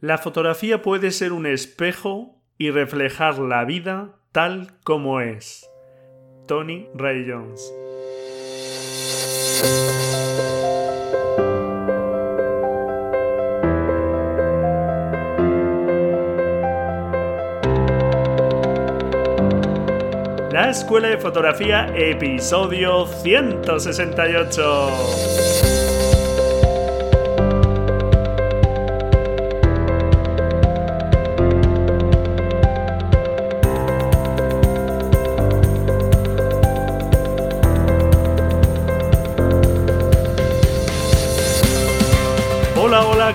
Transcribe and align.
La 0.00 0.16
fotografía 0.16 0.80
puede 0.80 1.10
ser 1.10 1.32
un 1.32 1.44
espejo 1.44 2.40
y 2.56 2.70
reflejar 2.70 3.38
la 3.38 3.66
vida 3.66 4.16
tal 4.32 4.72
como 4.82 5.20
es. 5.20 5.68
Tony 6.46 6.88
Ray 6.94 7.26
Jones. 7.28 7.70
La 20.50 20.70
Escuela 20.70 21.08
de 21.08 21.18
Fotografía, 21.18 21.92
episodio 21.94 23.06
168. 23.06 25.79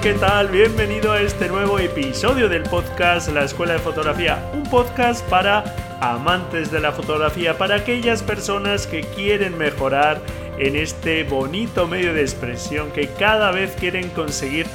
¿Qué 0.06 0.14
tal? 0.14 0.50
Bienvenido 0.50 1.14
a 1.14 1.20
este 1.20 1.50
nuevo 1.50 1.80
episodio 1.80 2.48
del 2.48 2.62
podcast 2.62 3.28
La 3.30 3.44
Escuela 3.44 3.74
de 3.74 3.80
Fotografía, 3.80 4.52
un 4.54 4.62
podcast 4.62 5.28
para 5.30 5.64
amantes 6.00 6.70
de 6.70 6.80
la 6.80 6.92
fotografía, 6.92 7.58
para 7.58 7.78
aquellas 7.78 8.22
personas 8.22 8.86
que 8.86 9.02
quieren 9.02 9.58
mejorar 9.58 10.22
en 10.60 10.76
este 10.76 11.24
bonito 11.24 11.88
medio 11.88 12.14
de 12.14 12.22
expresión, 12.22 12.92
que 12.92 13.08
cada 13.08 13.50
vez 13.50 13.76
quieren 13.80 14.10
conseguir 14.10 14.68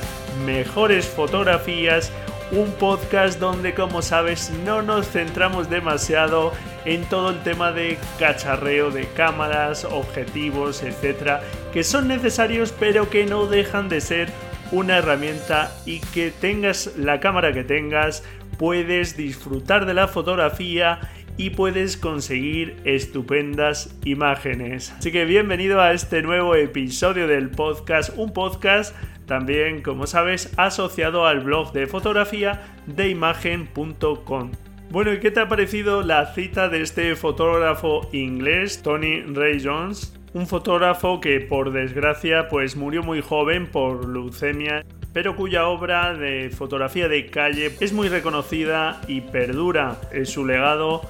mejores 0.44 1.06
fotografías, 1.06 2.10
un 2.50 2.72
podcast 2.72 3.38
donde 3.38 3.72
como 3.72 4.02
sabes 4.02 4.50
no 4.64 4.82
nos 4.82 5.08
centramos 5.10 5.70
demasiado 5.70 6.52
en 6.84 7.04
todo 7.04 7.30
el 7.30 7.40
tema 7.44 7.70
de 7.70 7.98
cacharreo 8.18 8.90
de 8.90 9.06
cámaras, 9.06 9.84
objetivos, 9.84 10.82
etcétera, 10.82 11.40
que 11.72 11.84
son 11.84 12.08
necesarios 12.08 12.74
pero 12.80 13.08
que 13.08 13.26
no 13.26 13.46
dejan 13.46 13.88
de 13.88 14.00
ser 14.00 14.49
una 14.72 14.98
herramienta 14.98 15.72
y 15.86 16.00
que 16.00 16.30
tengas 16.30 16.96
la 16.96 17.20
cámara 17.20 17.52
que 17.52 17.64
tengas, 17.64 18.24
puedes 18.58 19.16
disfrutar 19.16 19.86
de 19.86 19.94
la 19.94 20.08
fotografía 20.08 21.00
y 21.36 21.50
puedes 21.50 21.96
conseguir 21.96 22.76
estupendas 22.84 23.96
imágenes. 24.04 24.92
Así 24.98 25.10
que 25.10 25.24
bienvenido 25.24 25.80
a 25.80 25.92
este 25.92 26.22
nuevo 26.22 26.54
episodio 26.54 27.26
del 27.26 27.50
podcast, 27.50 28.10
un 28.16 28.32
podcast 28.32 28.94
también, 29.26 29.80
como 29.80 30.06
sabes, 30.06 30.52
asociado 30.56 31.26
al 31.26 31.40
blog 31.40 31.72
de 31.72 31.86
fotografía 31.86 32.62
de 32.86 33.08
imagen.com. 33.08 34.50
Bueno, 34.90 35.12
¿y 35.12 35.20
qué 35.20 35.30
te 35.30 35.40
ha 35.40 35.48
parecido 35.48 36.02
la 36.02 36.34
cita 36.34 36.68
de 36.68 36.82
este 36.82 37.14
fotógrafo 37.14 38.08
inglés, 38.12 38.82
Tony 38.82 39.22
Ray 39.22 39.62
Jones? 39.64 40.19
Un 40.32 40.46
fotógrafo 40.46 41.20
que 41.20 41.40
por 41.40 41.72
desgracia 41.72 42.48
pues 42.48 42.76
murió 42.76 43.02
muy 43.02 43.20
joven 43.20 43.66
por 43.66 44.08
leucemia 44.08 44.84
pero 45.12 45.34
cuya 45.34 45.66
obra 45.66 46.14
de 46.14 46.50
fotografía 46.50 47.08
de 47.08 47.26
calle 47.26 47.72
es 47.80 47.92
muy 47.92 48.08
reconocida 48.08 49.00
y 49.08 49.22
perdura 49.22 49.96
en 50.12 50.26
su 50.26 50.46
legado 50.46 51.02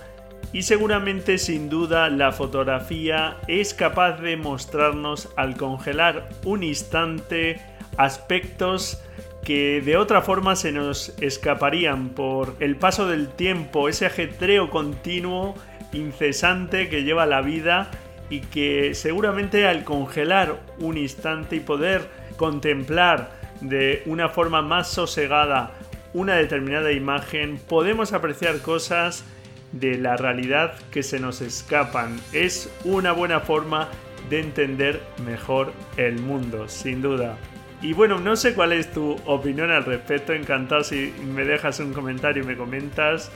y 0.53 0.63
seguramente 0.63 1.39
sin 1.39 1.69
duda 1.69 2.09
la 2.09 2.33
fotografía 2.33 3.37
es 3.47 3.75
capaz 3.75 4.21
de 4.21 4.37
mostrarnos 4.37 5.29
al 5.37 5.57
congelar 5.57 6.29
un 6.45 6.63
instante 6.63 7.61
aspectos 7.97 9.03
que 9.45 9.81
de 9.81 9.97
otra 9.97 10.23
forma 10.23 10.57
se 10.57 10.73
nos 10.73 11.15
escaparían 11.21 12.11
por 12.11 12.57
el 12.61 12.77
paso 12.77 13.07
del 13.07 13.29
tiempo, 13.29 13.89
ese 13.89 14.07
ajetreo 14.07 14.71
continuo, 14.71 15.55
incesante 15.93 16.89
que 16.89 17.05
lleva 17.05 17.27
la 17.27 17.41
vida 17.41 17.91
y 18.31 18.41
que 18.41 18.95
seguramente 18.95 19.67
al 19.67 19.85
congelar 19.85 20.61
un 20.79 20.97
instante 20.97 21.57
y 21.57 21.61
poder 21.61 22.09
contemplar 22.37 23.33
de 23.61 24.03
una 24.07 24.31
forma 24.31 24.63
más 24.63 24.89
sosegada 24.89 25.73
una 26.13 26.35
determinada 26.35 26.93
imagen, 26.93 27.61
podemos 27.69 28.13
apreciar 28.13 28.61
cosas 28.63 29.25
de 29.73 29.99
la 29.99 30.17
realidad 30.17 30.75
que 30.91 31.03
se 31.03 31.21
nos 31.21 31.41
escapan. 31.41 32.21
Es 32.33 32.73
una 32.85 33.13
buena 33.13 33.41
forma 33.41 33.89
de 34.29 34.41
entender 34.41 35.01
mejor 35.25 35.73
el 35.97 36.19
mundo, 36.21 36.69
sin 36.69 37.03
duda. 37.03 37.37
Y 37.83 37.95
bueno, 37.95 38.19
no 38.19 38.37
sé 38.37 38.55
cuál 38.55 38.73
es 38.73 38.93
tu 38.93 39.17
opinión 39.25 39.71
al 39.71 39.85
respecto, 39.85 40.33
encantado 40.33 40.85
si 40.85 41.15
me 41.25 41.45
dejas 41.45 41.81
un 41.81 41.93
comentario 41.93 42.43
y 42.43 42.47
me 42.47 42.57
comentas 42.57 43.31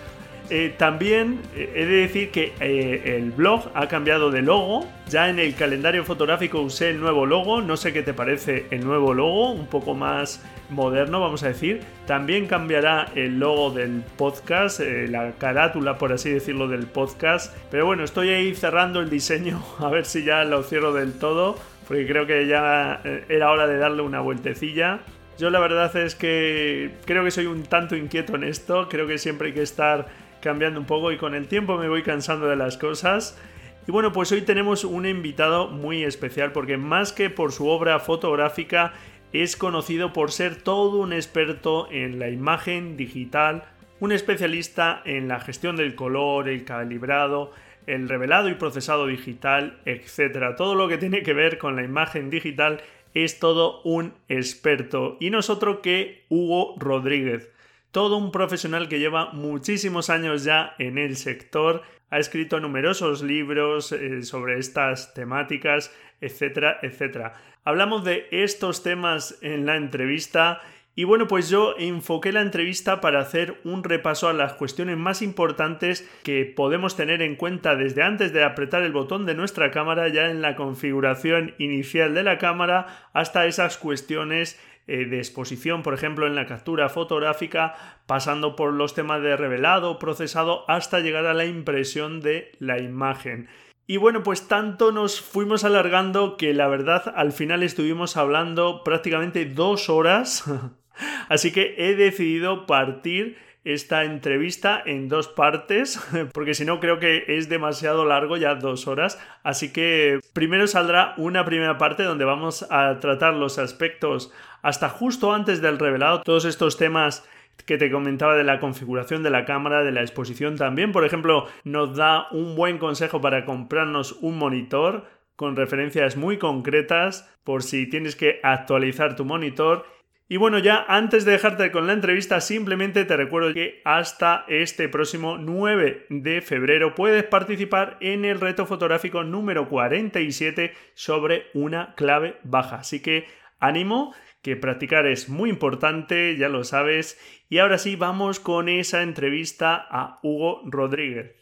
eh, 0.50 0.74
también 0.76 1.40
eh, 1.56 1.72
he 1.74 1.86
de 1.86 1.96
decir 1.96 2.30
que 2.30 2.52
eh, 2.60 3.16
el 3.16 3.30
blog 3.30 3.70
ha 3.74 3.88
cambiado 3.88 4.30
de 4.30 4.42
logo. 4.42 4.86
Ya 5.08 5.28
en 5.28 5.38
el 5.38 5.54
calendario 5.54 6.04
fotográfico 6.04 6.60
usé 6.60 6.90
el 6.90 7.00
nuevo 7.00 7.26
logo. 7.26 7.62
No 7.62 7.76
sé 7.76 7.92
qué 7.92 8.02
te 8.02 8.12
parece 8.12 8.66
el 8.70 8.84
nuevo 8.84 9.14
logo, 9.14 9.52
un 9.52 9.66
poco 9.66 9.94
más 9.94 10.44
moderno, 10.70 11.20
vamos 11.20 11.42
a 11.42 11.48
decir. 11.48 11.80
También 12.06 12.46
cambiará 12.46 13.10
el 13.14 13.38
logo 13.38 13.70
del 13.70 14.02
podcast, 14.16 14.80
la 14.80 15.32
carátula, 15.32 15.98
por 15.98 16.12
así 16.12 16.30
decirlo, 16.30 16.68
del 16.68 16.86
podcast. 16.86 17.54
Pero 17.70 17.86
bueno, 17.86 18.04
estoy 18.04 18.30
ahí 18.30 18.54
cerrando 18.54 19.00
el 19.00 19.10
diseño, 19.10 19.62
a 19.78 19.88
ver 19.88 20.04
si 20.04 20.24
ya 20.24 20.44
lo 20.44 20.62
cierro 20.62 20.92
del 20.92 21.18
todo, 21.18 21.58
porque 21.88 22.06
creo 22.06 22.26
que 22.26 22.46
ya 22.46 23.00
era 23.28 23.50
hora 23.50 23.66
de 23.66 23.78
darle 23.78 24.02
una 24.02 24.20
vueltecilla. 24.20 25.00
Yo 25.38 25.50
la 25.50 25.58
verdad 25.58 25.94
es 25.96 26.14
que 26.14 26.92
creo 27.06 27.24
que 27.24 27.30
soy 27.30 27.46
un 27.46 27.64
tanto 27.64 27.96
inquieto 27.96 28.36
en 28.36 28.44
esto, 28.44 28.88
creo 28.88 29.06
que 29.08 29.18
siempre 29.18 29.48
hay 29.48 29.54
que 29.54 29.62
estar 29.62 30.06
cambiando 30.44 30.78
un 30.78 30.84
poco 30.84 31.10
y 31.10 31.16
con 31.16 31.34
el 31.34 31.48
tiempo 31.48 31.78
me 31.78 31.88
voy 31.88 32.02
cansando 32.02 32.46
de 32.46 32.54
las 32.54 32.76
cosas. 32.76 33.40
Y 33.88 33.90
bueno, 33.90 34.12
pues 34.12 34.30
hoy 34.30 34.42
tenemos 34.42 34.84
un 34.84 35.06
invitado 35.06 35.68
muy 35.68 36.04
especial 36.04 36.52
porque 36.52 36.76
más 36.76 37.12
que 37.12 37.30
por 37.30 37.50
su 37.50 37.66
obra 37.66 37.98
fotográfica 37.98 38.92
es 39.32 39.56
conocido 39.56 40.12
por 40.12 40.30
ser 40.30 40.56
todo 40.56 40.98
un 40.98 41.14
experto 41.14 41.90
en 41.90 42.18
la 42.18 42.28
imagen 42.28 42.98
digital, 42.98 43.64
un 44.00 44.12
especialista 44.12 45.00
en 45.06 45.28
la 45.28 45.40
gestión 45.40 45.76
del 45.76 45.94
color, 45.94 46.50
el 46.50 46.64
calibrado, 46.64 47.50
el 47.86 48.06
revelado 48.06 48.50
y 48.50 48.54
procesado 48.54 49.06
digital, 49.06 49.78
etc. 49.86 50.56
Todo 50.58 50.74
lo 50.74 50.88
que 50.88 50.98
tiene 50.98 51.22
que 51.22 51.32
ver 51.32 51.56
con 51.56 51.74
la 51.74 51.84
imagen 51.84 52.28
digital 52.28 52.82
es 53.14 53.38
todo 53.38 53.80
un 53.82 54.12
experto. 54.28 55.16
Y 55.20 55.30
nosotros 55.30 55.78
que 55.82 56.26
Hugo 56.28 56.74
Rodríguez 56.78 57.53
todo 57.94 58.16
un 58.16 58.32
profesional 58.32 58.88
que 58.88 58.98
lleva 58.98 59.30
muchísimos 59.32 60.10
años 60.10 60.42
ya 60.42 60.74
en 60.80 60.98
el 60.98 61.16
sector, 61.16 61.82
ha 62.10 62.18
escrito 62.18 62.58
numerosos 62.58 63.22
libros 63.22 63.92
eh, 63.92 64.24
sobre 64.24 64.58
estas 64.58 65.14
temáticas, 65.14 65.94
etcétera, 66.20 66.80
etcétera. 66.82 67.34
Hablamos 67.62 68.04
de 68.04 68.26
estos 68.32 68.82
temas 68.82 69.38
en 69.42 69.64
la 69.64 69.76
entrevista 69.76 70.60
y 70.96 71.04
bueno, 71.04 71.28
pues 71.28 71.48
yo 71.48 71.76
enfoqué 71.78 72.32
la 72.32 72.42
entrevista 72.42 73.00
para 73.00 73.20
hacer 73.20 73.60
un 73.62 73.84
repaso 73.84 74.28
a 74.28 74.32
las 74.32 74.54
cuestiones 74.54 74.96
más 74.96 75.22
importantes 75.22 76.08
que 76.24 76.44
podemos 76.44 76.96
tener 76.96 77.22
en 77.22 77.36
cuenta 77.36 77.76
desde 77.76 78.02
antes 78.02 78.32
de 78.32 78.42
apretar 78.42 78.82
el 78.82 78.92
botón 78.92 79.24
de 79.24 79.34
nuestra 79.34 79.70
cámara 79.70 80.08
ya 80.08 80.30
en 80.30 80.42
la 80.42 80.56
configuración 80.56 81.54
inicial 81.58 82.12
de 82.14 82.24
la 82.24 82.38
cámara 82.38 83.08
hasta 83.12 83.46
esas 83.46 83.76
cuestiones 83.76 84.60
eh, 84.86 85.06
de 85.06 85.18
exposición, 85.18 85.82
por 85.82 85.94
ejemplo, 85.94 86.26
en 86.26 86.34
la 86.34 86.46
captura 86.46 86.88
fotográfica, 86.88 87.74
pasando 88.06 88.54
por 88.56 88.72
los 88.72 88.94
temas 88.94 89.22
de 89.22 89.36
revelado, 89.36 89.98
procesado, 89.98 90.68
hasta 90.68 91.00
llegar 91.00 91.26
a 91.26 91.34
la 91.34 91.46
impresión 91.46 92.20
de 92.20 92.52
la 92.58 92.78
imagen. 92.78 93.48
Y 93.86 93.98
bueno, 93.98 94.22
pues 94.22 94.48
tanto 94.48 94.92
nos 94.92 95.20
fuimos 95.20 95.64
alargando 95.64 96.36
que 96.36 96.54
la 96.54 96.68
verdad 96.68 97.12
al 97.16 97.32
final 97.32 97.62
estuvimos 97.62 98.16
hablando 98.16 98.82
prácticamente 98.82 99.44
dos 99.44 99.90
horas. 99.90 100.44
Así 101.28 101.52
que 101.52 101.74
he 101.76 101.94
decidido 101.94 102.66
partir 102.66 103.36
esta 103.64 104.04
entrevista 104.04 104.82
en 104.84 105.08
dos 105.08 105.28
partes, 105.28 105.98
porque 106.32 106.54
si 106.54 106.64
no 106.64 106.80
creo 106.80 106.98
que 106.98 107.24
es 107.28 107.48
demasiado 107.48 108.04
largo, 108.04 108.36
ya 108.36 108.54
dos 108.54 108.86
horas. 108.86 109.18
Así 109.42 109.72
que 109.72 110.20
primero 110.32 110.66
saldrá 110.66 111.14
una 111.16 111.44
primera 111.44 111.78
parte 111.78 112.02
donde 112.02 112.24
vamos 112.24 112.66
a 112.70 113.00
tratar 113.00 113.34
los 113.34 113.58
aspectos 113.58 114.32
hasta 114.64 114.88
justo 114.88 115.34
antes 115.34 115.60
del 115.60 115.78
revelado, 115.78 116.22
todos 116.22 116.46
estos 116.46 116.78
temas 116.78 117.28
que 117.66 117.76
te 117.76 117.90
comentaba 117.90 118.34
de 118.34 118.44
la 118.44 118.60
configuración 118.60 119.22
de 119.22 119.28
la 119.28 119.44
cámara, 119.44 119.84
de 119.84 119.92
la 119.92 120.00
exposición 120.00 120.56
también, 120.56 120.90
por 120.90 121.04
ejemplo, 121.04 121.46
nos 121.64 121.94
da 121.96 122.28
un 122.30 122.56
buen 122.56 122.78
consejo 122.78 123.20
para 123.20 123.44
comprarnos 123.44 124.12
un 124.22 124.38
monitor 124.38 125.04
con 125.36 125.54
referencias 125.54 126.16
muy 126.16 126.38
concretas 126.38 127.30
por 127.44 127.62
si 127.62 127.86
tienes 127.90 128.16
que 128.16 128.40
actualizar 128.42 129.16
tu 129.16 129.26
monitor. 129.26 129.84
Y 130.30 130.38
bueno, 130.38 130.58
ya 130.58 130.82
antes 130.88 131.26
de 131.26 131.32
dejarte 131.32 131.70
con 131.70 131.86
la 131.86 131.92
entrevista, 131.92 132.40
simplemente 132.40 133.04
te 133.04 133.18
recuerdo 133.18 133.52
que 133.52 133.82
hasta 133.84 134.46
este 134.48 134.88
próximo 134.88 135.36
9 135.36 136.06
de 136.08 136.40
febrero 136.40 136.94
puedes 136.94 137.24
participar 137.24 137.98
en 138.00 138.24
el 138.24 138.40
reto 138.40 138.64
fotográfico 138.64 139.24
número 139.24 139.68
47 139.68 140.72
sobre 140.94 141.48
una 141.52 141.94
clave 141.96 142.38
baja. 142.44 142.76
Así 142.76 143.02
que 143.02 143.26
ánimo, 143.60 144.14
que 144.44 144.56
practicar 144.56 145.06
es 145.06 145.30
muy 145.30 145.48
importante, 145.48 146.36
ya 146.36 146.50
lo 146.50 146.64
sabes. 146.64 147.18
Y 147.48 147.58
ahora 147.58 147.78
sí, 147.78 147.96
vamos 147.96 148.40
con 148.40 148.68
esa 148.68 149.02
entrevista 149.02 149.86
a 149.90 150.20
Hugo 150.22 150.60
Rodríguez. 150.66 151.34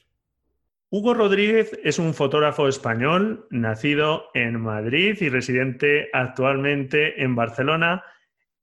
Hugo 0.89 1.13
Rodríguez 1.13 1.77
es 1.83 1.99
un 1.99 2.15
fotógrafo 2.15 2.69
español, 2.69 3.49
nacido 3.51 4.27
en 4.35 4.61
Madrid 4.61 5.17
y 5.21 5.29
residente 5.31 6.11
actualmente 6.13 7.25
en 7.25 7.35
Barcelona, 7.35 8.05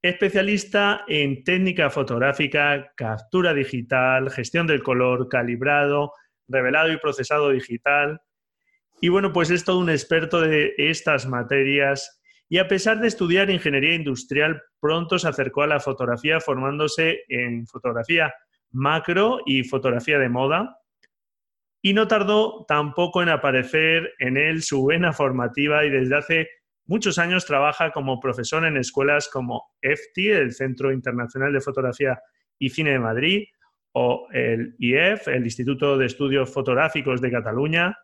especialista 0.01 1.03
en 1.09 1.43
técnica 1.43 1.89
fotográfica, 1.89 2.93
captura 2.95 3.53
digital, 3.53 4.29
gestión 4.29 4.67
del 4.67 4.81
color, 4.81 5.27
calibrado, 5.27 6.13
revelado 6.47 6.93
y 6.93 6.97
procesado 6.97 7.49
digital. 7.49 8.21
Y 9.01 9.09
bueno, 9.09 9.33
pues 9.33 9.49
es 9.49 9.65
todo 9.65 9.79
un 9.79 9.89
experto 9.89 10.39
de 10.39 10.75
estas 10.77 11.27
materias 11.27 12.18
y 12.49 12.57
a 12.57 12.67
pesar 12.67 12.99
de 12.99 13.07
estudiar 13.07 13.51
ingeniería 13.51 13.93
industrial, 13.93 14.61
pronto 14.79 15.19
se 15.19 15.27
acercó 15.27 15.61
a 15.61 15.67
la 15.67 15.79
fotografía 15.79 16.39
formándose 16.39 17.21
en 17.29 17.67
fotografía 17.67 18.33
macro 18.71 19.39
y 19.45 19.63
fotografía 19.63 20.17
de 20.17 20.29
moda 20.29 20.77
y 21.81 21.93
no 21.93 22.07
tardó 22.07 22.65
tampoco 22.67 23.21
en 23.21 23.29
aparecer 23.29 24.13
en 24.19 24.35
él 24.35 24.63
su 24.63 24.85
vena 24.85 25.13
formativa 25.13 25.85
y 25.85 25.91
desde 25.91 26.17
hace 26.17 26.49
muchos 26.85 27.19
años 27.19 27.45
trabaja 27.45 27.91
como 27.91 28.19
profesor 28.19 28.65
en 28.65 28.77
escuelas 28.77 29.29
como 29.29 29.71
EFTI, 29.81 30.29
el 30.29 30.53
Centro 30.53 30.91
Internacional 30.91 31.53
de 31.53 31.61
Fotografía 31.61 32.19
y 32.57 32.69
Cine 32.69 32.91
de 32.91 32.99
Madrid, 32.99 33.47
o 33.93 34.27
el 34.33 34.75
IEF, 34.79 35.27
el 35.29 35.43
Instituto 35.43 35.97
de 35.97 36.07
Estudios 36.07 36.51
Fotográficos 36.51 37.21
de 37.21 37.31
Cataluña. 37.31 37.97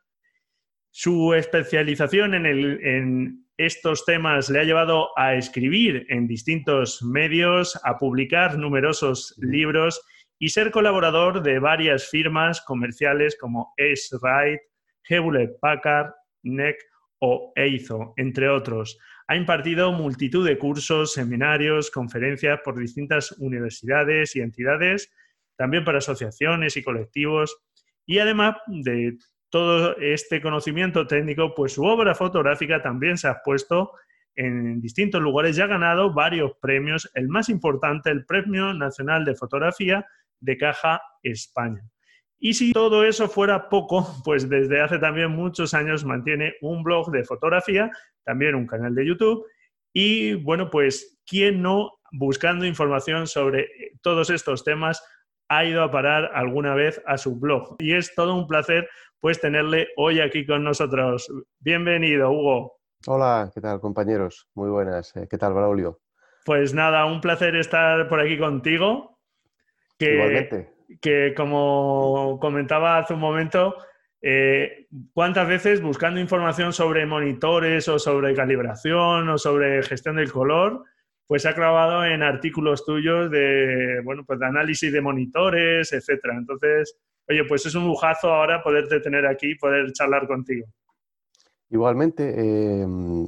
Su 0.90 1.34
especialización 1.34 2.34
en, 2.36 2.46
en 2.46 3.45
estos 3.58 4.06
temas 4.06 4.50
le 4.50 4.60
ha 4.60 4.64
llevado 4.64 5.18
a 5.18 5.36
escribir 5.36 6.06
en 6.10 6.28
distintos 6.28 7.02
medios, 7.04 7.80
a 7.84 7.98
publicar 7.98 8.58
numerosos 8.58 9.34
libros 9.38 10.02
y 10.40 10.50
ser 10.50 10.72
colaborador 10.72 11.42
de 11.42 11.60
varias 11.60 12.10
firmas 12.10 12.62
comerciales 12.62 13.38
como 13.40 13.74
Ace 13.78 14.18
Ride, 14.22 14.62
Hewlett 15.08 15.60
Packard, 15.62 16.12
NEC 16.44 16.76
o 17.20 17.54
EIZO, 17.56 18.14
entre 18.18 18.50
otros. 18.50 18.98
Ha 19.28 19.36
impartido 19.36 19.92
multitud 19.92 20.46
de 20.46 20.58
cursos, 20.58 21.14
seminarios, 21.14 21.90
conferencias 21.90 22.60
por 22.64 22.78
distintas 22.78 23.32
universidades 23.40 24.36
y 24.36 24.42
entidades, 24.42 25.12
también 25.58 25.86
para 25.86 26.00
asociaciones 26.00 26.76
y 26.78 26.84
colectivos. 26.84 27.58
Y 28.06 28.20
además 28.20 28.58
de 28.68 29.18
todo 29.56 29.96
este 30.00 30.42
conocimiento 30.42 31.08
técnico, 31.08 31.56
pues 31.56 31.76
su 31.76 31.86
obra 31.86 32.14
fotográfica 32.14 32.82
también 32.82 33.18
se 33.18 33.30
ha 33.30 33.42
puesto 33.42 33.94
en 34.36 34.82
distintos 34.82 35.22
lugares 35.22 35.58
y 35.58 35.62
ha 35.62 35.68
ganado 35.68 36.14
varios 36.14 36.52
premios, 36.62 37.10
el 37.14 37.30
más 37.30 37.48
importante, 37.48 38.10
el 38.10 38.26
Premio 38.26 38.74
Nacional 38.74 39.24
de 39.24 39.34
Fotografía 39.34 40.06
de 40.42 40.58
Caja 40.58 41.02
España. 41.24 41.82
Y 42.38 42.56
si 42.56 42.74
todo 42.74 43.06
eso 43.06 43.30
fuera 43.30 43.70
poco, 43.70 44.06
pues 44.26 44.50
desde 44.50 44.82
hace 44.82 45.00
también 45.00 45.32
muchos 45.32 45.74
años 45.74 46.04
mantiene 46.04 46.56
un 46.60 46.84
blog 46.84 47.10
de 47.12 47.24
fotografía, 47.24 47.90
también 48.26 48.56
un 48.56 48.68
canal 48.68 48.94
de 48.94 49.08
YouTube. 49.08 49.46
Y 49.94 50.34
bueno, 50.34 50.70
pues, 50.70 51.22
¿quién 51.26 51.62
no, 51.62 51.94
buscando 52.12 52.66
información 52.66 53.26
sobre 53.26 53.70
todos 54.02 54.30
estos 54.30 54.66
temas, 54.66 55.02
ha 55.48 55.64
ido 55.64 55.82
a 55.82 55.92
parar 55.92 56.32
alguna 56.34 56.76
vez 56.76 57.02
a 57.06 57.18
su 57.18 57.40
blog? 57.40 57.78
Y 57.80 57.94
es 57.94 58.14
todo 58.16 58.36
un 58.36 58.48
placer, 58.48 58.90
pues, 59.26 59.42
tenerle 59.42 59.88
hoy 59.98 60.20
aquí 60.20 60.46
con 60.46 60.64
nosotros. 60.64 61.28
Bienvenido, 61.60 62.30
Hugo. 62.30 62.78
Hola, 63.08 63.50
¿qué 63.52 63.60
tal, 63.60 63.80
compañeros? 63.80 64.48
Muy 64.54 64.70
buenas. 64.70 65.16
Eh, 65.16 65.28
¿Qué 65.28 65.40
tal, 65.40 65.56
Braulio? 65.56 66.00
Pues 66.46 66.76
nada, 66.76 67.08
un 67.08 67.22
placer 67.22 67.56
estar 67.56 68.08
por 68.08 68.20
aquí 68.20 68.38
contigo. 68.38 69.18
Que, 69.98 70.68
Que 71.02 71.34
como 71.36 72.38
comentaba 72.40 73.00
hace 73.00 73.16
un 73.16 73.20
momento, 73.20 73.76
eh, 74.22 74.86
¿cuántas 75.12 75.48
veces 75.48 75.82
buscando 75.82 76.20
información 76.20 76.72
sobre 76.72 77.08
monitores 77.08 77.88
o 77.88 77.98
sobre 77.98 78.36
calibración 78.36 79.28
o 79.28 79.40
sobre 79.40 79.82
gestión 79.82 80.18
del 80.18 80.32
color, 80.32 80.84
pues 81.26 81.42
se 81.42 81.50
ha 81.50 81.56
clavado 81.56 82.06
en 82.06 82.22
artículos 82.22 82.86
tuyos 82.86 83.32
de, 83.32 84.02
bueno, 84.04 84.24
pues 84.24 84.38
de 84.38 84.46
análisis 84.46 84.94
de 84.94 85.02
monitores, 85.02 85.94
etcétera? 85.94 86.36
Entonces, 86.38 86.96
oye, 87.30 87.44
pues 87.48 87.66
es 87.66 87.76
un 87.76 87.86
lujazo 87.86 88.30
ahora 88.30 88.62
poderte 88.62 89.00
tener 89.00 89.26
aquí, 89.26 89.56
poder 89.56 89.92
charlar 89.94 90.28
contigo. 90.28 90.66
Igualmente, 91.70 92.30
eh, 92.30 92.88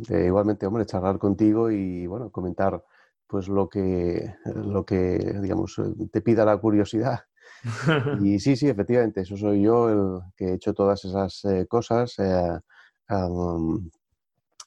eh, 0.09 0.25
igualmente, 0.27 0.65
hombre, 0.65 0.85
charlar 0.85 1.17
contigo 1.17 1.71
y, 1.71 2.05
bueno, 2.05 2.29
comentar 2.29 2.83
pues 3.27 3.49
lo 3.49 3.67
que, 3.67 4.35
lo 4.45 4.85
que, 4.85 5.17
digamos, 5.41 5.77
eh, 5.79 6.07
te 6.11 6.21
pida 6.21 6.45
la 6.45 6.57
curiosidad. 6.57 7.19
Y 8.21 8.39
sí, 8.39 8.55
sí, 8.55 8.67
efectivamente, 8.69 9.21
eso 9.21 9.35
soy 9.35 9.63
yo 9.63 9.89
el 9.89 10.21
que 10.35 10.45
he 10.45 10.53
hecho 10.53 10.73
todas 10.73 11.03
esas 11.03 11.43
eh, 11.45 11.65
cosas. 11.67 12.15
Eh, 12.19 12.59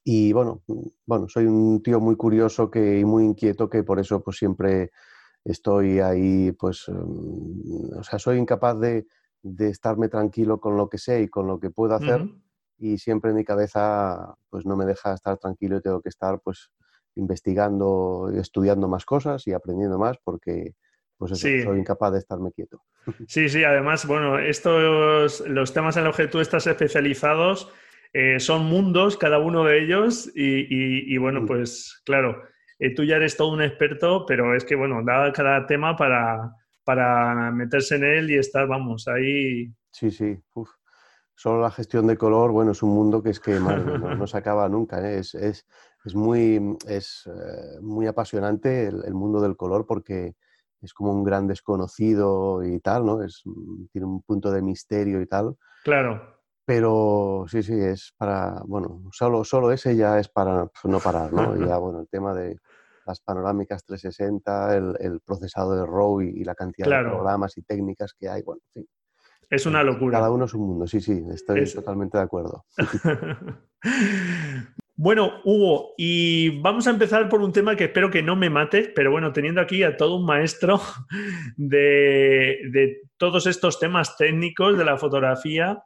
y 0.04 0.32
bueno, 0.32 0.62
bueno, 1.06 1.28
soy 1.28 1.46
un 1.46 1.82
tío 1.82 2.00
muy 2.00 2.16
curioso 2.16 2.70
que, 2.70 2.98
y 2.98 3.04
muy 3.04 3.24
inquieto 3.24 3.68
que 3.68 3.82
por 3.82 4.00
eso 4.00 4.22
pues 4.22 4.38
siempre 4.38 4.90
estoy 5.44 6.00
ahí, 6.00 6.52
pues, 6.52 6.86
mm, 6.88 7.98
o 7.98 8.02
sea, 8.02 8.18
soy 8.18 8.38
incapaz 8.38 8.78
de, 8.80 9.06
de, 9.42 9.68
estarme 9.68 10.08
tranquilo 10.08 10.60
con 10.60 10.76
lo 10.76 10.88
que 10.88 10.98
sé 10.98 11.22
y 11.22 11.28
con 11.28 11.46
lo 11.46 11.58
que 11.58 11.70
puedo 11.70 11.94
hacer. 11.94 12.26
Y 12.78 12.98
siempre 12.98 13.32
mi 13.32 13.44
cabeza 13.44 14.34
pues 14.48 14.64
no 14.64 14.76
me 14.76 14.86
deja 14.86 15.14
estar 15.14 15.36
tranquilo 15.38 15.76
y 15.76 15.82
tengo 15.82 16.00
que 16.00 16.08
estar 16.08 16.40
pues 16.40 16.70
investigando, 17.16 18.30
estudiando 18.34 18.88
más 18.88 19.04
cosas 19.04 19.46
y 19.46 19.52
aprendiendo 19.52 19.98
más 19.98 20.16
porque 20.24 20.74
pues 21.18 21.38
soy 21.38 21.78
incapaz 21.78 22.12
de 22.12 22.18
estarme 22.18 22.52
quieto. 22.52 22.82
Sí, 23.28 23.48
sí, 23.48 23.64
además, 23.64 24.06
bueno, 24.06 24.38
estos, 24.38 25.40
los 25.46 25.72
temas 25.72 25.96
en 25.96 26.04
los 26.04 26.16
que 26.16 26.28
tú 26.28 26.40
estás 26.40 26.66
especializados 26.66 27.70
eh, 28.12 28.40
son 28.40 28.64
mundos, 28.64 29.16
cada 29.16 29.38
uno 29.38 29.64
de 29.64 29.82
ellos, 29.82 30.30
y, 30.34 31.16
bueno, 31.18 31.42
mm. 31.42 31.46
pues 31.46 32.02
claro, 32.04 32.42
eh, 32.78 32.94
tú 32.94 33.04
ya 33.04 33.16
eres 33.16 33.36
todo 33.36 33.52
un 33.52 33.62
experto, 33.62 34.26
pero 34.26 34.54
es 34.54 34.64
que, 34.64 34.74
bueno, 34.74 35.02
da 35.04 35.32
cada 35.32 35.66
tema 35.66 35.96
para, 35.96 36.56
para 36.90 37.52
meterse 37.52 37.94
en 37.94 38.02
él 38.02 38.30
y 38.32 38.34
estar, 38.36 38.66
vamos, 38.66 39.06
ahí. 39.06 39.72
Sí, 39.92 40.10
sí, 40.10 40.36
Solo 41.36 41.62
la 41.62 41.70
gestión 41.70 42.08
de 42.08 42.16
color, 42.16 42.50
bueno, 42.50 42.72
es 42.72 42.82
un 42.82 42.90
mundo 42.90 43.22
que 43.22 43.30
es 43.30 43.38
que 43.38 43.60
no, 43.60 44.26
se 44.26 44.36
acaba 44.36 44.68
nunca. 44.68 45.00
¿eh? 45.08 45.20
Es, 45.20 45.36
es, 45.36 45.68
es 46.04 46.14
muy, 46.16 46.76
es, 46.88 47.28
eh, 47.28 47.78
muy 47.80 48.08
apasionante 48.08 48.88
el, 48.88 49.14
mundo 49.14 49.40
del 49.40 49.56
color 49.56 49.86
porque 49.86 50.34
es 50.82 50.92
como 50.92 51.12
un 51.12 51.22
gran 51.22 51.46
desconocido 51.46 52.64
y 52.64 52.80
tal, 52.80 53.06
¿no? 53.06 53.22
Es, 53.22 53.44
tiene 53.92 54.08
un 54.08 54.20
punto 54.22 54.50
de 54.50 54.62
misterio 54.62 55.22
y 55.22 55.26
tal. 55.26 55.56
Claro. 55.84 56.40
Pero 56.64 57.44
sí, 57.46 57.62
sí, 57.62 57.74
es 57.80 58.12
para, 58.18 58.62
bueno, 58.66 59.04
solo, 59.12 59.44
solo 59.44 59.70
ese 59.70 59.94
ya 59.94 60.18
es 60.18 60.28
para 60.28 60.68
no 60.84 60.98
parar, 60.98 61.32
¿no? 61.32 61.54
ya, 61.68 61.78
bueno, 61.78 62.00
el 62.00 62.08
tema 62.08 62.34
de 62.34 62.58
las 63.10 63.20
panorámicas 63.20 63.84
360, 63.84 64.76
el, 64.76 64.96
el 65.00 65.20
procesado 65.20 65.74
de 65.74 65.84
RAW 65.84 66.22
y, 66.22 66.44
la 66.44 66.54
cantidad 66.54 66.88
de 66.88 67.08
programas 67.08 67.56
y 67.58 67.62
técnicas 67.62 68.14
que 68.14 68.28
hay, 68.28 68.42
bueno, 68.42 68.62
en 68.74 68.82
fin. 68.82 68.90
Es 69.50 69.66
una 69.66 69.82
locura. 69.82 70.18
Cada 70.18 70.30
uno 70.30 70.44
es 70.44 70.54
un 70.54 70.66
mundo, 70.66 70.86
sí, 70.86 71.00
sí, 71.00 71.24
estoy 71.32 71.64
totalmente 71.64 72.16
de 72.18 72.24
acuerdo. 72.24 72.64
Bueno, 75.02 75.40
Hugo, 75.44 75.94
y 75.96 76.60
vamos 76.60 76.86
a 76.86 76.90
empezar 76.90 77.30
por 77.30 77.40
un 77.40 77.52
tema 77.52 77.74
que 77.74 77.84
espero 77.84 78.10
que 78.10 78.22
no 78.22 78.36
me 78.36 78.50
mate, 78.50 78.92
pero 78.94 79.10
bueno, 79.10 79.32
teniendo 79.32 79.62
aquí 79.62 79.82
a 79.82 79.96
todo 79.96 80.16
un 80.16 80.26
maestro 80.26 80.78
de, 81.56 83.00
todos 83.16 83.46
estos 83.46 83.80
temas 83.80 84.18
técnicos 84.18 84.76
de 84.76 84.84
la 84.84 84.98
fotografía, 84.98 85.82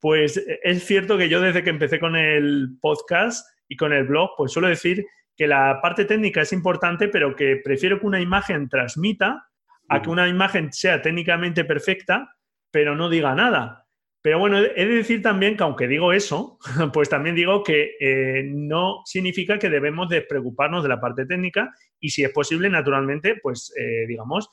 pues 0.00 0.44
es 0.64 0.84
cierto 0.84 1.16
que 1.16 1.28
yo 1.28 1.40
desde 1.40 1.62
que 1.62 1.70
empecé 1.70 2.00
con 2.00 2.16
el 2.16 2.76
podcast 2.80 3.46
y 3.68 3.76
con 3.76 3.92
el 3.92 4.08
blog, 4.08 4.30
pues 4.36 4.50
suelo 4.50 4.66
decir 4.66 5.06
que 5.38 5.46
la 5.46 5.80
parte 5.80 6.04
técnica 6.04 6.42
es 6.42 6.52
importante, 6.52 7.06
pero 7.08 7.36
que 7.36 7.60
prefiero 7.62 8.00
que 8.00 8.06
una 8.06 8.20
imagen 8.20 8.68
transmita 8.68 9.46
a 9.88 10.02
que 10.02 10.10
una 10.10 10.28
imagen 10.28 10.72
sea 10.72 11.00
técnicamente 11.00 11.64
perfecta, 11.64 12.34
pero 12.72 12.96
no 12.96 13.08
diga 13.08 13.36
nada. 13.36 13.86
Pero 14.20 14.40
bueno, 14.40 14.58
he 14.58 14.84
de 14.84 14.96
decir 14.96 15.22
también 15.22 15.56
que 15.56 15.62
aunque 15.62 15.86
digo 15.86 16.12
eso, 16.12 16.58
pues 16.92 17.08
también 17.08 17.36
digo 17.36 17.62
que 17.62 17.92
eh, 18.00 18.42
no 18.52 19.02
significa 19.04 19.60
que 19.60 19.70
debemos 19.70 20.08
de 20.08 20.22
preocuparnos 20.22 20.82
de 20.82 20.88
la 20.88 21.00
parte 21.00 21.24
técnica 21.24 21.72
y 22.00 22.10
si 22.10 22.24
es 22.24 22.32
posible, 22.32 22.68
naturalmente, 22.68 23.36
pues 23.40 23.72
eh, 23.78 24.06
digamos, 24.08 24.50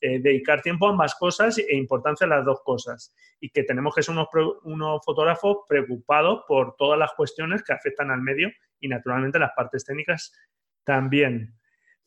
eh, 0.00 0.20
dedicar 0.20 0.62
tiempo 0.62 0.86
a 0.86 0.90
ambas 0.90 1.16
cosas 1.16 1.58
e 1.58 1.76
importancia 1.76 2.26
a 2.26 2.30
las 2.30 2.44
dos 2.44 2.60
cosas. 2.64 3.12
Y 3.40 3.50
que 3.50 3.64
tenemos 3.64 3.92
que 3.92 4.04
ser 4.04 4.12
unos, 4.12 4.28
unos 4.62 5.04
fotógrafos 5.04 5.58
preocupados 5.68 6.44
por 6.46 6.76
todas 6.76 6.96
las 6.96 7.12
cuestiones 7.14 7.64
que 7.64 7.72
afectan 7.72 8.12
al 8.12 8.22
medio 8.22 8.52
y 8.80 8.88
naturalmente 8.88 9.38
las 9.38 9.52
partes 9.56 9.84
técnicas 9.84 10.32
también. 10.84 11.54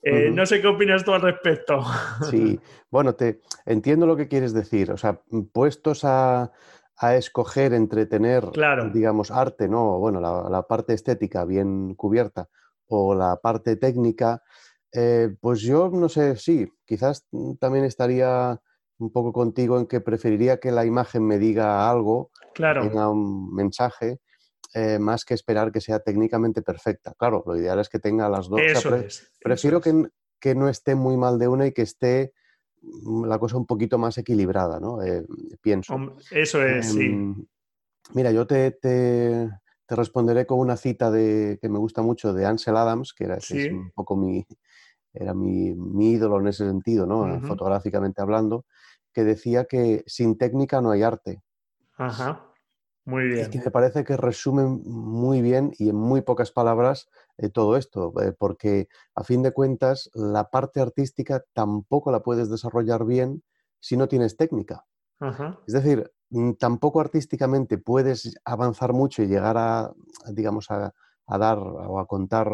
No 0.04 0.46
sé 0.46 0.62
qué 0.62 0.68
opinas 0.68 1.06
tú 1.06 1.14
al 1.14 1.22
respecto. 1.22 1.84
Sí, 2.30 2.60
bueno, 2.90 3.14
te 3.14 3.42
entiendo 3.66 4.08
lo 4.08 4.16
que 4.18 4.28
quieres 4.28 4.52
decir. 4.54 4.92
O 4.92 4.98
sea, 4.98 5.22
puestos 5.54 6.04
a, 6.04 6.52
a 6.98 7.16
escoger 7.16 7.74
entre 7.74 8.06
tener, 8.06 8.46
digamos, 8.94 9.32
arte, 9.32 9.68
¿no? 9.68 10.00
Bueno, 10.00 10.20
la, 10.20 10.62
parte 10.64 10.94
estética 10.94 11.46
bien 11.46 11.96
cubierta 11.96 12.48
o 12.88 13.16
la 13.16 13.38
parte 13.38 13.76
técnica, 13.76 14.42
Eh, 14.94 15.30
pues 15.40 15.62
yo 15.62 15.90
no 15.90 16.10
sé, 16.10 16.36
sí, 16.36 16.68
quizás 16.86 17.26
también 17.62 17.86
estaría 17.86 18.60
un 19.00 19.10
poco 19.12 19.32
contigo 19.32 19.80
en 19.80 19.88
que 19.88 20.02
preferiría 20.02 20.60
que 20.60 20.72
la 20.72 20.84
imagen 20.84 21.26
me 21.26 21.40
diga 21.40 21.90
algo, 21.90 22.30
claro. 22.54 22.82
tenga 22.82 23.10
un 23.10 23.56
mensaje, 23.56 24.20
eh, 24.74 25.00
más 25.00 25.26
que 25.26 25.34
esperar 25.34 25.72
que 25.72 25.82
sea 25.82 26.00
técnicamente 26.00 26.62
perfecta. 26.62 27.14
Claro, 27.18 27.44
lo 27.46 27.58
ideal 27.58 27.80
es 27.80 27.90
que 27.90 28.00
tenga 28.00 28.30
las 28.30 28.48
dos. 28.48 28.62
prefiero 29.44 29.82
Que, 29.82 30.08
que, 30.40 30.56
no 30.56 30.70
esté 30.70 30.96
muy 30.96 31.18
mal 31.18 31.38
de 31.38 31.48
una 31.48 31.68
y 31.68 31.74
que 31.74 31.82
esté 31.82 32.34
mm, 32.82 33.26
la 33.26 33.38
cosa 33.38 33.58
un 33.58 33.66
poquito 33.66 33.98
más 33.98 34.18
equilibrada, 34.18 34.80
¿no? 34.80 35.04
Eh, 35.04 35.26
pienso. 35.62 35.96
Eso 36.32 36.66
es, 36.66 36.94
sí. 36.94 37.08
Em, 37.08 37.46
mira, 38.14 38.32
yo 38.32 38.48
te, 38.48 38.72
te, 38.72 39.50
responderé 39.90 40.46
con 40.46 40.60
una 40.60 40.78
cita 40.78 41.12
de, 41.12 41.60
que 41.62 41.68
me 41.68 41.78
gusta 41.78 42.02
mucho 42.02 42.34
de 42.34 42.46
Ansel 42.46 42.78
Adams, 42.78 43.14
que 43.14 43.26
era 43.26 43.38
un 43.72 43.92
poco 43.92 44.16
mi, 44.16 44.46
era 45.14 45.34
mi, 45.34 45.76
ídolo 46.14 46.40
en 46.40 46.48
ese 46.48 46.66
sentido, 46.66 47.06
¿no? 47.06 47.42
Fotográficamente 47.42 48.22
hablando, 48.22 48.66
que 49.12 49.26
decía 49.26 49.66
que 49.66 50.04
sin 50.08 50.38
técnica 50.38 50.82
no 50.82 50.92
hay 50.92 51.04
arte. 51.04 51.42
Ajá. 51.98 52.51
Muy 53.06 53.28
bien. 53.28 53.48
Y 53.48 53.50
que 53.50 53.60
me 53.60 53.72
parece 53.72 54.04
que 54.04 54.16
resume 54.16 54.64
muy 54.66 55.42
bien 55.42 55.72
y 55.78 55.90
en 55.90 55.96
muy 55.96 56.22
pocas 56.22 56.52
palabras 56.52 57.10
eh, 57.38 57.50
todo 57.50 57.76
esto, 57.76 58.14
eh, 58.22 58.34
porque 58.38 58.88
a 59.16 59.24
fin 59.24 59.42
de 59.42 59.52
cuentas 59.52 60.10
la 60.14 60.50
parte 60.50 60.82
artística 60.82 61.44
tampoco 61.54 62.12
la 62.12 62.22
puedes 62.22 62.50
desarrollar 62.50 63.06
bien 63.06 63.44
si 63.80 63.98
no 63.98 64.08
tienes 64.08 64.38
técnica. 64.38 64.86
Es 65.68 65.74
decir, 65.74 66.12
mm, 66.32 66.54
tampoco 66.54 67.00
artísticamente 67.00 67.78
puedes 67.78 68.36
avanzar 68.44 68.92
mucho 68.92 69.22
y 69.22 69.28
llegar 69.28 69.56
a, 69.56 69.94
digamos, 70.32 70.72
a, 70.72 70.94
dar 71.28 71.60
o 71.60 72.00
a 72.00 72.08
contar, 72.08 72.52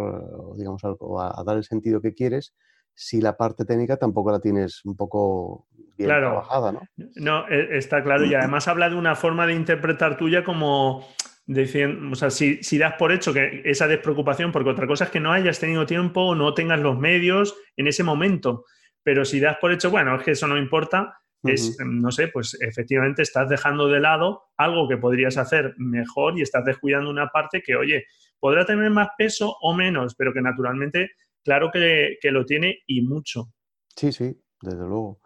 digamos, 0.56 0.82
o 0.84 1.22
a 1.22 1.44
dar 1.46 1.56
el 1.58 1.64
sentido 1.64 2.02
que 2.02 2.14
quieres 2.14 2.54
si 3.00 3.22
la 3.22 3.38
parte 3.38 3.64
técnica 3.64 3.98
tampoco 3.98 4.32
la 4.32 4.40
tienes 4.40 4.84
un 4.84 4.96
poco 4.96 5.68
bien 5.96 6.10
trabajada, 6.10 6.72
¿no? 6.72 6.82
No, 7.16 7.48
e, 7.48 7.78
está 7.78 8.04
claro. 8.04 8.26
Y 8.26 8.34
además 8.34 8.68
habla 8.68 8.90
de 8.90 8.96
una 8.96 9.16
forma 9.16 9.46
de 9.46 9.54
interpretar 9.54 10.18
tuya 10.18 10.44
como 10.44 11.08
diciendo, 11.46 12.12
o 12.12 12.16
sea, 12.16 12.32
si, 12.32 12.78
das 12.80 12.96
por 12.96 13.12
hecho 13.12 13.34
que 13.34 13.62
esa 13.66 13.88
despreocupación, 13.88 14.52
porque 14.52 14.72
otra 14.72 14.88
cosa 14.88 15.06
es 15.06 15.12
que 15.12 15.20
no 15.20 15.32
hayas 15.32 15.60
tenido 15.60 15.86
tiempo 15.86 16.22
o 16.22 16.36
no 16.36 16.56
tengas 16.56 16.80
los 16.80 16.98
medios 16.98 17.56
en 17.76 17.86
ese 17.86 18.04
momento, 18.04 18.66
pero 19.04 19.26
si 19.26 19.40
das 19.40 19.58
por 19.62 19.72
hecho, 19.72 19.92
bueno, 19.92 20.16
es 20.16 20.24
que 20.24 20.32
eso 20.32 20.48
no 20.48 20.58
importa, 20.58 21.20
es, 21.44 21.78
no 21.86 22.12
sé, 22.12 22.30
pues 22.30 22.58
efectivamente 22.60 23.22
estás 23.22 23.48
dejando 23.48 23.88
de 23.88 24.00
lado 24.00 24.46
algo 24.58 24.90
que 24.90 24.98
podrías 24.98 25.38
hacer 25.38 25.76
mejor 25.78 26.38
y 26.38 26.42
estás 26.42 26.66
descuidando 26.66 27.12
una 27.12 27.28
parte 27.28 27.62
que, 27.64 27.76
oye, 27.76 28.06
podrá 28.40 28.66
tener 28.66 28.90
más 28.90 29.10
peso 29.16 29.56
o 29.62 29.76
menos, 29.76 30.16
pero 30.16 30.34
que 30.34 30.42
naturalmente 30.42 31.12
claro 31.48 31.72
que, 31.72 32.18
lo 32.24 32.46
tiene 32.46 32.80
y 32.88 33.02
mucho. 33.02 33.54
Sí, 33.96 34.12
sí, 34.12 34.38
desde 34.62 34.86
luego. 34.86 35.22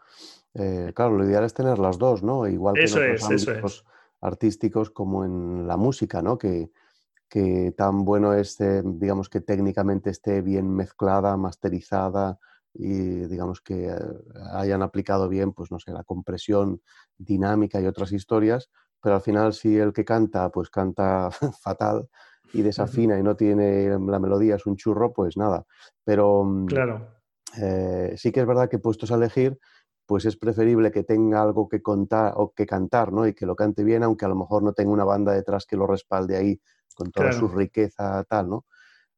Eh, 0.53 0.91
claro, 0.93 1.17
lo 1.17 1.25
ideal 1.25 1.45
es 1.45 1.53
tener 1.55 1.79
las 1.79 1.97
dos, 1.97 2.21
¿no? 2.21 2.47
Igual 2.47 2.75
que 2.75 2.83
en 2.83 2.93
otros 2.93 3.23
ámbitos 3.23 3.85
artísticos 4.21 4.91
como 4.91 5.25
en 5.25 5.67
la 5.67 5.77
música, 5.77 6.21
¿no? 6.21 6.37
Que, 6.37 6.69
tan 7.75 8.05
bueno 8.05 8.35
es, 8.35 8.61
eh, 8.61 8.83
digamos, 8.85 9.29
que 9.29 9.41
técnicamente 9.41 10.11
esté 10.11 10.41
bien 10.41 10.69
mezclada, 10.69 11.35
masterizada 11.37 12.37
y, 12.71 13.25
digamos, 13.25 13.61
que 13.61 13.87
eh, 13.87 13.95
hayan 14.53 14.83
aplicado 14.83 15.27
bien, 15.27 15.53
pues, 15.53 15.71
no 15.71 15.79
sé, 15.79 15.91
la 15.91 16.03
compresión 16.03 16.83
dinámica 17.17 17.81
y 17.81 17.87
otras 17.87 18.11
historias, 18.11 18.69
pero 19.01 19.15
al 19.15 19.21
final 19.21 19.53
si 19.53 19.75
el 19.75 19.91
que 19.91 20.05
canta, 20.05 20.51
pues 20.51 20.69
canta 20.69 21.31
fatal, 21.63 22.09
y 22.53 22.62
desafina 22.62 23.17
y 23.17 23.24
no 23.24 23.36
tiene 23.36 23.89
la 23.89 24.20
melodía, 24.20 24.55
es 24.55 24.65
un 24.65 24.75
churro, 24.75 25.13
pues 25.13 25.38
nada. 25.38 25.65
Pero 26.03 26.43
mm, 26.43 26.65
claro. 26.67 27.08
Eh, 27.62 28.13
sí 28.17 28.31
que 28.31 28.41
es 28.41 28.46
verdad 28.46 28.70
que 28.70 28.79
puestos 28.79 29.12
a 29.12 29.15
elegir, 29.15 29.58
pues 30.05 30.25
es 30.25 30.38
preferible 30.38 30.91
que 30.91 31.03
tenga 31.03 31.41
algo 31.41 31.70
que 31.70 31.81
contar 31.81 32.34
o 32.36 32.53
que 32.53 32.65
cantar, 32.65 33.12
¿no? 33.13 33.27
Y 33.27 33.34
que 33.34 33.46
lo 33.46 33.55
cante 33.55 33.84
bien, 33.84 34.03
aunque 34.03 34.25
a 34.25 34.29
lo 34.29 34.36
mejor 34.36 34.63
no 34.63 34.74
tenga 34.74 34.91
una 34.91 35.05
banda 35.05 35.34
detrás 35.34 35.65
que 35.65 35.77
lo 35.77 35.88
respalde 35.88 36.36
ahí 36.36 36.60
con 36.93 37.12
toda 37.12 37.31
su 37.31 37.48
riqueza 37.48 38.24
tal, 38.25 38.50
¿no? 38.50 38.65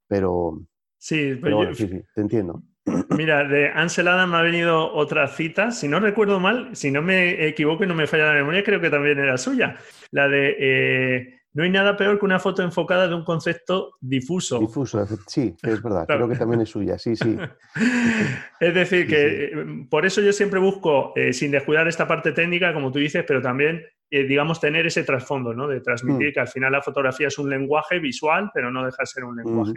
Pero 0.08 0.62
sí, 0.98 1.38
pero 1.42 1.74
sí, 1.74 1.88
sí, 1.88 2.02
te 2.14 2.22
entiendo. 2.22 2.62
Mira, 3.10 3.48
de 3.48 3.70
Ansel 3.70 4.08
Adam 4.08 4.32
me 4.32 4.38
ha 4.38 4.42
venido 4.42 4.94
otra 4.94 5.28
cita, 5.28 5.72
si 5.72 5.88
no 5.88 6.00
recuerdo 6.00 6.40
mal, 6.40 6.76
si 6.76 6.92
no 6.92 7.02
me 7.02 7.48
equivoco 7.48 7.84
y 7.84 7.88
no 7.88 7.96
me 7.96 8.08
falla 8.08 8.28
la 8.28 8.34
memoria, 8.34 8.64
creo 8.64 8.82
que 8.82 8.90
también 8.90 9.20
era 9.20 9.38
suya, 9.38 9.78
la 10.12 10.28
de 10.28 10.56
eh, 10.60 11.40
no 11.54 11.64
hay 11.64 11.70
nada 11.70 11.96
peor 11.96 12.18
que 12.18 12.26
una 12.26 12.40
foto 12.40 12.64
enfocada 12.64 13.08
de 13.08 13.14
un 13.14 13.24
concepto 13.24 13.98
difuso. 14.02 14.60
Difuso, 14.60 15.06
sí, 15.28 15.56
es 15.62 15.82
verdad. 15.84 16.06
Creo 16.08 16.28
que 16.28 16.36
también 16.36 16.62
es 16.62 16.70
suya, 16.70 16.98
sí, 16.98 17.16
sí. 17.16 17.38
es 18.60 18.74
decir, 18.74 19.08
que 19.08 19.46
eh, 19.46 19.52
por 19.90 20.06
eso 20.06 20.22
yo 20.22 20.34
siempre 20.34 20.60
busco, 20.60 21.14
eh, 21.16 21.32
sin 21.32 21.52
descuidar 21.52 21.88
esta 21.88 22.08
parte 22.08 22.32
técnica, 22.32 22.74
como 22.74 22.92
tú 22.92 22.98
dices, 22.98 23.24
pero 23.28 23.42
también, 23.42 23.84
eh, 24.10 24.24
digamos, 24.24 24.60
tener 24.60 24.88
ese 24.88 25.04
trasfondo, 25.04 25.54
¿no? 25.54 25.68
De 25.68 25.82
transmitir 25.82 26.30
mm. 26.30 26.34
que 26.34 26.40
al 26.40 26.48
final 26.48 26.72
la 26.72 26.82
fotografía 26.82 27.28
es 27.28 27.38
un 27.38 27.50
lenguaje 27.50 28.00
visual, 28.00 28.50
pero 28.54 28.72
no 28.72 28.84
deja 28.84 29.04
de 29.04 29.06
ser 29.06 29.24
un 29.24 29.36
lenguaje. 29.36 29.74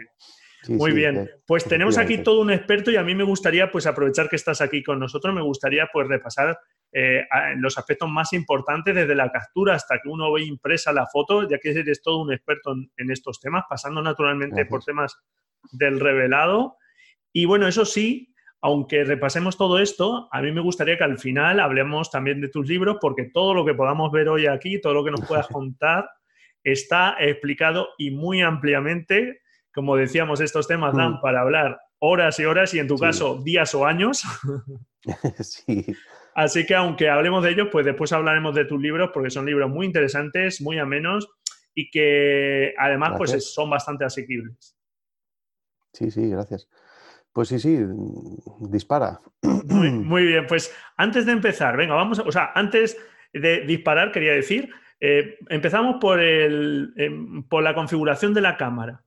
Muy 0.69 0.91
bien, 0.91 1.29
pues 1.45 1.65
tenemos 1.65 1.97
aquí 1.97 2.19
todo 2.19 2.41
un 2.41 2.51
experto 2.51 2.91
y 2.91 2.95
a 2.95 3.03
mí 3.03 3.15
me 3.15 3.23
gustaría 3.23 3.71
pues 3.71 3.87
aprovechar 3.87 4.29
que 4.29 4.35
estás 4.35 4.61
aquí 4.61 4.83
con 4.83 4.99
nosotros, 4.99 5.33
me 5.33 5.41
gustaría 5.41 5.87
pues 5.91 6.07
repasar 6.07 6.57
eh, 6.91 7.25
los 7.57 7.77
aspectos 7.77 8.09
más 8.09 8.33
importantes 8.33 8.95
desde 8.95 9.15
la 9.15 9.31
captura 9.31 9.75
hasta 9.75 9.99
que 9.99 10.09
uno 10.09 10.31
ve 10.31 10.43
impresa 10.43 10.91
la 10.91 11.05
foto, 11.05 11.47
ya 11.47 11.57
que 11.59 11.71
eres 11.71 12.01
todo 12.01 12.21
un 12.21 12.33
experto 12.33 12.73
en, 12.95 13.11
estos 13.11 13.39
temas, 13.39 13.65
pasando 13.69 14.01
naturalmente 14.01 14.65
por 14.65 14.83
temas 14.83 15.17
del 15.71 15.99
revelado. 15.99 16.77
Y 17.33 17.45
bueno, 17.45 17.67
eso 17.67 17.85
sí, 17.85 18.33
aunque 18.61 19.03
repasemos 19.03 19.57
todo 19.57 19.79
esto, 19.79 20.27
a 20.31 20.41
mí 20.41 20.51
me 20.51 20.61
gustaría 20.61 20.97
que 20.97 21.03
al 21.03 21.19
final 21.19 21.59
hablemos 21.59 22.09
también 22.09 22.41
de 22.41 22.49
tus 22.49 22.67
libros, 22.67 22.97
porque 22.99 23.29
todo 23.33 23.53
lo 23.53 23.65
que 23.65 23.73
podamos 23.73 24.11
ver 24.11 24.29
hoy 24.29 24.47
aquí, 24.47 24.79
todo 24.79 24.93
lo 24.93 25.03
que 25.03 25.11
nos 25.11 25.25
puedas 25.27 25.47
contar, 25.49 26.09
está 26.63 27.15
explicado 27.19 27.89
y 27.97 28.11
muy 28.11 28.41
ampliamente 28.41 29.41
como 29.77 29.95
decíamos, 29.95 30.41
estos 30.41 30.67
temas 30.67 30.95
dan 30.95 31.11
mm. 31.11 31.21
para 31.21 31.41
hablar 31.41 31.79
horas 31.99 32.39
y 32.39 32.45
horas 32.45 32.73
y 32.73 32.79
en 32.79 32.87
tu 32.87 32.97
caso 32.97 33.43
días 33.43 33.75
o 33.75 33.85
años. 33.85 34.23
sí. 35.39 35.85
Así 36.33 36.65
que 36.65 36.73
aunque 36.73 37.11
hablemos 37.11 37.43
de 37.43 37.51
ellos, 37.51 37.67
pues 37.71 37.85
después 37.85 38.11
hablaremos 38.11 38.55
de 38.55 38.65
tus 38.65 38.81
libros 38.81 39.11
porque 39.13 39.29
son 39.29 39.45
libros 39.45 39.69
muy 39.69 39.85
interesantes, 39.85 40.61
muy 40.61 40.79
amenos 40.79 41.29
y 41.75 41.91
que 41.91 42.73
además 42.75 43.13
pues 43.19 43.53
son 43.53 43.69
bastante 43.69 44.03
asequibles. 44.03 44.75
Sí, 45.93 46.09
sí, 46.09 46.27
gracias. 46.27 46.67
Pues 47.31 47.49
sí, 47.49 47.59
sí, 47.59 47.77
dispara. 48.61 49.21
Muy, 49.43 50.23
bien, 50.25 50.47
pues 50.47 50.75
antes 50.95 51.27
de 51.27 51.33
empezar, 51.33 51.77
venga, 51.77 51.93
vamos, 51.93 52.17
a, 52.17 52.23
o 52.23 52.31
sea, 52.31 52.49
antes 52.55 52.97
de 53.31 53.61
disparar, 53.61 54.11
quería 54.11 54.33
decir, 54.33 54.71
eh, 54.99 55.37
empezamos 55.49 55.97
por, 56.01 56.19
el, 56.19 56.93
em, 56.95 57.43
por 57.43 57.61
la 57.61 57.75
configuración 57.75 58.33
de 58.33 58.41
la 58.41 58.57
cámara 58.57 59.03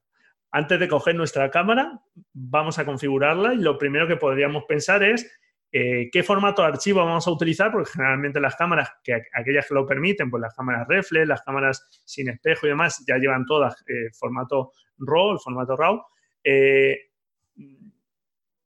antes 0.50 0.80
de 0.80 0.88
coger 0.88 1.14
nuestra 1.14 1.50
cámara, 1.50 2.00
vamos 2.33 2.78
a 2.78 2.85
configurarla 2.85 3.54
y 3.54 3.59
lo 3.59 3.78
primero 3.78 4.09
que 4.09 4.16
podríamos 4.16 4.64
pensar 4.64 5.02
es 5.02 5.30
eh, 5.73 6.11
qué 6.11 6.25
formato 6.25 6.62
de 6.62 6.69
archivo 6.69 7.04
vamos 7.04 7.26
a 7.28 7.30
utilizar, 7.30 7.71
porque 7.71 7.90
generalmente 7.92 8.40
las 8.40 8.57
cámaras, 8.57 8.90
que 9.04 9.23
aquellas 9.33 9.69
que 9.69 9.75
lo 9.75 9.87
permiten, 9.87 10.28
pues 10.28 10.40
las 10.40 10.54
cámaras 10.54 10.88
reflex, 10.88 11.28
las 11.28 11.42
cámaras 11.42 11.87
sin 12.04 12.28
espejo 12.28 12.66
y 12.66 12.71
demás, 12.71 13.04
ya 13.07 13.16
llevan 13.19 13.47
todas 13.47 13.75
eh, 13.87 14.11
formato 14.19 14.73
RAW, 14.99 15.33
el 15.33 15.38
formato 15.38 15.76
RAW. 15.76 16.02
Eh, 16.42 16.99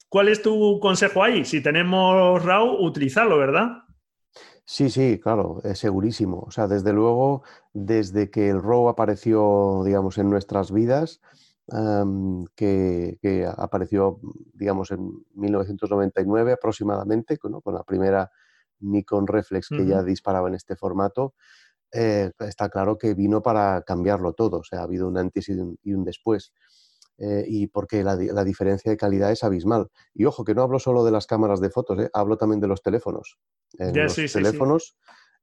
¿Cuál 0.08 0.28
es 0.28 0.40
tu 0.40 0.78
consejo 0.80 1.22
ahí? 1.22 1.44
Si 1.44 1.62
tenemos 1.62 2.42
RAW, 2.42 2.82
utilizarlo, 2.82 3.36
¿verdad? 3.36 3.82
Sí, 4.64 4.88
sí, 4.88 5.20
claro, 5.22 5.60
es 5.62 5.78
segurísimo. 5.78 6.44
O 6.46 6.50
sea, 6.50 6.68
desde 6.68 6.94
luego, 6.94 7.42
desde 7.74 8.30
que 8.30 8.48
el 8.48 8.62
RAW 8.62 8.88
apareció, 8.88 9.82
digamos, 9.84 10.16
en 10.16 10.30
nuestras 10.30 10.72
vidas, 10.72 11.20
que, 11.66 13.48
apareció, 13.56 14.20
digamos, 14.52 14.90
en 14.90 15.24
1999 15.34 16.52
aproximadamente, 16.52 17.38
con, 17.38 17.60
con 17.60 17.74
la 17.74 17.82
primera 17.82 18.30
Nikon 18.80 19.26
Reflex 19.26 19.68
que 19.68 19.86
ya 19.86 20.02
disparaba 20.02 20.48
en 20.48 20.54
este 20.54 20.76
formato. 20.76 21.34
Eh, 21.92 22.32
está 22.40 22.68
claro 22.68 22.98
que 22.98 23.14
vino 23.14 23.40
para 23.40 23.82
cambiarlo 23.82 24.32
todo, 24.32 24.58
o 24.58 24.64
sea, 24.64 24.80
ha 24.80 24.82
habido 24.82 25.06
un 25.06 25.16
antes 25.16 25.48
y 25.48 25.92
un, 25.92 26.04
después. 26.04 26.52
Eh, 27.18 27.44
y 27.46 27.68
porque 27.68 28.02
la, 28.02 28.16
diferencia 28.16 28.90
de 28.90 28.96
calidad 28.96 29.30
es 29.30 29.44
abismal. 29.44 29.88
Y 30.12 30.24
ojo, 30.24 30.44
que 30.44 30.54
no 30.54 30.62
hablo 30.62 30.80
solo 30.80 31.04
de 31.04 31.12
las 31.12 31.26
cámaras 31.26 31.60
de 31.60 31.70
fotos, 31.70 32.00
eh, 32.00 32.10
hablo 32.12 32.36
también 32.36 32.60
de 32.60 32.66
los 32.66 32.82
teléfonos. 32.82 33.38
En 33.78 33.96
los 33.96 34.14
teléfonos, 34.14 34.96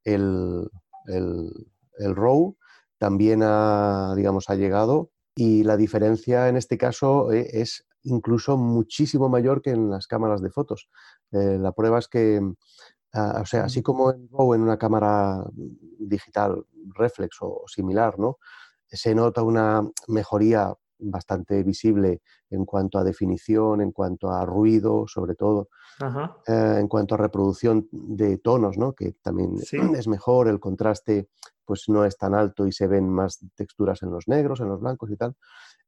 El, 0.04 0.70
el, 1.06 1.52
el 1.98 2.16
RAW 2.16 2.58
también 2.98 3.42
ha, 3.44 4.14
digamos, 4.16 4.50
ha 4.50 4.56
llegado 4.56 5.12
y 5.36 5.64
la 5.64 5.78
diferencia 5.78 6.50
en 6.50 6.58
este 6.58 6.78
caso 6.78 7.32
eh, 7.32 7.48
es 7.54 7.86
incluso 8.04 8.58
muchísimo 8.58 9.30
mayor 9.30 9.62
que 9.62 9.72
en 9.72 9.90
las 9.90 10.08
cámaras 10.08 10.42
de 10.42 10.50
fotos. 10.50 10.90
Eh, 11.32 11.58
la 11.60 11.72
prueba 11.72 12.00
es 12.00 12.08
que, 12.08 12.42
ah, 13.14 13.40
o 13.42 13.46
sea, 13.46 13.66
así 13.66 13.82
como 13.82 14.12
en 14.12 14.30
en 14.32 14.62
una 14.62 14.78
cámara 14.78 15.46
digital 16.00 16.66
reflex 16.96 17.38
o 17.42 17.64
similar, 17.68 18.18
¿no? 18.20 18.38
Se 18.88 19.16
nota 19.16 19.44
una 19.44 19.82
mejoría 20.08 20.74
bastante 21.02 21.64
visible 21.64 22.22
en 22.50 22.66
cuanto 22.66 22.98
a 22.98 23.04
definición, 23.04 23.82
en 23.82 23.92
cuanto 23.92 24.30
a 24.30 24.46
ruido, 24.46 25.06
sobre 25.08 25.36
todo, 25.36 25.70
eh, 26.48 26.78
en 26.80 26.88
cuanto 26.88 27.16
a 27.16 27.18
reproducción 27.18 27.88
de 27.92 28.38
tonos, 28.38 28.78
¿no? 28.78 28.94
que 28.94 29.14
también 29.22 29.56
es 29.96 30.08
mejor, 30.08 30.48
el 30.48 30.60
contraste 30.60 31.30
pues 31.72 31.88
no 31.88 32.04
es 32.04 32.18
tan 32.18 32.36
alto 32.36 32.68
y 32.68 32.74
se 32.74 32.86
ven 32.86 33.08
más 33.08 33.40
texturas 33.56 34.04
en 34.04 34.12
los 34.12 34.28
negros, 34.28 34.60
en 34.60 34.68
los 34.68 34.82
blancos 34.82 35.10
y 35.10 35.16
tal. 35.16 35.38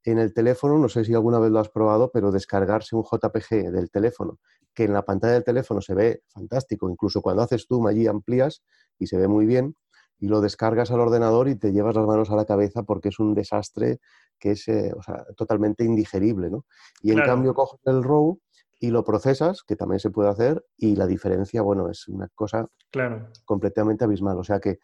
En 0.06 0.18
el 0.18 0.34
teléfono, 0.34 0.78
no 0.78 0.88
sé 0.88 1.04
si 1.04 1.14
alguna 1.14 1.40
vez 1.40 1.52
lo 1.52 1.60
has 1.60 1.68
probado, 1.68 2.10
pero 2.10 2.32
descargarse 2.32 2.96
un 2.96 3.04
JPG 3.04 3.70
del 3.70 3.92
teléfono, 3.92 4.40
que 4.74 4.86
en 4.86 4.94
la 4.94 5.02
pantalla 5.02 5.34
del 5.34 5.44
teléfono 5.44 5.82
se 5.82 5.94
ve 5.94 6.22
fantástico, 6.30 6.90
incluso 6.90 7.22
cuando 7.22 7.42
haces 7.42 7.66
zoom 7.68 7.88
allí 7.88 8.08
amplías 8.08 8.64
y 8.98 9.08
se 9.08 9.18
ve 9.18 9.28
muy 9.28 9.46
bien, 9.46 9.76
y 10.20 10.30
lo 10.30 10.40
descargas 10.40 10.90
al 10.92 11.02
ordenador 11.02 11.50
y 11.50 11.56
te 11.56 11.74
llevas 11.74 11.96
las 11.96 12.08
manos 12.08 12.32
a 12.32 12.38
la 12.38 12.46
cabeza 12.46 12.84
porque 12.84 13.10
es 13.10 13.20
un 13.20 13.34
desastre 13.34 14.00
que 14.40 14.52
es 14.52 14.66
eh, 14.70 14.94
totalmente 15.36 15.84
indigerible. 15.84 16.50
¿no? 16.50 16.64
Y 17.02 17.12
en 17.12 17.20
cambio 17.24 17.54
coges 17.54 17.82
el 17.84 18.06
RAW 18.06 18.40
y 18.80 18.88
lo 18.88 19.04
procesas, 19.04 19.64
que 19.64 19.76
también 19.76 20.00
se 20.00 20.12
puede 20.12 20.30
hacer, 20.30 20.66
y 20.78 20.96
la 20.96 21.08
diferencia, 21.08 21.62
bueno, 21.62 21.90
es 21.90 22.08
una 22.08 22.30
cosa 22.36 22.70
claro. 22.90 23.28
completamente 23.44 24.06
abismal. 24.06 24.38
O 24.40 24.46
sea 24.46 24.62
que 24.62 24.80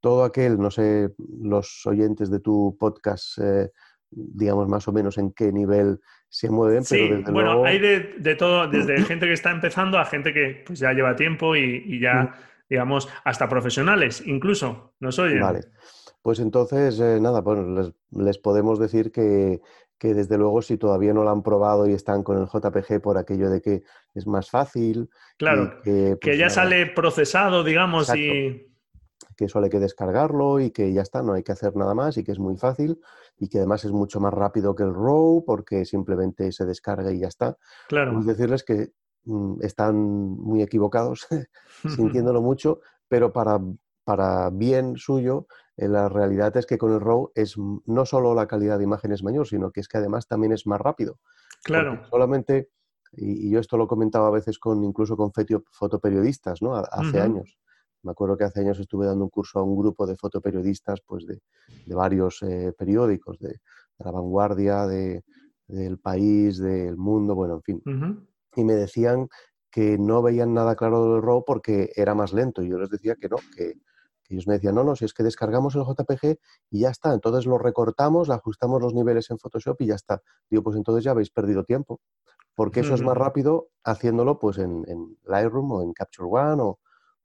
todo 0.00 0.24
aquel, 0.24 0.58
no 0.58 0.70
sé, 0.70 1.10
los 1.42 1.86
oyentes 1.86 2.30
de 2.30 2.40
tu 2.40 2.76
podcast, 2.78 3.38
eh, 3.38 3.70
digamos 4.10 4.68
más 4.68 4.88
o 4.88 4.92
menos 4.92 5.18
en 5.18 5.32
qué 5.32 5.52
nivel 5.52 6.00
se 6.28 6.50
mueven, 6.50 6.84
sí, 6.84 7.10
bueno, 7.30 7.64
hay 7.64 7.78
de, 7.78 8.34
todo, 8.34 8.68
desde 8.70 9.02
gente 9.02 9.26
que 9.26 9.32
está 9.32 9.50
empezando 9.50 9.98
a 9.98 10.04
gente 10.04 10.32
que 10.32 10.62
pues, 10.66 10.78
ya 10.78 10.92
lleva 10.92 11.16
tiempo 11.16 11.56
y, 11.56 12.00
ya... 12.00 12.22
Mm 12.22 12.48
digamos, 12.68 13.08
hasta 13.24 13.48
profesionales 13.48 14.22
incluso, 14.26 14.94
nos 15.00 15.18
oyen. 15.18 15.40
Vale. 15.40 15.60
Pues 16.22 16.40
entonces, 16.40 17.00
eh, 17.00 17.18
nada, 17.20 17.42
pues 17.42 17.58
les, 18.10 18.38
podemos 18.38 18.78
decir 18.78 19.10
que, 19.10 19.60
desde 20.00 20.36
luego 20.36 20.62
si 20.62 20.76
todavía 20.76 21.14
no 21.14 21.24
lo 21.24 21.30
han 21.30 21.42
probado 21.42 21.88
y 21.88 21.92
están 21.92 22.22
con 22.22 22.38
el 22.38 22.46
JPG 22.46 23.00
por 23.00 23.16
aquello 23.16 23.50
de 23.50 23.62
que 23.62 23.82
es 24.14 24.26
más 24.26 24.50
fácil. 24.50 25.08
Claro, 25.38 25.80
que, 25.82 26.18
pues 26.20 26.38
ya 26.38 26.50
sale 26.50 26.86
procesado, 26.86 27.64
digamos, 27.64 28.14
y... 28.14 28.64
Que 29.38 29.48
solo 29.48 29.66
hay 29.66 29.70
que 29.70 29.78
descargarlo 29.78 30.58
y 30.58 30.72
que 30.72 30.92
ya 30.92 31.02
está, 31.02 31.22
no 31.22 31.32
hay 31.32 31.44
que 31.44 31.52
hacer 31.52 31.76
nada 31.76 31.94
más 31.94 32.18
y 32.18 32.24
que 32.24 32.32
es 32.32 32.40
muy 32.40 32.56
fácil 32.56 33.00
y 33.38 33.48
que 33.48 33.58
además 33.58 33.84
es 33.84 33.92
mucho 33.92 34.18
más 34.18 34.34
rápido 34.34 34.74
que 34.74 34.82
el 34.82 34.92
RAW 34.92 35.44
porque 35.46 35.84
simplemente 35.84 36.50
se 36.50 36.66
descarga 36.66 37.12
y 37.12 37.20
ya 37.20 37.28
está. 37.28 37.56
Claro. 37.88 38.18
Es 38.18 38.26
decirles 38.26 38.64
que 38.64 38.92
Mm, 39.28 39.62
están 39.62 39.96
muy 39.96 40.62
equivocados, 40.62 41.26
sintiéndolo 42.24 42.40
mucho, 42.40 42.80
pero 43.08 43.30
para, 43.30 43.60
para 44.02 44.48
bien 44.48 44.96
suyo, 44.96 45.46
eh, 45.76 45.86
la 45.86 46.08
realidad 46.08 46.56
es 46.56 46.64
que 46.64 46.78
con 46.78 46.92
el 46.94 47.00
RAW 47.00 47.30
es 47.34 47.56
no 47.58 48.06
solo 48.06 48.34
la 48.34 48.46
calidad 48.46 48.78
de 48.78 48.84
imagen 48.84 49.12
es 49.12 49.22
mayor, 49.22 49.46
sino 49.46 49.70
que 49.70 49.80
es 49.80 49.88
que 49.88 49.98
además 49.98 50.26
también 50.28 50.52
es 50.52 50.66
más 50.66 50.80
rápido. 50.80 51.18
Claro. 51.62 52.00
solamente, 52.08 52.70
y, 53.12 53.50
yo 53.50 53.58
esto 53.58 53.76
lo 53.76 53.86
comentaba 53.86 54.28
a 54.28 54.30
veces 54.30 54.58
con 54.58 54.82
incluso 54.84 55.16
con 55.16 55.32
fotoperiodistas, 55.72 56.62
¿no? 56.62 56.74
Hace 56.76 57.20
años. 57.20 57.58
Me 58.02 58.12
acuerdo 58.12 58.36
que 58.36 58.44
hace 58.44 58.60
años 58.60 58.78
estuve 58.78 59.06
dando 59.06 59.24
un 59.24 59.30
curso 59.30 59.58
a 59.58 59.62
un 59.62 59.76
grupo 59.76 60.06
de 60.06 60.16
fotoperiodistas 60.16 61.00
pues 61.06 61.26
de, 61.26 61.40
de 61.86 61.94
varios 61.94 62.42
eh, 62.42 62.72
periódicos, 62.76 63.38
de, 63.38 63.60
La 63.98 64.10
Vanguardia, 64.10 64.86
de, 64.86 65.24
del 65.66 65.98
País, 65.98 66.58
del 66.58 66.96
Mundo, 66.96 67.34
bueno, 67.34 67.54
en 67.54 67.62
fin. 67.62 67.82
Y 68.56 68.64
me 68.64 68.74
decían 68.74 69.28
que 69.70 69.98
no 69.98 70.22
veían 70.22 70.54
nada 70.54 70.76
claro 70.76 71.12
del 71.12 71.22
RAW 71.22 71.44
porque 71.44 71.92
era 71.94 72.14
más 72.14 72.32
lento. 72.32 72.62
Y 72.62 72.68
yo 72.68 72.78
les 72.78 72.90
decía 72.90 73.16
que 73.16 73.28
no, 73.28 73.36
que, 73.56 73.74
ellos 74.28 74.46
me 74.46 74.54
decían, 74.54 74.74
no, 74.74 74.84
no, 74.84 74.94
si 74.94 75.04
es 75.04 75.14
que 75.14 75.22
descargamos 75.22 75.74
el 75.74 75.82
JPG 75.82 76.38
y 76.70 76.80
ya 76.80 76.90
está, 76.90 77.14
entonces 77.14 77.46
lo 77.46 77.56
recortamos, 77.56 78.28
ajustamos 78.28 78.82
los 78.82 78.94
niveles 78.94 79.30
en 79.30 79.38
Photoshop 79.38 79.80
y 79.80 79.86
ya 79.86 79.94
está. 79.94 80.22
Digo, 80.50 80.62
pues 80.62 80.76
entonces 80.76 81.04
ya 81.04 81.12
habéis 81.12 81.30
perdido 81.30 81.64
tiempo, 81.64 82.00
porque 82.54 82.80
eso 82.80 82.94
es 82.94 83.02
más 83.02 83.16
rápido 83.16 83.68
haciéndolo 83.84 84.38
pues 84.38 84.58
en, 84.58 84.84
Lightroom 85.24 85.72
o 85.72 85.82
en 85.82 85.92
Capture 85.94 86.28
One 86.30 86.62
o, 86.62 86.78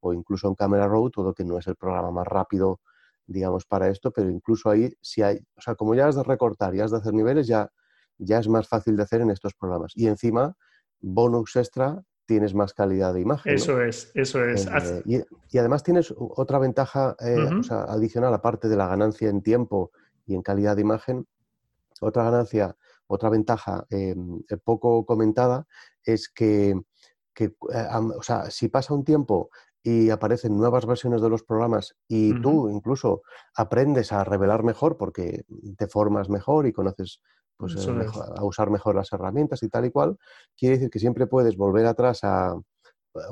o, 0.03 0.13
incluso 0.13 0.47
en 0.47 0.55
Camera 0.55 0.87
Raw, 0.87 1.09
todo 1.09 1.33
que 1.33 1.45
no 1.45 1.57
es 1.57 1.67
el 1.67 1.75
programa 1.75 2.11
más 2.11 2.27
rápido, 2.27 2.81
digamos, 3.25 3.65
para 3.65 3.87
esto, 3.87 4.11
pero 4.11 4.29
incluso 4.29 4.69
ahí, 4.69 4.93
si 5.01 5.21
hay, 5.21 5.37
o 5.55 5.61
sea, 5.61 5.75
como 5.75 5.95
ya 5.95 6.07
has 6.07 6.15
de 6.15 6.23
recortar 6.23 6.75
y 6.75 6.81
has 6.81 6.91
de 6.91 6.97
hacer 6.97 7.13
niveles, 7.13 7.47
ya, 7.47 7.69
ya 8.17 8.39
es 8.39 8.47
más 8.47 8.67
fácil 8.67 8.97
de 8.97 9.03
hacer 9.03 9.21
en 9.21 9.31
estos 9.31 9.53
programas. 9.53 9.93
Y 9.95 10.07
encima 10.07 10.55
bonus 10.99 11.55
extra, 11.55 12.01
tienes 12.25 12.53
más 12.53 12.73
calidad 12.73 13.13
de 13.13 13.21
imagen. 13.21 13.53
Eso 13.53 13.81
es, 13.81 14.11
eso 14.13 14.43
es. 14.43 14.65
Eh, 14.65 15.25
y, 15.51 15.57
además 15.57 15.83
tienes 15.83 16.13
otra 16.17 16.59
ventaja 16.59 17.15
eh, 17.19 17.35
adicional, 17.69 18.33
aparte 18.33 18.69
de 18.69 18.77
la 18.77 18.87
ganancia 18.87 19.29
en 19.29 19.41
tiempo 19.41 19.91
y 20.25 20.35
en 20.35 20.41
calidad 20.41 20.75
de 20.75 20.81
imagen, 20.81 21.27
otra 21.99 22.23
ganancia, 22.23 22.75
otra 23.07 23.29
ventaja 23.29 23.85
eh, 23.89 24.15
poco 24.63 25.05
comentada 25.05 25.67
es 26.03 26.29
que, 26.29 26.75
o 27.39 28.23
sea, 28.23 28.49
si 28.49 28.69
pasa 28.69 28.93
un 28.93 29.03
tiempo 29.03 29.49
y 29.83 30.09
aparecen 30.09 30.57
nuevas 30.57 30.85
versiones 30.85 31.21
de 31.21 31.29
los 31.29 31.43
programas 31.43 31.95
y 32.07 32.39
tú 32.41 32.69
incluso 32.69 33.21
aprendes 33.53 34.13
a 34.13 34.23
revelar 34.23 34.63
mejor 34.63 34.97
porque 34.97 35.43
te 35.77 35.87
formas 35.87 36.29
mejor 36.29 36.65
y 36.65 36.71
conoces 36.71 37.19
pues, 37.57 37.75
eh, 37.75 38.05
a 38.35 38.43
usar 38.45 38.69
mejor 38.69 38.95
las 38.95 39.11
herramientas 39.11 39.61
y 39.61 39.69
tal 39.69 39.85
y 39.85 39.91
cual, 39.91 40.17
quiere 40.57 40.75
decir 40.75 40.89
que 40.89 40.99
siempre 40.99 41.27
puedes 41.27 41.57
volver 41.57 41.85
atrás 41.85 42.23
a, 42.23 42.55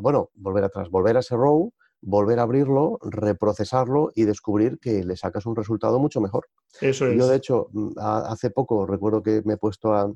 bueno, 0.02 0.30
volver 0.36 0.66
atrás, 0.66 0.90
volver 0.90 1.16
a 1.16 1.22
ese 1.22 1.36
row, 1.36 1.72
volver 2.02 2.40
a 2.40 2.44
abrirlo, 2.44 2.98
reprocesarlo 3.02 4.12
y 4.16 4.26
descubrir 4.26 4.80
que 4.80 5.04
le 5.04 5.16
sacas 5.16 5.46
un 5.46 5.56
resultado 5.56 6.00
mucho 6.00 6.20
mejor. 6.20 6.48
Eso 6.82 7.08
es. 7.08 7.18
Yo, 7.18 7.28
de 7.28 7.38
hecho, 7.38 7.68
mm, 7.72 7.92
hace 7.98 8.50
poco 8.50 8.86
recuerdo 8.86 9.22
que 9.22 9.42
me 9.46 9.54
he 9.54 9.58
puesto 9.58 9.94
a, 9.94 10.12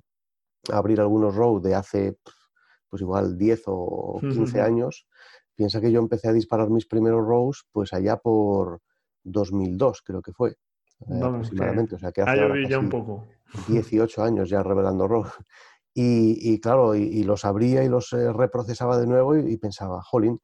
abrir 0.72 1.00
algunos 1.00 1.36
row 1.36 1.62
de 1.62 1.76
hace, 1.76 2.18
pues 2.90 3.02
igual 3.02 3.38
10 3.38 3.64
o 3.68 4.20
15 4.20 4.62
años. 4.62 5.06
Piensa 5.56 5.80
que 5.80 5.92
yo 5.92 6.00
empecé 6.00 6.28
a 6.28 6.34
disparar 6.34 6.70
mis 6.70 6.86
primeros 6.86 7.26
rows, 7.26 7.66
pues 7.72 7.94
allá 7.94 8.18
por 8.18 8.82
2002, 9.24 10.02
creo 10.04 10.22
que 10.22 10.34
fue. 10.34 10.58
Eh, 11.10 11.22
aproximadamente. 11.22 11.96
O 11.96 12.00
sea, 12.00 12.12
que 12.12 12.22
hace 12.22 12.70
ya 12.70 12.80
un 12.80 12.90
poco. 12.90 13.28
18 13.68 14.24
años 14.24 14.50
ya 14.50 14.64
revelando 14.64 15.08
RAW. 15.08 15.26
Y, 15.98 16.60
claro, 16.60 16.94
y, 16.94 17.24
los 17.24 17.46
abría 17.46 17.82
y 17.82 17.88
los 17.88 18.12
eh, 18.12 18.34
reprocesaba 18.34 18.98
de 18.98 19.08
nuevo 19.08 19.38
y, 19.38 19.56
pensaba, 19.56 20.04
jolín, 20.04 20.42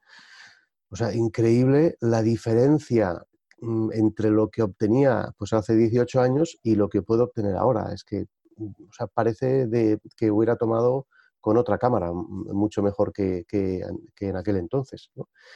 o 0.90 0.96
sea, 0.96 1.14
increíble 1.14 1.98
la 2.00 2.22
diferencia 2.22 3.22
mm, 3.60 3.90
entre 3.92 4.30
lo 4.30 4.50
que 4.50 4.62
obtenía 4.62 5.34
pues 5.38 5.52
hace 5.52 5.76
18 5.76 6.22
años 6.22 6.58
y 6.64 6.76
lo 6.76 6.88
que 6.88 7.02
puedo 7.02 7.26
obtener 7.26 7.58
ahora. 7.58 7.92
Es 7.94 8.06
que, 8.06 8.28
o 8.58 8.94
sea, 8.94 9.08
parece 9.08 9.68
de, 9.68 10.00
que 10.16 10.32
hubiera 10.32 10.56
tomado 10.56 11.08
con 11.42 11.58
otra 11.58 11.78
cámara, 11.78 12.12
mucho 12.14 12.82
mejor 12.82 13.12
que, 13.12 13.44
que, 13.48 13.82
en 14.20 14.36
aquel 14.38 14.58
entonces. 14.58 15.12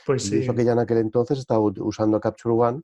Pues 0.05 0.23
sí. 0.23 0.39
eso 0.39 0.53
que 0.53 0.65
ya 0.65 0.73
en 0.73 0.79
aquel 0.79 0.97
entonces 0.97 1.39
estaba 1.39 1.61
usando 1.61 2.19
Capture 2.19 2.55
One 2.55 2.81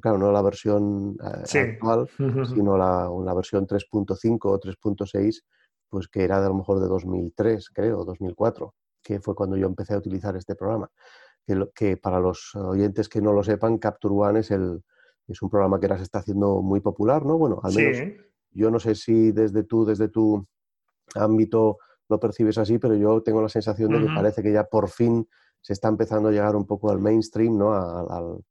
claro, 0.00 0.18
no 0.18 0.32
la 0.32 0.42
versión 0.42 1.16
eh, 1.22 1.58
actual, 1.58 2.08
sino 2.54 2.76
la, 2.76 3.10
una 3.10 3.34
versión 3.34 3.66
3.5 3.66 4.38
o 4.42 4.60
3.6, 4.60 5.42
pues 5.88 6.08
que 6.08 6.24
era 6.24 6.40
de 6.40 6.46
a 6.46 6.48
lo 6.48 6.56
mejor 6.56 6.80
de 6.80 6.86
2003, 6.86 7.70
creo, 7.70 8.04
2004, 8.04 8.74
que 9.02 9.20
fue 9.20 9.34
cuando 9.34 9.56
yo 9.56 9.66
empecé 9.66 9.94
a 9.94 9.98
utilizar 9.98 10.36
este 10.36 10.54
programa. 10.54 10.90
Que, 11.46 11.68
que 11.74 11.96
para 11.96 12.20
los 12.20 12.54
oyentes 12.54 13.08
que 13.08 13.20
no 13.20 13.32
lo 13.32 13.42
sepan, 13.42 13.78
Capture 13.78 14.14
One 14.14 14.40
es, 14.40 14.50
el, 14.50 14.82
es 15.28 15.42
un 15.42 15.50
programa 15.50 15.78
que 15.78 15.86
ahora 15.86 15.98
se 15.98 16.04
está 16.04 16.20
haciendo 16.20 16.62
muy 16.62 16.80
popular, 16.80 17.24
¿no? 17.24 17.36
Bueno, 17.36 17.60
al 17.62 17.74
menos 17.74 17.98
yo 18.50 18.70
no 18.70 18.78
sé 18.78 18.94
si 18.94 19.32
desde 19.32 19.64
tú, 19.64 19.84
desde 19.84 20.08
tu 20.08 20.46
ámbito 21.14 21.78
lo 22.08 22.20
percibes 22.20 22.58
así, 22.58 22.78
pero 22.78 22.94
yo 22.94 23.22
tengo 23.22 23.42
la 23.42 23.48
sensación 23.48 23.92
de 23.92 24.00
que 24.00 24.14
parece 24.14 24.42
que 24.42 24.52
ya 24.52 24.64
por 24.64 24.88
fin 24.88 25.26
se 25.60 25.72
está 25.72 25.88
empezando 25.88 26.28
a 26.28 26.32
llegar 26.32 26.56
un 26.56 26.66
poco 26.66 26.90
al 26.90 27.00
mainstream, 27.00 27.56
¿no? 27.56 27.72
al, 27.72 28.44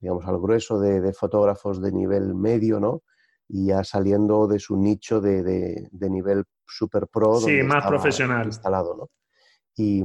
digamos, 0.00 0.26
al 0.26 0.38
grueso 0.38 0.78
de, 0.78 1.12
fotógrafos 1.12 1.80
de 1.80 1.92
nivel 1.92 2.34
medio, 2.34 2.80
¿no? 2.80 3.02
Y 3.48 3.66
ya 3.66 3.84
saliendo 3.84 4.46
de 4.46 4.58
su 4.58 4.76
nicho 4.76 5.20
de, 5.20 5.88
nivel 5.92 6.44
super 6.66 7.08
pro. 7.08 7.40
Sí, 7.40 7.62
más 7.62 7.86
profesional. 7.86 8.46
Instalado, 8.46 8.96
¿no? 8.96 9.10
Y, 9.76 10.02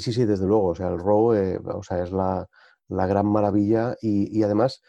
sí, 0.00 0.12
sí, 0.12 0.24
desde 0.24 0.46
luego, 0.46 0.68
o 0.68 0.74
sea, 0.74 0.88
el 0.88 0.98
RAW 0.98 1.34
eh, 1.34 1.60
o 1.64 1.82
sea, 1.82 2.02
es 2.02 2.10
la, 2.12 2.46
gran 2.88 3.26
maravilla 3.26 3.96
y, 4.00 4.42
además 4.42 4.82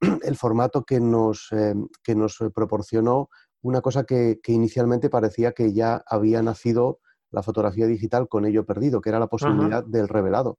el 0.22 0.36
formato 0.36 0.84
que 0.84 1.00
nos, 1.00 1.48
eh, 1.52 1.74
que 2.02 2.14
nos 2.14 2.38
proporcionó 2.54 3.28
una 3.64 3.80
cosa 3.80 4.04
que, 4.04 4.40
inicialmente 4.46 5.08
parecía 5.08 5.52
que 5.52 5.72
ya 5.72 6.04
había 6.06 6.42
nacido 6.42 7.00
la 7.30 7.42
fotografía 7.42 7.86
digital 7.86 8.28
con 8.28 8.44
ello 8.44 8.66
perdido, 8.66 9.00
que 9.00 9.08
era 9.08 9.18
la 9.18 9.26
posibilidad 9.26 9.82
del 9.82 10.06
revelado. 10.06 10.58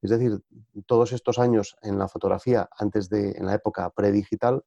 Es 0.00 0.10
decir, 0.10 0.40
todos 0.86 1.12
estos 1.12 1.38
años 1.40 1.76
en 1.82 1.98
la 1.98 2.06
fotografía, 2.08 2.68
antes 2.78 3.08
de, 3.08 3.32
en 3.32 3.46
la 3.46 3.54
época 3.54 3.90
predigital, 3.90 4.62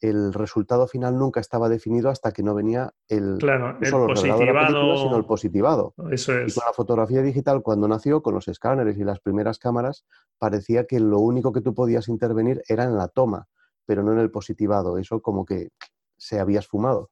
el 0.00 0.34
resultado 0.34 0.86
final 0.86 1.16
nunca 1.16 1.40
estaba 1.40 1.70
definido 1.70 2.10
hasta 2.10 2.32
que 2.32 2.42
no 2.42 2.54
venía 2.54 2.92
el, 3.08 3.38
claro, 3.38 3.78
el 3.80 3.90
positivado. 3.90 4.96
sino 4.98 5.16
el 5.16 5.24
positivado. 5.24 5.94
Eso 6.10 6.38
es. 6.38 6.52
Y 6.52 6.58
con 6.58 6.66
la 6.66 6.74
fotografía 6.74 7.22
digital, 7.22 7.62
cuando 7.62 7.88
nació, 7.88 8.22
con 8.22 8.34
los 8.34 8.48
escáneres 8.48 8.98
y 8.98 9.04
las 9.04 9.20
primeras 9.20 9.58
cámaras, 9.58 10.04
parecía 10.38 10.84
que 10.84 11.00
lo 11.00 11.20
único 11.20 11.52
que 11.52 11.62
tú 11.62 11.74
podías 11.74 12.08
intervenir 12.08 12.62
era 12.68 12.84
en 12.84 12.96
la 12.96 13.08
toma, 13.08 13.48
pero 13.86 14.02
no 14.02 14.12
en 14.12 14.18
el 14.18 14.30
positivado. 14.30 14.98
Eso 14.98 15.22
como 15.22 15.46
que 15.46 15.70
se 16.18 16.38
había 16.38 16.58
esfumado. 16.58 17.10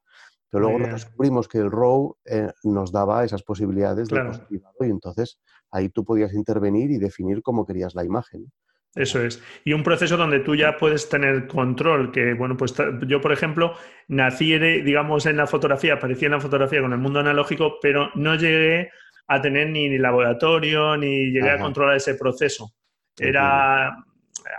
Pero 0.51 0.71
luego 0.71 0.87
descubrimos 0.87 1.47
que 1.47 1.59
el 1.59 1.71
RAW 1.71 2.17
eh, 2.25 2.51
nos 2.65 2.91
daba 2.91 3.25
esas 3.25 3.43
posibilidades 3.43 4.09
de 4.09 4.25
positivado 4.25 4.77
y 4.81 4.91
entonces 4.91 5.39
ahí 5.71 5.91
tú 5.91 6.05
podías 6.05 6.33
intervenir 6.33 6.91
y 6.91 6.99
definir 6.99 7.43
cómo 7.43 7.67
querías 7.67 7.95
la 7.95 8.05
imagen. 8.05 8.47
Eso 8.95 9.23
es. 9.23 9.43
Y 9.65 9.75
un 9.75 9.83
proceso 9.83 10.17
donde 10.17 10.41
tú 10.41 10.57
ya 10.57 10.77
puedes 10.77 11.09
tener 11.09 11.47
control, 11.47 12.11
que 12.11 12.35
bueno, 12.35 12.57
pues 12.57 12.75
yo, 13.07 13.21
por 13.21 13.33
ejemplo, 13.33 13.75
nací, 14.09 14.59
digamos, 14.59 15.27
en 15.27 15.37
la 15.37 15.47
fotografía, 15.47 15.95
aparecí 15.95 16.25
en 16.25 16.33
la 16.33 16.41
fotografía 16.41 16.81
con 16.81 16.93
el 16.93 16.99
mundo 16.99 17.21
analógico, 17.21 17.79
pero 17.83 18.11
no 18.15 18.35
llegué 18.35 18.91
a 19.29 19.43
tener 19.43 19.69
ni, 19.69 19.99
laboratorio, 19.99 20.97
ni 20.97 21.31
llegué 21.31 21.51
a 21.51 21.59
controlar 21.59 21.97
ese 21.97 22.15
proceso. 22.15 22.73
Era 23.19 23.95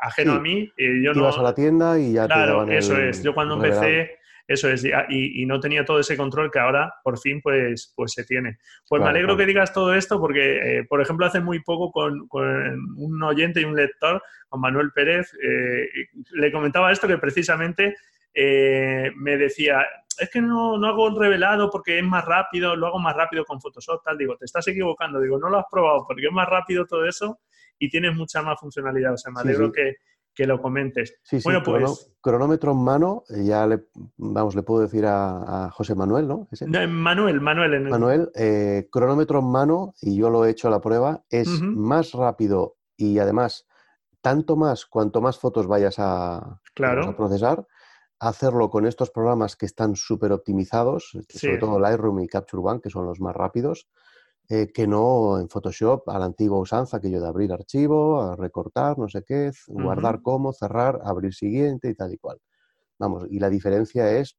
ajeno 0.02 0.34
a 0.34 0.40
mí. 0.40 0.72
Y 0.78 1.04
yo 1.04 1.12
Ibas 1.14 1.38
a 1.38 1.42
la 1.42 1.56
tienda 1.56 2.00
y 2.00 2.14
ya 2.14 2.28
claro, 2.28 2.66
te 2.66 2.78
eso 2.78 2.98
es. 2.98 3.24
Yo 3.24 3.34
cuando 3.34 3.56
empecé 3.56 4.19
eso 4.50 4.68
es, 4.68 4.84
y, 5.10 5.46
no 5.46 5.60
tenía 5.60 5.86
todo 5.86 6.00
ese 6.00 6.18
control 6.18 6.50
que 6.50 6.58
ahora 6.58 6.92
por 7.04 7.20
fin 7.20 7.40
pues, 7.40 7.94
pues 7.96 8.14
se 8.14 8.24
tiene. 8.24 8.58
Pues 8.88 9.00
me 9.00 9.08
alegro 9.08 9.38
que 9.38 9.46
digas 9.46 9.72
todo 9.72 9.94
esto 9.94 10.20
porque, 10.20 10.80
eh, 10.80 10.84
por 10.86 11.00
ejemplo, 11.02 11.28
hace 11.28 11.40
muy 11.40 11.62
poco 11.62 11.92
con, 11.92 12.28
un 12.32 13.24
oyente 13.24 13.62
y 13.62 13.66
un 13.66 13.76
lector, 13.76 14.24
con 14.48 14.60
Manuel 14.60 14.92
Pérez, 14.92 15.32
eh, 15.36 15.88
le 16.32 16.52
comentaba 16.52 16.92
esto 16.92 17.08
que 17.08 17.20
precisamente 17.20 17.96
eh, 18.34 19.12
me 19.18 19.38
decía, 19.38 19.86
es 20.18 20.32
que 20.32 20.42
no, 20.42 20.80
no, 20.80 20.88
hago 20.88 21.06
un 21.06 21.20
revelado 21.20 21.70
porque 21.70 22.00
es 22.00 22.04
más 22.04 22.26
rápido, 22.26 22.76
lo 22.76 22.88
hago 22.88 22.98
más 22.98 23.16
rápido 23.16 23.46
con 23.46 23.62
Photoshop, 23.62 24.04
tal. 24.04 24.18
Digo, 24.18 24.36
te 24.36 24.46
estás 24.46 24.68
equivocando. 24.68 25.22
Digo, 25.22 25.38
no 25.38 25.48
lo 25.48 25.60
has 25.60 25.66
probado 25.70 26.06
porque 26.08 26.26
es 26.26 26.32
más 26.32 26.50
rápido 26.50 26.88
todo 26.88 27.06
eso 27.06 27.40
y 27.78 27.88
tienes 27.88 28.16
mucha 28.16 28.42
más 28.42 28.60
funcionalidad. 28.60 29.14
O 29.14 29.18
sea, 29.18 29.32
me 29.32 29.42
alegro 29.42 29.72
que 29.72 29.98
que 30.34 30.46
lo 30.46 30.62
comentes. 30.62 31.16
Sí, 31.24 31.40
sí, 31.40 31.44
bueno, 31.44 31.62
pues... 31.64 32.12
cronómetro 32.22 32.72
en 32.72 32.84
mano, 32.84 33.24
eh, 33.30 33.44
ya 33.44 33.68
le, 33.68 33.84
vamos, 34.18 34.56
le 34.56 34.64
puedo 34.64 34.82
decir 34.82 35.06
a, 35.06 35.70
José 35.72 35.96
Manuel, 35.96 36.28
¿no? 36.28 36.48
Manuel, 36.88 37.42
Manuel. 37.42 37.74
En 37.74 37.90
Manuel, 37.90 38.32
eh, 38.36 38.88
cronómetro 38.92 39.40
en 39.40 39.52
mano, 39.52 39.94
y 40.02 40.16
yo 40.16 40.30
lo 40.30 40.46
he 40.46 40.52
hecho 40.52 40.68
a 40.68 40.72
la 40.72 40.82
prueba, 40.82 41.24
es 41.30 41.48
más 41.62 42.14
rápido 42.14 42.78
y 42.96 43.20
además, 43.20 43.68
tanto 44.22 44.56
más 44.56 44.86
cuanto 44.86 45.22
más 45.22 45.40
fotos 45.40 45.68
vayas 45.68 45.96
a, 46.00 46.62
claro. 46.74 47.08
a 47.08 47.16
procesar, 47.16 47.66
hacerlo 48.20 48.70
con 48.70 48.86
estos 48.86 49.12
programas 49.12 49.56
que 49.56 49.66
están 49.66 49.96
súper 49.96 50.32
optimizados, 50.34 51.18
sobre 51.30 51.58
todo 51.58 51.80
Lightroom 51.80 52.20
y 52.20 52.28
Capture 52.28 52.62
One, 52.64 52.82
que 52.82 52.90
son 52.90 53.06
los 53.06 53.22
más 53.22 53.36
rápidos, 53.36 53.88
eh, 54.50 54.72
que 54.74 54.88
no 54.88 55.40
en 55.40 55.48
Photoshop 55.48 56.10
a 56.10 56.18
la 56.18 56.26
antigua 56.26 56.60
usanza, 56.60 56.98
aquello 56.98 57.22
de 57.22 57.28
abrir 57.28 57.52
archivo, 57.54 58.22
a 58.22 58.36
recortar, 58.36 58.98
no 58.98 59.08
sé 59.08 59.24
qué, 59.24 59.52
guardar 59.68 60.22
como, 60.22 60.54
cerrar, 60.54 61.00
abrir 61.04 61.34
siguiente 61.34 61.90
y 61.90 61.94
tal 61.96 62.14
y 62.14 62.18
cual. 62.18 62.40
Vamos, 62.98 63.28
y 63.30 63.40
la 63.40 63.50
diferencia 63.50 64.12
es 64.12 64.38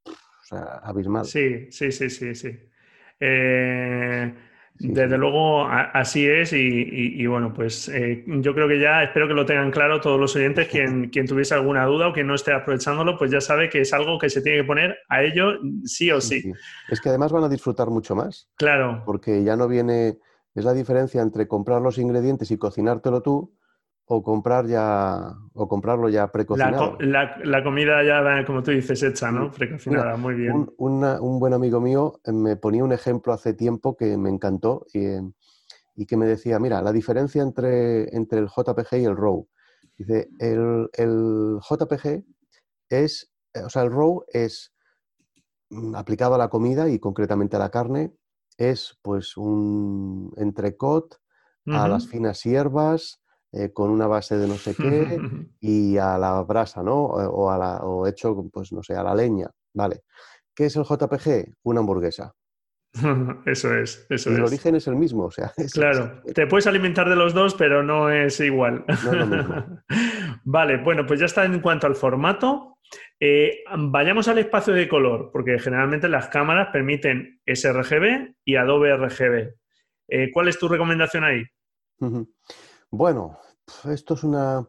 abismal. 0.51 1.25
Sí, 1.25 1.71
sí, 1.71 1.93
sí, 1.93 2.11
sí, 2.11 2.35
sí. 2.35 2.59
Eh, 3.21 4.35
desde 4.81 5.19
luego, 5.19 5.67
así 5.69 6.27
es 6.27 6.55
y, 6.55 7.27
bueno, 7.27 7.53
pues 7.53 7.89
eh, 7.89 8.25
yo 8.27 8.55
creo 8.55 8.67
que 8.67 8.81
ya 8.81 9.03
espero 9.03 9.29
que 9.29 9.35
lo 9.35 9.45
tengan 9.45 9.71
claro 9.71 10.01
todos 10.01 10.19
los 10.19 10.35
oyentes. 10.35 10.69
Quien, 10.69 11.11
quien 11.11 11.27
tuviese 11.27 11.55
alguna 11.55 11.85
duda 11.85 12.09
o 12.09 12.13
quien 12.15 12.27
no 12.27 12.35
esté 12.35 12.53
aprovechándolo, 12.55 13.19
pues 13.19 13.31
ya 13.31 13.43
sabe 13.43 13.69
que 13.69 13.83
es 13.83 13.93
algo 13.93 14.19
que 14.19 14.31
se 14.31 14.41
tiene 14.41 14.59
que 14.59 14.65
poner 14.65 14.97
a 15.09 15.23
ello 15.23 15.59
sí 15.85 16.11
o 16.11 16.21
sí. 16.21 16.51
Es 16.89 17.01
que 17.01 17.11
además 17.11 17.31
van 17.31 17.45
a 17.45 17.49
disfrutar 17.49 17.89
mucho 17.91 18.15
más. 18.15 18.49
Claro. 18.57 19.03
Porque 19.05 19.45
ya 19.45 19.55
no 19.55 19.69
viene, 19.69 20.17
es 20.55 20.65
la 20.65 20.73
diferencia 20.73 21.21
entre 21.21 21.47
comprar 21.47 21.83
los 21.83 21.99
ingredientes 21.99 22.51
y 22.51 22.57
cocinártelo 22.57 23.21
tú 23.21 23.53
o 24.13 24.25
comprar 24.25 24.67
ya 24.67 25.37
o 25.55 25.69
comprarlo 25.69 26.09
ya 26.09 26.33
precocinado. 26.33 26.99
La, 26.99 27.63
comida 27.63 28.03
ya, 28.03 28.45
como 28.45 28.61
tú 28.61 28.73
dices, 28.73 29.01
hecha, 29.05 29.31
¿no? 29.31 29.53
Precocinada, 29.53 30.17
muy 30.17 30.35
bien. 30.35 30.69
Un, 30.79 31.39
buen 31.39 31.53
amigo 31.53 31.81
mío 31.81 32.21
eh, 32.25 32.33
me 32.33 32.57
ponía 32.57 32.83
un 32.83 32.93
ejemplo 32.93 33.33
hace 33.33 33.55
tiempo 33.55 33.97
que 33.97 34.17
me 34.17 34.29
encantó 34.29 34.85
eh, 34.95 35.21
y, 35.95 36.07
que 36.07 36.17
me 36.17 36.27
decía, 36.27 36.59
mira, 36.59 36.83
la 36.83 36.91
diferencia 36.91 37.41
entre, 37.41 38.13
entre 38.17 38.41
el 38.41 38.49
JPG 38.49 38.97
y 38.97 39.05
el 39.05 39.17
RAW. 39.17 39.47
Dice, 39.97 40.29
el, 40.41 40.91
el 40.95 41.61
JPG 41.61 42.25
es, 42.89 43.33
eh, 43.55 43.63
o 43.63 43.69
sea, 43.69 43.83
el 43.83 43.93
RAW 43.93 44.25
es 44.33 44.75
mm, 45.69 45.95
aplicado 45.95 46.35
a 46.35 46.39
la 46.39 46.49
comida 46.49 46.89
y 46.89 46.99
concretamente 46.99 47.55
a 47.55 47.61
la 47.61 47.71
carne, 47.71 48.13
es 48.59 48.99
pues 49.03 49.37
un 49.37 50.33
entrecot 50.37 51.17
a 51.67 51.87
las 51.87 52.09
finas 52.09 52.43
hierbas, 52.43 53.20
eh, 53.53 53.73
con 53.73 53.91
una 53.91 54.07
base 54.07 54.37
de 54.37 54.47
no 54.47 54.55
sé 54.55 54.75
qué 54.75 55.19
y 55.61 55.97
a 55.99 56.17
la 56.19 56.43
brasa, 56.43 56.83
¿no? 56.83 57.05
O, 57.05 57.51
a 57.51 57.59
la, 57.59 57.77
o 57.79 58.07
hecho, 58.07 58.49
pues 58.53 58.73
no 58.73 58.83
sé, 58.83 58.95
a 58.95 59.03
la 59.03 59.15
leña, 59.15 59.51
¿vale? 59.75 60.03
¿Qué 60.55 60.67
es 60.67 60.77
el 60.77 60.85
JPG? 60.85 61.55
Una 61.65 61.81
hamburguesa. 61.81 62.33
eso 63.47 63.75
es, 63.77 64.07
eso 64.09 64.31
y 64.31 64.35
el 64.35 64.45
origen 64.45 64.75
es 64.75 64.87
el 64.87 64.97
mismo, 64.97 65.25
o 65.25 65.31
sea. 65.31 65.53
claro, 65.73 66.23
te 66.35 66.47
puedes 66.47 66.67
alimentar 66.67 67.09
de 67.09 67.17
los 67.17 67.35
dos, 67.35 67.55
pero 67.55 67.83
no 67.83 68.11
es 68.11 68.41
igual. 68.41 68.85
vale, 70.45 70.77
bueno, 70.79 71.07
pues 71.07 71.21
ya 71.21 71.27
está 71.27 71.45
en 71.45 71.61
cuanto 71.61 71.87
al 71.87 71.97
formato. 71.97 72.79
Eh, 73.21 73.63
vayamos 73.77 74.27
al 74.29 74.39
espacio 74.39 74.75
de 74.75 74.89
color, 74.89 75.31
porque 75.33 75.59
generalmente 75.59 76.09
las 76.09 76.29
cámaras 76.29 76.69
permiten 76.73 77.41
sRGB 77.47 78.35
y 78.45 78.57
Adobe 78.57 78.97
RGB. 78.97 79.55
Eh, 80.09 80.31
¿Cuál 80.33 80.49
es 80.49 80.59
tu 80.59 80.69
recomendación 80.69 81.25
ahí? 81.25 81.45
Bueno, 82.91 83.39
esto 83.89 84.15
es 84.15 84.25
una, 84.25 84.69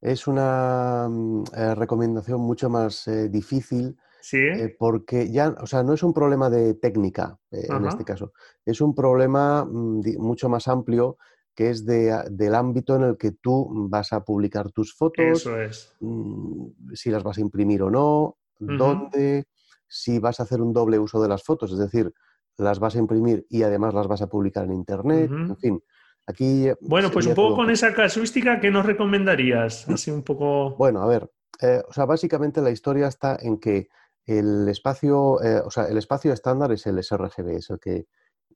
es 0.00 0.26
una 0.26 1.08
mm, 1.08 1.44
eh, 1.56 1.74
recomendación 1.74 2.40
mucho 2.40 2.68
más 2.68 3.08
eh, 3.08 3.28
difícil. 3.28 3.96
Sí. 4.20 4.38
Eh, 4.38 4.76
porque 4.78 5.32
ya, 5.32 5.48
o 5.60 5.66
sea, 5.66 5.82
no 5.82 5.94
es 5.94 6.02
un 6.04 6.14
problema 6.14 6.48
de 6.48 6.74
técnica 6.74 7.40
en 7.50 7.84
este 7.86 8.04
caso, 8.04 8.32
es 8.64 8.80
un 8.80 8.94
problema 8.94 9.64
mm, 9.64 10.16
mucho 10.18 10.48
más 10.48 10.68
amplio 10.68 11.18
que 11.56 11.70
es 11.70 11.84
de, 11.84 12.16
del 12.30 12.54
ámbito 12.54 12.94
en 12.94 13.02
el 13.02 13.18
que 13.18 13.32
tú 13.32 13.68
vas 13.90 14.12
a 14.12 14.24
publicar 14.24 14.70
tus 14.70 14.94
fotos, 14.94 15.40
Eso 15.40 15.60
es. 15.60 15.92
Mm, 15.98 16.94
si 16.94 17.10
las 17.10 17.24
vas 17.24 17.38
a 17.38 17.40
imprimir 17.40 17.82
o 17.82 17.90
no, 17.90 18.38
dónde, 18.60 19.46
si 19.88 20.20
vas 20.20 20.38
a 20.38 20.44
hacer 20.44 20.62
un 20.62 20.72
doble 20.72 21.00
uso 21.00 21.20
de 21.20 21.28
las 21.28 21.42
fotos, 21.42 21.72
es 21.72 21.78
decir, 21.78 22.14
las 22.56 22.78
vas 22.78 22.94
a 22.94 22.98
imprimir 22.98 23.44
y 23.50 23.64
además 23.64 23.92
las 23.92 24.06
vas 24.06 24.22
a 24.22 24.28
publicar 24.28 24.64
en 24.66 24.74
Internet, 24.74 25.30
en 25.32 25.56
fin. 25.56 25.82
Aquí, 26.26 26.68
eh, 26.68 26.76
bueno, 26.80 27.10
pues 27.10 27.26
un 27.26 27.34
poco 27.34 27.56
con 27.56 27.70
esa 27.70 27.92
casuística, 27.92 28.60
¿qué 28.60 28.70
nos 28.70 28.86
recomendarías? 28.86 29.88
Así 29.88 30.10
un 30.10 30.22
poco. 30.22 30.76
Bueno, 30.76 31.02
a 31.02 31.06
ver, 31.06 31.28
eh, 31.60 31.82
o 31.86 31.92
sea, 31.92 32.04
básicamente 32.04 32.60
la 32.60 32.70
historia 32.70 33.08
está 33.08 33.36
en 33.40 33.58
que 33.58 33.88
el 34.24 34.68
espacio, 34.68 35.42
eh, 35.42 35.60
o 35.64 35.70
sea, 35.70 35.86
el 35.86 35.98
espacio 35.98 36.32
estándar 36.32 36.70
es 36.70 36.86
el 36.86 37.02
sRGB, 37.02 37.56
es 37.56 37.70
el 37.70 37.80
que, 37.80 38.06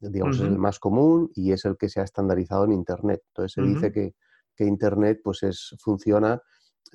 digamos, 0.00 0.36
es 0.36 0.42
el 0.42 0.58
más 0.58 0.78
común 0.78 1.30
y 1.34 1.50
es 1.50 1.64
el 1.64 1.76
que 1.76 1.88
se 1.88 2.00
ha 2.00 2.04
estandarizado 2.04 2.64
en 2.64 2.72
Internet. 2.72 3.22
Entonces 3.28 3.52
se 3.52 3.62
dice 3.62 3.92
que, 3.92 4.14
Internet, 4.64 5.20
pues, 5.22 5.42
es, 5.42 5.74
funciona 5.80 6.40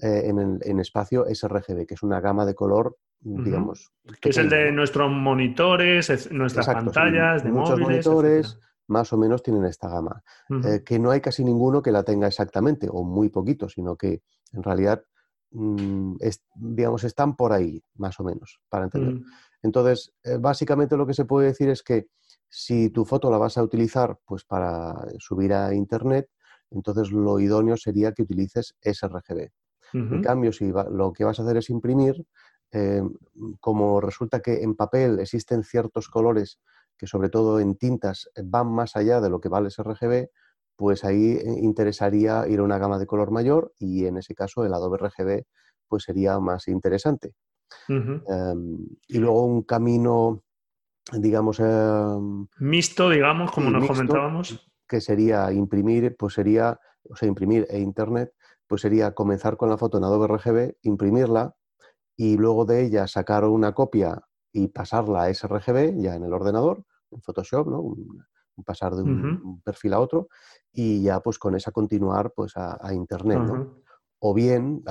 en, 0.02 0.58
en, 0.64 0.80
espacio 0.80 1.26
sRGB, 1.32 1.86
que 1.86 1.94
es 1.94 2.02
una 2.02 2.22
gama 2.22 2.46
de 2.46 2.56
color, 2.56 2.98
digamos. 3.20 3.92
Que 4.20 4.30
es 4.30 4.38
el 4.38 4.50
de 4.50 4.72
nuestros 4.72 5.12
monitores, 5.12 6.32
nuestras 6.32 6.66
pantallas, 6.66 7.44
de 7.44 7.52
muchos 7.52 7.80
monitores 7.80 8.58
más 8.88 9.14
o 9.14 9.18
menos 9.18 9.44
tienen 9.44 9.66
esta 9.66 9.90
gama. 9.90 10.24
Eh, 10.66 10.84
que 10.84 11.00
no 11.00 11.12
hay 11.12 11.22
casi 11.22 11.44
ninguno 11.44 11.82
que 11.82 11.92
la 11.92 12.04
tenga 12.04 12.28
exactamente, 12.28 12.88
o 12.92 13.04
muy 13.04 13.30
poquito, 13.30 13.70
sino 13.70 13.96
que 13.96 14.22
en 14.54 14.64
realidad, 14.64 15.04
mm, 15.52 16.16
digamos, 16.56 17.04
están 17.04 17.36
por 17.36 17.54
ahí, 17.54 17.84
más 17.96 18.20
o 18.20 18.24
menos, 18.24 18.60
para 18.70 18.86
entender. 18.86 19.16
Mm. 19.16 19.26
Entonces, 19.64 20.14
eh, 20.24 20.38
básicamente 20.40 20.98
lo 20.98 21.06
que 21.06 21.14
se 21.14 21.26
puede 21.26 21.48
decir 21.48 21.70
es 21.70 21.84
que 21.84 22.08
si 22.50 22.90
tu 22.90 23.06
foto 23.06 23.32
la 23.32 23.38
vas 23.38 23.58
a 23.58 23.64
utilizar 23.64 24.20
pues, 24.26 24.44
para 24.44 24.94
subir 25.20 25.54
a 25.54 25.74
Internet, 25.74 26.30
entonces 26.70 27.12
lo 27.12 27.40
idóneo 27.40 27.78
sería 27.78 28.12
que 28.12 28.24
utilices 28.24 28.76
sRGB. 28.82 29.52
En 29.94 30.22
cambio, 30.22 30.54
si 30.54 30.72
lo 30.72 31.12
que 31.12 31.26
vas 31.26 31.38
a 31.38 31.44
hacer 31.44 31.58
es 31.58 31.70
imprimir, 31.70 32.26
eh, 32.72 33.04
como 33.60 34.00
resulta 34.00 34.40
que 34.40 34.64
en 34.64 34.76
papel 34.76 35.20
existen 35.20 35.64
ciertos 35.64 36.08
colores 36.08 36.60
que 36.98 37.08
sobre 37.08 37.30
todo 37.30 37.60
en 37.60 37.76
tintas 37.76 38.30
van 38.44 38.72
más 38.72 38.96
allá 38.96 39.22
de 39.22 39.30
lo 39.30 39.40
que 39.40 39.50
vale 39.50 39.70
ese 39.70 39.84
RGB, 39.84 40.30
pues 40.76 41.04
ahí 41.04 41.34
eh, 41.34 41.44
interesaría 41.62 42.48
ir 42.48 42.60
a 42.60 42.64
una 42.64 42.78
gama 42.78 42.98
de 42.98 43.06
color 43.06 43.32
mayor 43.32 43.74
y 43.78 44.06
en 44.06 44.18
ese 44.18 44.34
caso 44.34 44.66
el 44.66 44.74
Adobe 44.74 44.98
RGB 44.98 45.44
pues 45.88 46.04
sería 46.04 46.40
más 46.40 46.68
interesante. 46.68 47.34
Em, 47.88 48.78
y 49.08 49.18
luego 49.18 49.46
un 49.46 49.64
camino, 49.64 50.44
digamos... 51.12 51.60
Em, 51.60 52.48
mixto, 52.60 53.10
digamos, 53.10 53.52
como 53.52 53.70
nos 53.70 53.88
comentábamos. 53.88 54.72
Que 54.88 55.02
sería 55.02 55.52
imprimir, 55.52 56.16
pues 56.18 56.34
sería, 56.34 56.80
o 57.10 57.16
sea, 57.16 57.28
imprimir 57.28 57.68
e 57.70 57.80
Internet, 57.80 58.34
pues 58.68 58.82
sería 58.82 59.14
comenzar 59.14 59.58
con 59.58 59.70
la 59.70 59.78
foto 59.78 59.98
en 59.98 60.06
Adobe 60.06 60.28
RGB, 60.28 60.78
imprimirla 60.84 61.56
y 62.16 62.38
luego 62.38 62.66
de 62.66 62.86
ella 62.86 63.08
sacar 63.08 63.44
una 63.46 63.74
copia 63.74 64.22
y 64.54 64.68
pasarla 64.68 65.24
a 65.24 65.34
sRGB 65.34 66.02
ya 66.02 66.16
en 66.16 66.24
el 66.24 66.34
ordenador 66.34 66.84
en 67.12 67.22
Photoshop, 67.22 67.68
¿no? 67.68 67.82
Un, 67.82 68.26
pasar 68.64 68.94
de 68.94 69.02
un, 69.02 69.60
perfil 69.64 69.94
a 69.94 70.00
otro 70.00 70.28
y 70.72 71.02
ya 71.02 71.20
pues 71.20 71.40
con 71.40 71.56
esa 71.56 71.72
continuar 71.72 72.32
pues 72.36 72.54
a, 72.56 72.94
Internet, 72.94 73.40
¿no? 73.40 73.82
O 74.20 74.36
bien, 74.36 74.84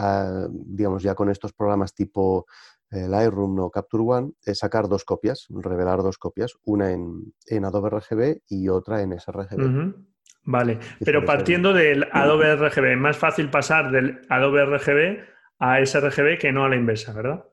digamos, 0.50 1.04
ya 1.04 1.14
con 1.14 1.30
estos 1.30 1.52
programas 1.52 1.94
tipo 1.94 2.46
el 2.90 3.10
Lightroom 3.10 3.60
o 3.60 3.70
Capture 3.70 4.02
One, 4.02 4.32
es 4.44 4.58
sacar 4.58 4.88
dos 4.88 5.04
copias, 5.04 5.46
revelar 5.50 6.02
dos 6.02 6.18
copias, 6.18 6.54
una 6.64 6.90
en, 6.90 7.64
Adobe 7.64 7.90
RGB 7.90 8.42
y 8.48 8.68
otra 8.68 9.02
en 9.02 9.18
sRGB. 9.18 9.94
Vale, 10.42 10.78
pero 11.04 11.24
partiendo 11.24 11.72
del 11.72 12.08
Adobe 12.10 12.56
RGB, 12.56 12.92
es 12.92 12.98
más 12.98 13.16
fácil 13.16 13.50
pasar 13.50 13.92
del 13.92 14.22
Adobe 14.28 14.64
RGB 14.64 15.20
a 15.60 15.84
sRGB 15.84 16.38
que 16.38 16.50
no 16.50 16.64
a 16.64 16.68
la 16.68 16.76
inversa, 16.76 17.12
¿verdad? 17.12 17.44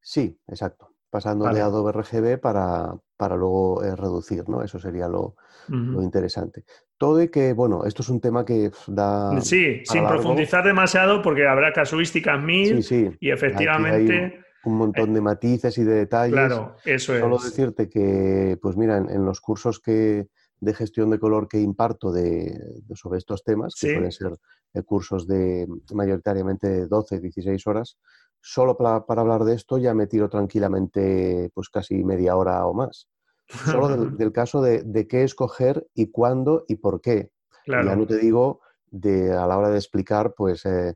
Sí, 0.00 0.40
exacto. 0.48 0.93
Pasando 1.14 1.48
de 1.48 1.60
Adobe 1.60 1.92
RGB 1.92 2.40
para, 2.40 2.92
para 3.16 3.36
luego 3.36 3.84
eh, 3.84 3.94
reducir, 3.94 4.48
¿no? 4.48 4.64
Eso 4.64 4.80
sería 4.80 5.06
lo, 5.06 5.36
interesante. 5.68 6.64
Todo 6.98 7.22
y 7.22 7.28
que, 7.28 7.52
bueno, 7.52 7.84
esto 7.84 8.02
es 8.02 8.08
un 8.08 8.20
tema 8.20 8.44
que 8.44 8.72
da... 8.88 9.40
Sí, 9.40 9.80
sin 9.84 10.08
profundizar 10.08 10.64
demasiado 10.64 11.22
porque 11.22 11.46
habrá 11.46 11.72
casuísticas 11.72 12.42
mil 12.42 12.84
y 13.20 13.30
efectivamente... 13.30 14.40
Un, 14.64 14.76
montón 14.76 15.14
de 15.14 15.20
matices 15.20 15.78
y 15.78 15.84
de 15.84 15.94
detalles. 15.94 16.32
Claro, 16.32 16.74
eso 16.84 17.14
es. 17.14 17.20
Solo 17.20 17.38
decirte 17.38 17.88
que, 17.88 18.58
pues 18.60 18.76
mira, 18.76 18.96
en, 18.96 19.24
los 19.24 19.40
cursos 19.40 19.78
que, 19.78 20.26
de 20.58 20.74
gestión 20.74 21.10
de 21.10 21.20
color 21.20 21.46
que 21.46 21.60
imparto 21.60 22.10
de, 22.10 22.58
sobre 22.96 23.18
estos 23.18 23.44
temas, 23.44 23.76
que 23.80 23.94
pueden 23.94 24.10
ser 24.10 24.32
eh, 24.72 24.82
cursos 24.82 25.28
de 25.28 25.68
mayoritariamente 25.92 26.88
12, 26.88 27.20
16 27.20 27.66
horas, 27.68 27.98
solo 28.46 28.76
para, 28.76 29.02
hablar 29.20 29.44
de 29.44 29.54
esto 29.54 29.78
ya 29.78 29.94
me 29.94 30.06
tiro 30.06 30.28
tranquilamente 30.28 31.50
pues 31.54 31.70
casi 31.70 32.04
media 32.04 32.36
hora 32.36 32.66
o 32.66 32.74
más. 32.74 33.08
Solo 33.48 33.88
del, 33.88 34.32
caso 34.32 34.60
de, 34.60 35.06
qué 35.08 35.24
escoger 35.24 35.86
y 35.94 36.10
cuándo 36.10 36.64
y 36.68 36.76
por 36.76 37.00
qué. 37.00 37.30
Ya 37.66 37.96
no 37.96 38.06
te 38.06 38.18
digo 38.18 38.60
de, 38.90 39.32
a 39.32 39.46
la 39.46 39.56
hora 39.56 39.70
de 39.70 39.78
explicar 39.78 40.34
pues 40.36 40.66
eh, 40.66 40.94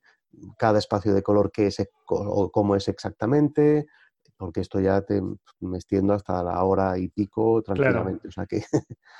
cada 0.58 0.78
espacio 0.78 1.14
de 1.14 1.22
color 1.22 1.50
qué 1.50 1.68
es 1.68 1.82
o 2.06 2.50
cómo 2.50 2.76
es 2.76 2.87
exactamente, 2.88 3.87
porque 4.38 4.61
esto 4.61 4.81
ya 4.81 5.03
te, 5.03 5.20
me 5.61 5.77
extiendo 5.77 6.14
hasta 6.14 6.42
la 6.42 6.62
hora 6.62 6.96
y 6.96 7.09
pico 7.09 7.61
tranquilamente. 7.62 8.29
Claro, 8.29 8.48
que 8.48 8.62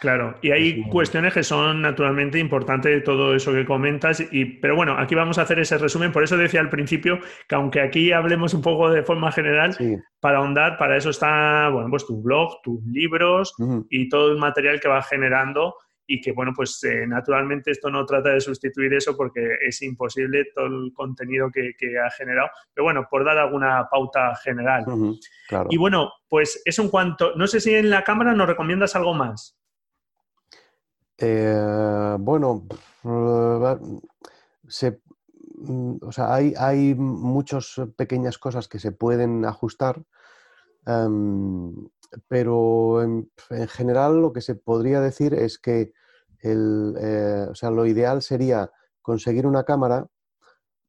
claro. 0.01 0.35
y 0.41 0.51
hay 0.53 0.89
cuestiones 0.89 1.35
que 1.35 1.43
son 1.43 1.83
naturalmente 1.83 2.39
importantes 2.39 2.93
de 2.93 3.01
todo 3.01 3.35
eso 3.35 3.53
que 3.53 3.67
comentas, 3.67 4.21
y, 4.31 4.45
pero 4.45 4.77
bueno, 4.77 4.97
aquí 4.97 5.15
vamos 5.15 5.39
a 5.39 5.43
hacer 5.43 5.59
ese 5.59 5.77
resumen, 5.77 6.13
por 6.13 6.23
eso 6.23 6.37
decía 6.37 6.61
al 6.61 6.71
principio 6.71 7.19
que 7.49 7.55
aunque 7.55 7.81
aquí 7.81 8.13
hablemos 8.13 8.55
un 8.55 8.63
poco 8.63 8.91
de 8.91 9.03
forma 9.03 9.33
general, 9.33 9.77
para 10.21 10.39
ahondar, 10.39 10.79
para 10.79 10.97
eso 10.97 11.11
está, 11.11 11.69
bueno, 11.69 11.91
pues 11.91 12.07
tu 12.07 12.23
blog, 12.23 12.63
tus 12.63 12.83
libros 12.85 13.55
y 13.91 14.09
todo 14.09 14.33
el 14.33 14.39
material 14.39 14.81
que 14.81 14.89
va 14.89 15.03
generando 15.03 15.75
y 16.11 16.23
que, 16.23 16.33
bueno, 16.33 16.53
pues 16.57 16.83
eh, 16.85 17.07
naturalmente 17.07 17.71
esto 17.71 17.91
no 17.91 18.05
trata 18.07 18.31
de 18.31 18.41
sustituir 18.41 18.95
eso 18.95 19.15
porque 19.15 19.59
es 19.61 19.83
imposible 19.83 20.47
todo 20.55 20.65
el 20.65 20.93
contenido 20.95 21.51
que, 21.53 21.75
ha 21.99 22.11
generado, 22.11 22.49
pero 22.73 22.85
bueno, 22.85 23.07
por 23.11 23.27
dar 23.27 23.37
alguna 23.37 23.87
pauta 23.91 24.35
general. 24.37 24.87
Y 25.69 25.77
bueno, 25.77 26.11
pues 26.27 26.63
eso 26.65 26.83
en 26.83 26.89
cuanto, 26.89 27.37
no 27.37 27.47
sé 27.47 27.61
si 27.61 27.75
en 27.75 27.91
la 27.91 28.05
cámara 28.05 28.33
nos 28.33 28.49
recomiendas 28.49 28.97
algo 28.97 29.13
más. 29.13 29.55
Eh, 31.19 32.17
bueno, 32.19 32.67
se, 34.67 35.01
o 36.01 36.11
sea, 36.11 36.35
hay, 36.35 36.55
hay 36.57 36.95
muchas 36.95 37.83
pequeñas 37.99 38.39
cosas 38.39 38.67
que 38.67 38.79
se 38.79 38.93
pueden 38.93 39.45
ajustar, 39.45 40.03
pero 42.29 43.03
en, 43.03 43.31
general 43.69 44.21
lo 44.21 44.33
que 44.33 44.41
se 44.41 44.55
podría 44.55 45.01
decir 45.01 45.35
es 45.35 45.59
que 45.59 45.93
el, 46.41 46.95
eh, 47.01 47.47
o 47.51 47.55
sea, 47.55 47.71
lo 47.71 47.87
ideal 47.87 48.23
sería 48.23 48.71
conseguir 49.03 49.47
una 49.47 49.65
cámara, 49.65 50.07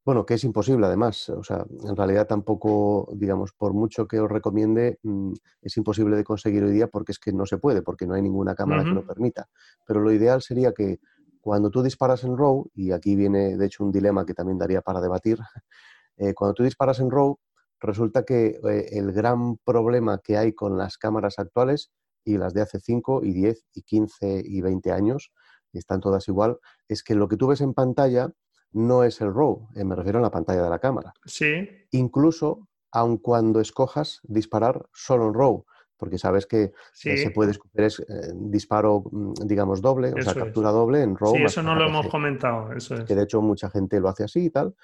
bueno, 0.06 0.25
que 0.25 0.36
es 0.36 0.43
imposible 0.43 0.86
además, 0.86 1.30
o 1.30 1.43
sea, 1.43 1.65
en 1.84 1.95
realidad 1.95 2.28
tampoco, 2.28 3.10
digamos, 3.13 3.52
por 3.54 3.73
mucho 3.73 4.08
que 4.08 4.19
os 4.19 4.30
recomiende, 4.30 4.99
mm, 5.04 5.34
es 5.62 5.78
imposible 5.78 6.15
de 6.15 6.23
conseguir 6.23 6.63
hoy 6.63 6.71
día 6.71 6.88
porque 6.88 7.12
es 7.12 7.19
que 7.19 7.34
no 7.34 7.45
se 7.45 7.58
puede, 7.58 7.82
porque 7.82 8.08
no 8.08 8.13
hay 8.13 8.21
ninguna 8.21 8.56
cámara 8.56 8.84
que 8.84 8.91
lo 8.91 9.06
permita. 9.06 9.49
Pero 9.86 9.99
lo 10.02 10.12
ideal 10.12 10.41
sería 10.41 10.73
que 10.73 10.99
cuando 11.41 11.69
tú 11.69 11.82
disparas 11.82 12.23
en 12.23 12.38
RAW, 12.38 12.69
y 12.73 12.91
aquí 12.91 13.15
viene 13.15 13.58
de 13.58 13.65
hecho 13.65 13.84
un 13.84 13.91
dilema 13.91 14.25
que 14.25 14.34
también 14.34 14.58
daría 14.58 14.82
para 14.82 15.02
debatir, 15.02 15.39
eh, 16.17 16.34
cuando 16.34 16.54
tú 16.54 16.63
disparas 16.63 16.99
en 16.99 17.10
RAW, 17.12 17.38
resulta 17.80 18.24
que 18.24 18.60
eh, 18.70 18.89
el 18.92 19.12
gran 19.12 19.58
problema 19.58 20.20
que 20.24 20.38
hay 20.38 20.54
con 20.54 20.78
las 20.78 20.98
cámaras 20.98 21.39
actuales 21.39 21.92
y 22.24 22.38
las 22.38 22.54
de 22.54 22.62
hace 22.62 22.80
5 22.80 23.24
y 23.24 23.34
10 23.34 23.65
y 23.74 23.82
15 23.84 24.44
y 24.46 24.62
20 24.62 24.92
años, 24.92 25.32
están 25.74 26.00
todas 26.00 26.28
igual, 26.28 26.58
es 26.88 27.04
que 27.04 27.15
lo 27.15 27.28
que 27.28 27.38
tú 27.38 27.48
ves 27.48 27.62
en 27.62 27.74
pantalla 27.74 28.32
no 28.72 29.04
es 29.04 29.22
el 29.22 29.34
RAW, 29.34 29.70
eh, 29.76 29.84
me 29.84 29.96
refiero 29.96 30.20
a 30.20 30.22
la 30.22 30.32
pantalla 30.32 30.63
de 30.63 30.70
la 30.70 30.80
cámara. 30.80 31.13
Sí. 31.26 31.68
Incluso, 31.92 32.68
aun 32.92 33.18
cuando 33.18 33.60
escojas 33.60 34.20
disparar 34.24 34.86
solo 34.94 35.28
en 35.28 35.34
RAW, 35.34 35.65
porque 35.98 36.18
sabes 36.18 36.46
que 36.46 36.72
eh, 37.04 37.18
se 37.18 37.32
puede 37.32 37.52
escoger 37.52 37.86
es, 37.86 38.00
eh, 38.00 38.32
disparo, 38.34 39.04
mm, 39.12 39.34
digamos, 39.46 39.82
doble, 39.82 40.13
o 40.13 40.22
sea, 40.22 40.34
captura 40.34 40.72
doble 40.72 41.02
en 41.02 41.18
RAW. 41.18 41.36
Sí, 41.36 41.44
eso 41.44 41.63
no 41.63 41.76
lo 41.76 41.88
hemos 41.88 42.08
comentado, 42.08 42.72
eso 42.74 42.96
es. 42.96 43.04
Que 43.04 43.15
de 43.15 43.24
hecho 43.24 43.42
mucha 43.42 43.70
gente 43.70 44.00
lo 44.00 44.08
hace 44.08 44.24
así 44.24 44.46
y 44.46 44.50
tal, 44.50 44.76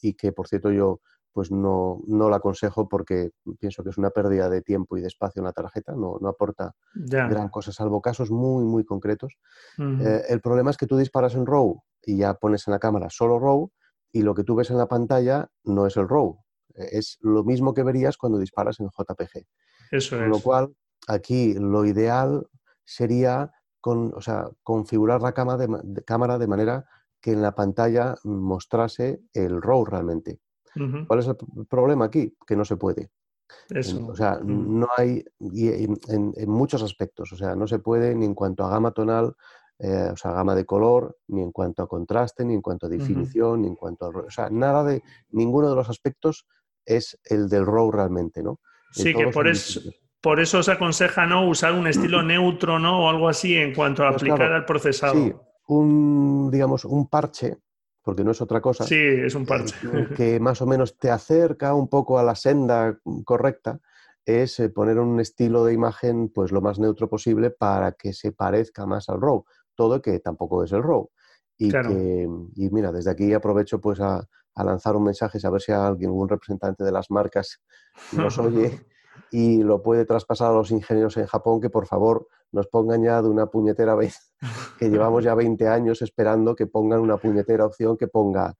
y 0.00 0.14
que 0.14 0.30
por 0.30 0.46
cierto 0.46 0.70
yo 0.70 1.00
pues 1.36 1.50
no, 1.50 2.00
no 2.06 2.30
la 2.30 2.36
aconsejo 2.36 2.88
porque 2.88 3.32
pienso 3.60 3.84
que 3.84 3.90
es 3.90 3.98
una 3.98 4.08
pérdida 4.08 4.48
de 4.48 4.62
tiempo 4.62 4.96
y 4.96 5.02
de 5.02 5.08
espacio 5.08 5.40
en 5.40 5.44
la 5.44 5.52
tarjeta, 5.52 5.92
no, 5.92 6.16
no 6.18 6.30
aporta 6.30 6.74
gran 6.94 7.50
cosa, 7.50 7.72
salvo 7.72 8.00
casos 8.00 8.30
muy, 8.30 8.64
muy 8.64 8.86
concretos. 8.86 9.34
Eh, 9.78 10.22
el 10.30 10.40
problema 10.40 10.70
es 10.70 10.78
que 10.78 10.86
tú 10.86 10.96
disparas 10.96 11.34
en 11.34 11.44
RAW 11.44 11.78
y 12.06 12.16
ya 12.16 12.32
pones 12.32 12.66
en 12.66 12.72
la 12.72 12.78
cámara 12.78 13.10
solo 13.10 13.38
RAW 13.38 13.70
y 14.12 14.22
lo 14.22 14.34
que 14.34 14.44
tú 14.44 14.54
ves 14.54 14.70
en 14.70 14.78
la 14.78 14.88
pantalla 14.88 15.50
no 15.62 15.86
es 15.86 15.98
el 15.98 16.08
RAW, 16.08 16.42
eh, 16.74 16.88
es 16.92 17.18
lo 17.20 17.44
mismo 17.44 17.74
que 17.74 17.82
verías 17.82 18.16
cuando 18.16 18.38
disparas 18.38 18.80
en 18.80 18.86
JPG. 18.86 19.46
Eso 19.90 20.16
Con 20.16 20.30
lo 20.30 20.40
cual, 20.40 20.74
aquí 21.06 21.52
lo 21.52 21.84
ideal 21.84 22.46
sería 22.82 23.52
con, 23.82 24.14
o 24.14 24.22
sea, 24.22 24.48
configurar 24.62 25.20
la 25.20 25.32
cámara 25.32 25.66
de, 25.66 26.02
cámara 26.02 26.38
de 26.38 26.46
manera 26.46 26.86
que 27.20 27.32
en 27.32 27.42
la 27.42 27.54
pantalla 27.54 28.14
mostrase 28.24 29.20
el 29.34 29.60
RAW 29.60 29.84
realmente. 29.84 30.40
¿Cuál 31.06 31.20
es 31.20 31.26
el 31.26 31.36
problema 31.68 32.06
aquí? 32.06 32.34
Que 32.46 32.56
no 32.56 32.64
se 32.64 32.76
puede. 32.76 33.10
Eso. 33.70 34.06
O 34.06 34.16
sea, 34.16 34.40
no 34.42 34.88
hay, 34.96 35.24
en, 35.40 36.50
muchos 36.50 36.82
aspectos, 36.82 37.32
o 37.32 37.36
sea, 37.36 37.54
no 37.54 37.66
se 37.66 37.78
puede 37.78 38.14
ni 38.14 38.26
en 38.26 38.34
cuanto 38.34 38.64
a 38.64 38.70
gama 38.70 38.90
tonal, 38.90 39.34
eh, 39.78 40.08
o 40.12 40.16
sea, 40.16 40.32
gama 40.32 40.54
de 40.54 40.64
color, 40.64 41.18
ni 41.28 41.42
en 41.42 41.52
cuanto 41.52 41.82
a 41.82 41.88
contraste, 41.88 42.44
ni 42.44 42.54
en 42.54 42.62
cuanto 42.62 42.86
a 42.86 42.88
definición, 42.88 43.62
ni 43.62 43.68
en 43.68 43.76
cuanto 43.76 44.06
a... 44.06 44.08
O 44.08 44.30
sea, 44.30 44.50
nada 44.50 44.84
de, 44.84 45.02
ninguno 45.30 45.68
de 45.68 45.76
los 45.76 45.88
aspectos 45.88 46.46
es 46.84 47.18
el 47.24 47.48
del 47.48 47.66
RAW 47.66 47.90
realmente, 47.90 48.42
¿no? 48.42 48.60
Sí, 48.92 49.12
que 49.14 49.28
por 49.28 49.48
eso, 49.48 49.80
por 50.20 50.40
eso 50.40 50.62
se 50.62 50.72
aconseja 50.72 51.26
no 51.26 51.46
usar 51.46 51.74
un 51.74 51.86
estilo 51.86 52.22
neutro, 52.22 52.78
¿no? 52.78 53.04
O 53.04 53.10
algo 53.10 53.28
así 53.28 53.56
en 53.56 53.74
cuanto 53.74 54.04
a 54.04 54.10
pues 54.10 54.22
aplicar 54.22 54.52
al 54.52 54.64
procesado. 54.64 55.14
Sí, 55.14 55.32
un, 55.68 56.50
digamos, 56.50 56.84
un 56.84 57.08
parche 57.08 57.58
porque 58.06 58.22
no 58.22 58.30
es 58.30 58.40
otra 58.40 58.60
cosa. 58.60 58.84
Sí, 58.84 58.94
es 58.94 59.34
un 59.34 59.44
parche. 59.44 59.74
Eh, 59.92 60.08
que 60.16 60.38
más 60.38 60.62
o 60.62 60.66
menos 60.66 60.96
te 60.96 61.10
acerca 61.10 61.74
un 61.74 61.88
poco 61.88 62.20
a 62.20 62.22
la 62.22 62.36
senda 62.36 63.00
correcta, 63.24 63.80
es 64.24 64.60
eh, 64.60 64.68
poner 64.68 65.00
un 65.00 65.18
estilo 65.18 65.64
de 65.64 65.72
imagen 65.72 66.28
pues 66.28 66.52
lo 66.52 66.60
más 66.60 66.78
neutro 66.78 67.08
posible 67.08 67.50
para 67.50 67.90
que 67.90 68.12
se 68.12 68.30
parezca 68.30 68.86
más 68.86 69.08
al 69.08 69.20
RAW. 69.20 69.44
Todo 69.74 70.00
que 70.00 70.20
tampoco 70.20 70.62
es 70.62 70.70
el 70.70 70.84
RAW. 70.84 71.10
Y, 71.58 71.72
que, 71.72 72.28
y 72.54 72.70
mira, 72.70 72.92
desde 72.92 73.10
aquí 73.10 73.32
aprovecho 73.32 73.80
pues 73.80 73.98
a, 73.98 74.24
a 74.54 74.64
lanzar 74.64 74.94
un 74.94 75.02
mensaje, 75.02 75.40
a 75.42 75.50
ver 75.50 75.60
si 75.60 75.72
alguien, 75.72 76.10
algún 76.10 76.28
representante 76.28 76.84
de 76.84 76.92
las 76.92 77.10
marcas 77.10 77.60
nos 78.12 78.38
oye 78.38 78.86
y 79.32 79.64
lo 79.64 79.82
puede 79.82 80.04
traspasar 80.04 80.52
a 80.52 80.54
los 80.54 80.70
ingenieros 80.70 81.16
en 81.16 81.26
Japón 81.26 81.60
que 81.60 81.70
por 81.70 81.88
favor 81.88 82.28
nos 82.52 82.66
pongan 82.68 83.02
ya 83.02 83.20
de 83.22 83.28
una 83.28 83.46
puñetera 83.46 83.94
vez, 83.94 84.32
que 84.78 84.88
llevamos 84.88 85.24
ya 85.24 85.34
20 85.34 85.68
años 85.68 86.02
esperando 86.02 86.54
que 86.54 86.66
pongan 86.66 87.00
una 87.00 87.16
puñetera 87.16 87.66
opción 87.66 87.96
que 87.96 88.08
ponga 88.08 88.54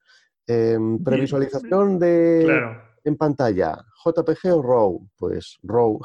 em, 0.46 1.02
previsualización 1.02 1.98
de 1.98 2.84
en 3.06 3.16
pantalla, 3.16 3.84
JPG 4.04 4.52
o 4.52 4.62
RAW, 4.62 5.08
pues 5.16 5.58
RAW, 5.62 6.00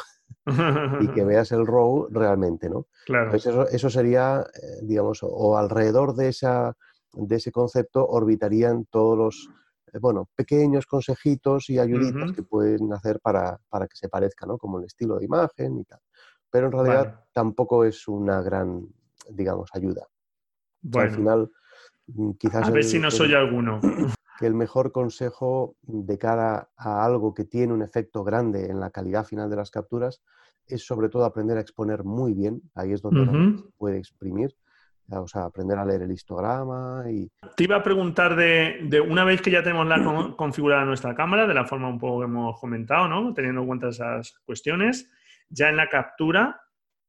y 1.01 1.07
que 1.07 1.25
veas 1.25 1.51
el 1.51 1.65
RAW 1.65 2.07
realmente, 2.11 2.69
¿no? 2.69 2.87
Claro. 3.05 3.31
Pues 3.31 3.47
eso, 3.47 3.89
sería, 3.89 4.41
eh, 4.41 4.79
digamos, 4.83 5.19
o 5.23 5.57
alrededor 5.57 6.15
de, 6.15 6.29
esa, 6.29 6.75
de 7.13 7.35
ese 7.35 7.51
concepto 7.51 8.07
orbitarían 8.07 8.85
todos 8.85 9.17
los 9.17 9.49
eh, 9.93 9.99
bueno, 9.99 10.29
pequeños 10.35 10.85
consejitos 10.85 11.69
y 11.71 11.79
ayuditas 11.79 12.33
que 12.33 12.43
pueden 12.43 12.93
hacer 12.93 13.19
para, 13.19 13.59
que 13.71 13.95
se 13.95 14.07
parezca, 14.07 14.45
¿no? 14.45 14.57
Como 14.59 14.79
el 14.79 14.85
estilo 14.85 15.17
de 15.17 15.25
imagen 15.25 15.79
y 15.79 15.83
tal. 15.85 15.99
Pero 16.51 16.67
en 16.67 16.71
realidad 16.71 17.25
tampoco 17.33 17.85
es 17.85 18.07
una 18.07 18.41
gran, 18.41 18.87
digamos, 19.29 19.69
ayuda. 19.73 20.07
Bueno. 20.81 21.09
al 21.09 21.15
final, 21.15 21.51
mm, 22.07 22.31
quizás... 22.31 22.67
A 22.67 22.71
ver 22.71 22.83
si 22.83 22.99
no 22.99 23.11
soy 23.11 23.33
alguno. 23.33 23.79
Que 24.39 24.47
el 24.47 24.55
mejor 24.55 24.91
consejo 24.91 25.75
de 25.83 26.17
cara 26.17 26.71
a 26.75 27.05
algo 27.05 27.35
que 27.35 27.45
tiene 27.45 27.73
un 27.73 27.83
efecto 27.83 28.23
grande 28.23 28.71
en 28.71 28.79
la 28.79 28.89
calidad 28.89 29.23
final 29.23 29.51
de 29.51 29.55
las 29.55 29.69
capturas 29.69 30.23
es 30.65 30.83
sobre 30.83 31.09
todo 31.09 31.25
aprender 31.25 31.59
a 31.59 31.61
exponer 31.61 32.03
muy 32.03 32.33
bien. 32.33 32.59
Ahí 32.73 32.91
es 32.91 33.03
donde 33.03 33.23
se 33.23 33.69
puede 33.77 33.99
exprimir 33.99 34.55
o 35.19 35.27
sea, 35.27 35.45
aprender 35.45 35.77
a 35.77 35.85
leer 35.85 36.03
el 36.03 36.11
histograma 36.11 37.03
y... 37.09 37.29
Te 37.55 37.63
iba 37.63 37.75
a 37.75 37.83
preguntar 37.83 38.35
de, 38.35 39.05
una 39.07 39.23
vez 39.23 39.41
que 39.41 39.51
ya 39.51 39.63
tenemos 39.63 39.87
la 39.87 40.33
configurada 40.35 40.85
nuestra 40.85 41.15
cámara, 41.15 41.47
de 41.47 41.53
la 41.53 41.65
forma 41.65 41.89
un 41.89 41.99
poco 41.99 42.19
que 42.19 42.25
hemos 42.25 42.59
comentado, 42.59 43.07
¿no? 43.07 43.33
Teniendo 43.33 43.61
en 43.61 43.67
cuenta 43.67 43.89
esas 43.89 44.39
cuestiones, 44.45 45.09
ya 45.51 45.69
en 45.69 45.77
la 45.77 45.89
captura, 45.89 46.61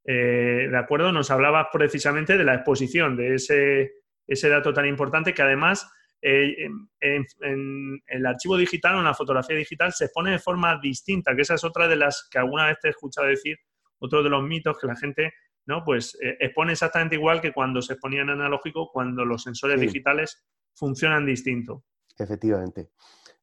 eh, 0.05 0.69
¿de 0.71 0.79
acuerdo? 0.79 1.13
Nos 1.13 1.31
hablabas 1.31 1.69
precisamente 1.73 2.37
de 2.37 2.45
la 2.45 2.55
exposición 2.55 3.17
de 3.17 3.35
ese, 3.37 3.93
ese 4.27 4.49
dato 4.49 4.73
tan 4.75 4.87
importante 4.87 5.33
que 5.33 5.43
además 5.43 5.91
eh, 6.21 6.69
en, 7.01 8.03
el 8.07 8.27
archivo 8.27 8.57
digital 8.57 8.97
o 8.97 8.99
en 8.99 9.05
la 9.05 9.15
fotografía 9.15 9.57
digital 9.57 9.93
se 9.93 10.05
expone 10.05 10.33
de 10.33 10.39
forma 10.39 10.79
distinta, 10.81 11.35
que 11.35 11.43
esa 11.43 11.55
es 11.55 11.65
otra 11.65 11.89
de 11.89 11.97
las 11.97 12.29
que 12.31 12.39
alguna 12.39 12.67
vez 12.67 12.79
te 12.81 12.89
he 12.89 12.91
escuchado 12.91 13.27
decir, 13.27 13.57
otro 13.99 14.23
de 14.23 14.31
los 14.31 14.43
mitos 14.43 14.79
que 14.79 14.87
la 14.87 14.97
gente 14.97 15.33
¿no? 15.67 15.85
Pues 15.85 16.17
eh, 16.21 16.37
expone 16.41 16.73
exactamente 16.73 17.17
igual 17.17 17.41
que 17.41 17.53
cuando 17.53 17.83
se 17.83 17.95
exponía 17.95 18.23
en 18.23 18.31
analógico, 18.31 18.91
cuando 18.93 19.25
los 19.25 19.43
sensores 19.43 19.81
digitales 19.81 20.45
funcionan 20.75 21.27
distinto. 21.27 21.85
Efectivamente, 22.19 22.91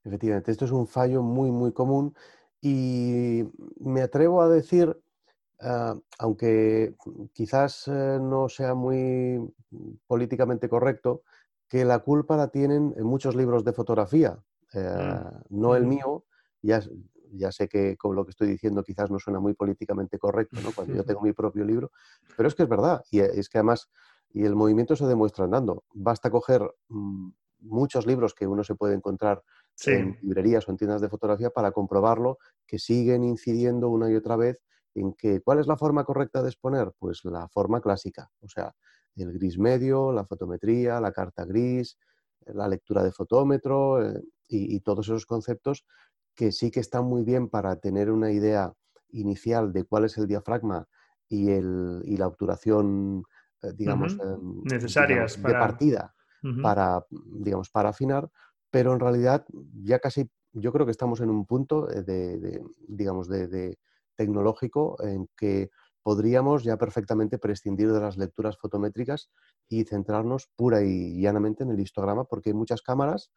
efectivamente. 0.03 0.51
Esto 0.51 0.65
es 0.65 0.71
un 0.71 0.87
fallo 0.87 1.21
muy, 1.21 1.51
muy 1.51 1.73
común 1.73 2.13
y 2.61 3.43
me 3.79 4.01
atrevo 4.01 4.41
a 4.41 4.49
decir, 4.49 4.97
ah, 5.61 5.95
aunque 6.17 6.95
quizás 7.33 7.87
eh, 7.87 8.19
no 8.21 8.49
sea 8.49 8.73
muy 8.73 9.39
políticamente 10.07 10.67
correcto, 10.67 11.23
que 11.67 11.85
la 11.85 11.99
culpa 11.99 12.35
la 12.35 12.49
tienen 12.49 12.93
en 12.97 13.05
muchos 13.05 13.35
libros 13.35 13.63
de 13.63 13.73
fotografía, 13.73 14.39
eh, 14.73 14.79
mm. 14.79 15.59
no 15.59 15.75
el 15.75 15.85
mío, 15.85 16.25
ya, 16.61 16.81
ya 17.31 17.51
sé 17.51 17.67
que 17.67 17.95
con 17.95 18.15
lo 18.15 18.25
que 18.25 18.31
estoy 18.31 18.47
diciendo 18.47 18.83
quizás 18.83 19.11
no 19.11 19.19
suena 19.19 19.39
muy 19.39 19.53
políticamente 19.53 20.17
correcto, 20.17 20.59
¿no? 20.63 20.71
Cuando 20.73 20.95
yo 20.95 21.03
tengo 21.03 21.21
mi 21.21 21.33
propio 21.33 21.63
libro, 21.63 21.91
pero 22.35 22.49
es 22.49 22.55
que 22.55 22.63
es 22.63 22.69
verdad, 22.69 23.03
y 23.11 23.19
es 23.19 23.49
que 23.49 23.59
además, 23.59 23.89
y 24.31 24.43
el 24.45 24.55
movimiento 24.55 24.95
se 24.95 25.05
demuestra 25.05 25.45
andando. 25.45 25.83
Basta 25.93 26.29
coger 26.29 26.61
mm, 26.89 27.29
muchos 27.61 28.05
libros 28.05 28.33
que 28.33 28.47
uno 28.47 28.63
se 28.63 28.75
puede 28.75 28.95
encontrar 28.95 29.43
en 29.87 30.17
librerías 30.21 30.67
o 30.67 30.71
en 30.71 30.77
tiendas 30.77 31.01
de 31.01 31.09
fotografía 31.09 31.49
para 31.49 31.71
comprobarlo, 31.71 32.37
que 32.65 32.79
siguen 32.79 33.23
incidiendo 33.23 33.89
una 33.89 34.09
y 34.11 34.15
otra 34.15 34.35
vez 34.35 34.61
en 34.95 35.13
que, 35.13 35.41
¿cuál 35.41 35.59
es 35.59 35.67
la 35.67 35.77
forma 35.77 36.03
correcta 36.03 36.41
de 36.41 36.49
exponer? 36.49 36.91
Pues 36.97 37.23
la 37.25 37.47
forma 37.47 37.81
clásica, 37.81 38.29
o 38.41 38.49
sea, 38.49 38.73
el 39.15 39.33
gris 39.33 39.57
medio, 39.57 40.11
la 40.11 40.25
fotometría, 40.25 40.99
la 40.99 41.11
carta 41.11 41.45
gris, 41.45 41.97
la 42.45 42.67
lectura 42.67 43.03
de 43.03 43.11
fotómetro 43.11 44.03
eh, 44.03 44.21
y, 44.47 44.79
todos 44.79 45.07
esos 45.07 45.25
conceptos 45.25 45.85
que 46.35 46.51
sí 46.51 46.71
que 46.71 46.79
están 46.79 47.05
muy 47.05 47.23
bien 47.23 47.49
para 47.49 47.75
tener 47.75 48.09
una 48.09 48.31
idea 48.31 48.73
inicial 49.11 49.71
de 49.73 49.83
cuál 49.83 50.05
es 50.05 50.17
el 50.17 50.27
diafragma 50.27 50.87
y, 51.27 51.51
el, 51.51 52.01
y 52.05 52.17
la 52.17 52.27
obturación, 52.27 53.23
eh, 53.61 53.73
digamos, 53.75 54.17
em, 54.19 54.63
necesarias 54.63 55.41
de 55.41 55.51
partida 55.51 56.15
para, 56.63 57.05
digamos, 57.11 57.69
para 57.69 57.89
afinar, 57.89 58.29
pero 58.71 58.93
en 58.93 58.99
realidad 58.99 59.45
ya 59.83 59.99
casi, 59.99 60.29
yo 60.53 60.71
creo 60.71 60.85
que 60.85 60.91
estamos 60.91 61.21
en 61.21 61.29
un 61.29 61.45
punto 61.45 61.89
eh, 61.89 62.03
de, 62.03 62.63
digamos, 62.87 63.27
de, 63.27 63.77
tecnológico 64.15 65.01
en 65.01 65.29
que 65.37 65.69
podríamos 66.03 66.63
ya 66.63 66.77
perfectamente 66.77 67.37
prescindir 67.37 67.91
de 67.91 68.01
las 68.01 68.17
lecturas 68.17 68.57
fotométricas 68.57 69.29
y 69.69 69.85
centrarnos 69.85 70.49
pura 70.55 70.81
y 70.81 71.21
llanamente 71.21 71.63
en 71.63 71.71
el 71.71 71.79
histograma, 71.79 72.25
porque 72.25 72.49
hay 72.49 72.53
muchas 72.53 72.81
cámaras 72.81 73.31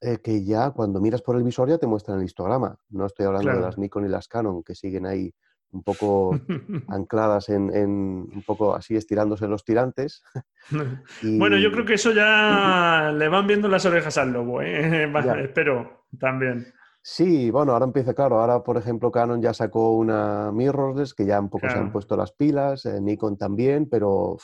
eh, 0.00 0.18
que 0.22 0.44
ya 0.44 0.70
cuando 0.70 1.00
miras 1.00 1.22
por 1.22 1.36
el 1.36 1.42
visor 1.42 1.68
ya 1.68 1.78
te 1.78 1.86
muestran 1.86 2.18
el 2.18 2.24
histograma. 2.24 2.78
No 2.88 3.04
estoy 3.04 3.26
hablando 3.26 3.52
de 3.52 3.60
las 3.60 3.76
Nikon 3.76 4.06
y 4.06 4.08
las 4.08 4.28
Canon, 4.28 4.62
que 4.62 4.74
siguen 4.74 5.06
ahí 5.06 5.34
un 5.70 5.82
poco 5.82 6.30
ancladas 6.88 7.48
en, 7.48 7.70
un 7.70 8.42
poco 8.46 8.74
así 8.74 8.96
estirándose 8.96 9.46
los 9.48 9.64
tirantes. 9.64 10.22
Bueno, 11.22 11.56
yo 11.56 11.72
creo 11.72 11.86
que 11.86 11.94
eso 11.94 12.12
ya 12.12 13.10
le 13.16 13.28
van 13.28 13.46
viendo 13.46 13.68
las 13.68 13.86
orejas 13.86 14.18
al 14.18 14.32
lobo, 14.32 14.60
¿eh? 14.60 15.10
espero 15.42 16.04
también. 16.18 16.66
Sí, 17.00 17.50
bueno, 17.50 17.72
ahora 17.72 17.86
empieza, 17.86 18.12
claro, 18.12 18.38
ahora 18.38 18.62
por 18.62 18.76
ejemplo 18.76 19.10
Canon 19.10 19.40
ya 19.40 19.54
sacó 19.54 19.92
una 19.92 20.52
mirrorless 20.52 21.14
que 21.14 21.24
ya 21.24 21.40
un 21.40 21.48
poco 21.48 21.70
se 21.70 21.78
han 21.78 21.90
puesto 21.90 22.18
las 22.18 22.32
pilas, 22.32 22.84
eh, 22.84 23.00
Nikon 23.00 23.38
también, 23.38 23.88
pero 23.88 24.36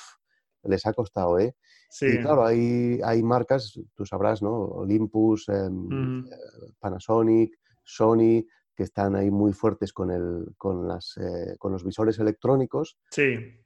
les 0.62 0.86
ha 0.86 0.94
costado, 0.94 1.38
¿eh? 1.38 1.54
Y 2.00 2.18
claro, 2.18 2.44
hay, 2.44 3.00
hay 3.04 3.22
marcas, 3.22 3.78
tú 3.94 4.06
sabrás, 4.06 4.42
¿no? 4.42 4.52
Olympus, 4.52 5.48
em, 5.48 6.24
eh, 6.26 6.30
Panasonic, 6.78 7.58
Sony, 7.84 8.44
que 8.74 8.82
están 8.82 9.14
ahí 9.16 9.30
muy 9.30 9.52
fuertes 9.52 9.92
con, 9.92 10.10
el, 10.10 10.54
con, 10.56 10.88
las, 10.88 11.16
eh, 11.16 11.56
con 11.58 11.72
los 11.72 11.84
visores 11.84 12.18
electrónicos, 12.18 12.98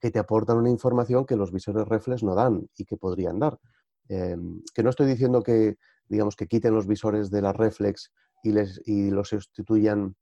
que 0.01 0.11
te 0.11 0.19
aportan 0.19 0.59
una 0.59 0.71
información 0.71 1.25
que 1.25 1.37
los 1.37 1.53
visores 1.53 1.87
reflex 1.89 2.23
no 2.23 2.35
dan 2.35 2.69
y 2.77 2.85
que 2.85 2.97
podrían 2.97 3.39
dar. 3.39 3.59
Em, 4.09 4.63
que 4.75 4.83
no 4.83 4.91
estoy 4.91 5.07
diciendo 5.07 5.43
que, 5.43 5.77
digamos, 6.09 6.37
que 6.37 6.47
quiten 6.47 6.75
los 6.75 6.87
visores 6.87 7.31
de 7.31 7.43
la 7.43 7.53
reflex 7.53 8.13
y, 8.43 8.53
les, 8.53 8.81
y 8.87 9.11
los 9.11 9.29
sustituyan 9.29 10.17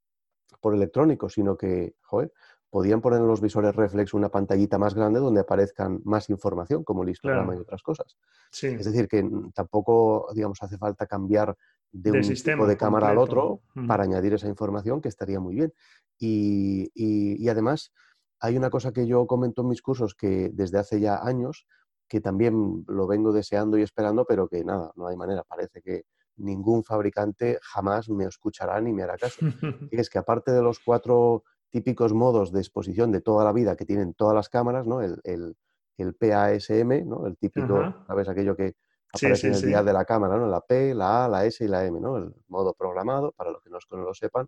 por 0.61 0.75
electrónicos, 0.75 1.35
sino 1.35 1.57
que, 1.57 1.95
joder, 2.03 2.33
podían 2.71 3.01
poner 3.01 3.21
en 3.21 3.29
los 3.29 3.41
visores 3.41 3.75
reflex 3.75 4.13
una 4.15 4.29
pantallita 4.29 4.79
más 4.79 4.95
grande 4.95 5.21
donde 5.21 5.41
aparezcan 5.41 6.01
más 6.05 6.29
información, 6.31 6.85
como 6.85 7.03
el 7.03 7.11
histograma 7.11 7.55
y 7.55 7.59
otras 7.59 7.83
cosas. 7.83 8.17
Es 8.53 8.85
decir, 8.85 9.09
que 9.09 9.29
tampoco, 9.55 10.29
digamos, 10.35 10.63
hace 10.63 10.77
falta 10.77 11.07
cambiar 11.07 11.57
de, 11.93 12.13
un 12.13 12.23
tipo 12.23 12.67
de 12.67 12.77
cámara 12.77 13.09
al 13.09 13.19
otro 13.19 13.63
para 13.87 14.05
añadir 14.05 14.35
esa 14.35 14.49
información, 14.49 15.01
que 15.01 15.09
estaría 15.09 15.41
muy 15.41 15.55
bien. 15.55 15.73
Y, 16.19 17.49
además, 17.49 17.93
hay 18.41 18.57
una 18.57 18.71
cosa 18.71 18.93
que 18.93 19.07
yo 19.07 19.27
comento 19.27 19.63
en 19.63 19.69
mis 19.69 19.83
cursos 19.83 20.15
que 20.15 20.51
desde 20.53 20.79
hace 20.79 21.01
ya 21.01 21.19
años, 21.23 21.67
que 22.09 22.21
también 22.21 22.85
lo 22.87 23.07
vengo 23.07 23.33
deseando 23.33 23.79
y 23.79 23.83
esperando, 23.83 24.25
pero 24.27 24.49
que 24.49 24.65
nada, 24.65 24.93
no 24.97 25.09
hay 25.09 25.17
manera. 25.17 25.43
Parece 25.43 25.83
que 25.83 26.05
ningún 26.37 26.85
fabricante 26.85 27.59
jamás 27.63 28.09
me 28.09 28.25
escuchará 28.25 28.81
ni 28.81 28.93
me 28.93 29.03
hará 29.03 29.17
caso. 29.17 29.45
y 29.91 30.01
es 30.01 30.11
que 30.11 30.19
aparte 30.19 30.53
de 30.53 30.63
los 30.63 30.79
cuatro 30.79 31.45
típicos 31.71 32.13
modos 32.13 32.53
de 32.53 32.61
exposición 32.61 33.11
de 33.11 33.21
toda 33.21 33.45
la 33.45 33.53
vida 33.53 33.77
que 33.77 33.85
tienen 33.85 34.15
todas 34.15 34.35
las 34.35 34.49
cámaras, 34.49 34.87
¿no? 34.87 35.01
El, 35.03 35.21
el, 35.25 36.15
PASM, 36.15 37.09
¿no? 37.09 37.27
El 37.27 37.37
típico, 37.39 37.95
¿sabes? 38.07 38.29
Aquello 38.29 38.55
que 38.55 38.75
aparece 39.17 39.49
en 39.49 39.55
el 39.55 39.63
día 39.63 39.83
de 39.83 39.93
la 39.93 40.05
cámara, 40.05 40.37
¿no? 40.37 40.47
La 40.47 40.61
P, 40.61 40.95
la 40.95 41.25
A, 41.25 41.29
la 41.29 41.45
S 41.45 41.65
y 41.65 41.69
la 41.69 41.85
M, 41.85 42.01
¿no? 42.01 42.17
El 42.17 42.33
modo 42.49 42.75
programado, 42.75 43.33
para 43.33 43.51
los 43.51 43.63
que 43.63 43.97
no 43.97 44.03
lo 44.03 44.15
sepan. 44.15 44.47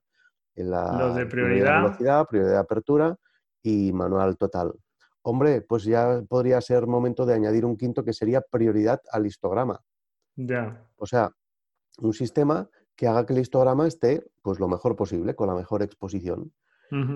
En 0.55 0.71
la 0.71 0.99
los 0.99 1.17
de 1.17 1.27
prioridad. 1.27 1.83
velocidad, 1.83 2.27
prioridad 2.27 2.53
de 2.53 2.59
apertura 2.59 3.17
y 3.63 3.93
manual 3.93 4.37
total. 4.37 4.73
Hombre, 5.23 5.61
pues 5.63 5.85
ya 5.85 6.23
podría 6.29 6.61
ser 6.61 6.87
momento 6.87 7.27
de 7.27 7.35
añadir 7.35 7.65
un 7.65 7.77
quinto 7.77 8.05
que 8.05 8.13
sería 8.13 8.41
prioridad 8.41 9.01
al 9.13 9.27
histograma. 9.27 9.81
Ya. 10.37 10.87
O 10.97 11.07
sea, 11.07 11.33
un 11.99 12.13
sistema 12.13 12.69
que 12.97 13.07
haga 13.07 13.27
que 13.27 13.33
el 13.33 13.41
histograma 13.41 13.87
esté 13.87 14.25
pues 14.43 14.59
lo 14.59 14.69
mejor 14.69 14.97
posible, 14.97 15.35
con 15.35 15.49
la 15.49 15.55
mejor 15.55 15.83
exposición 15.83 16.53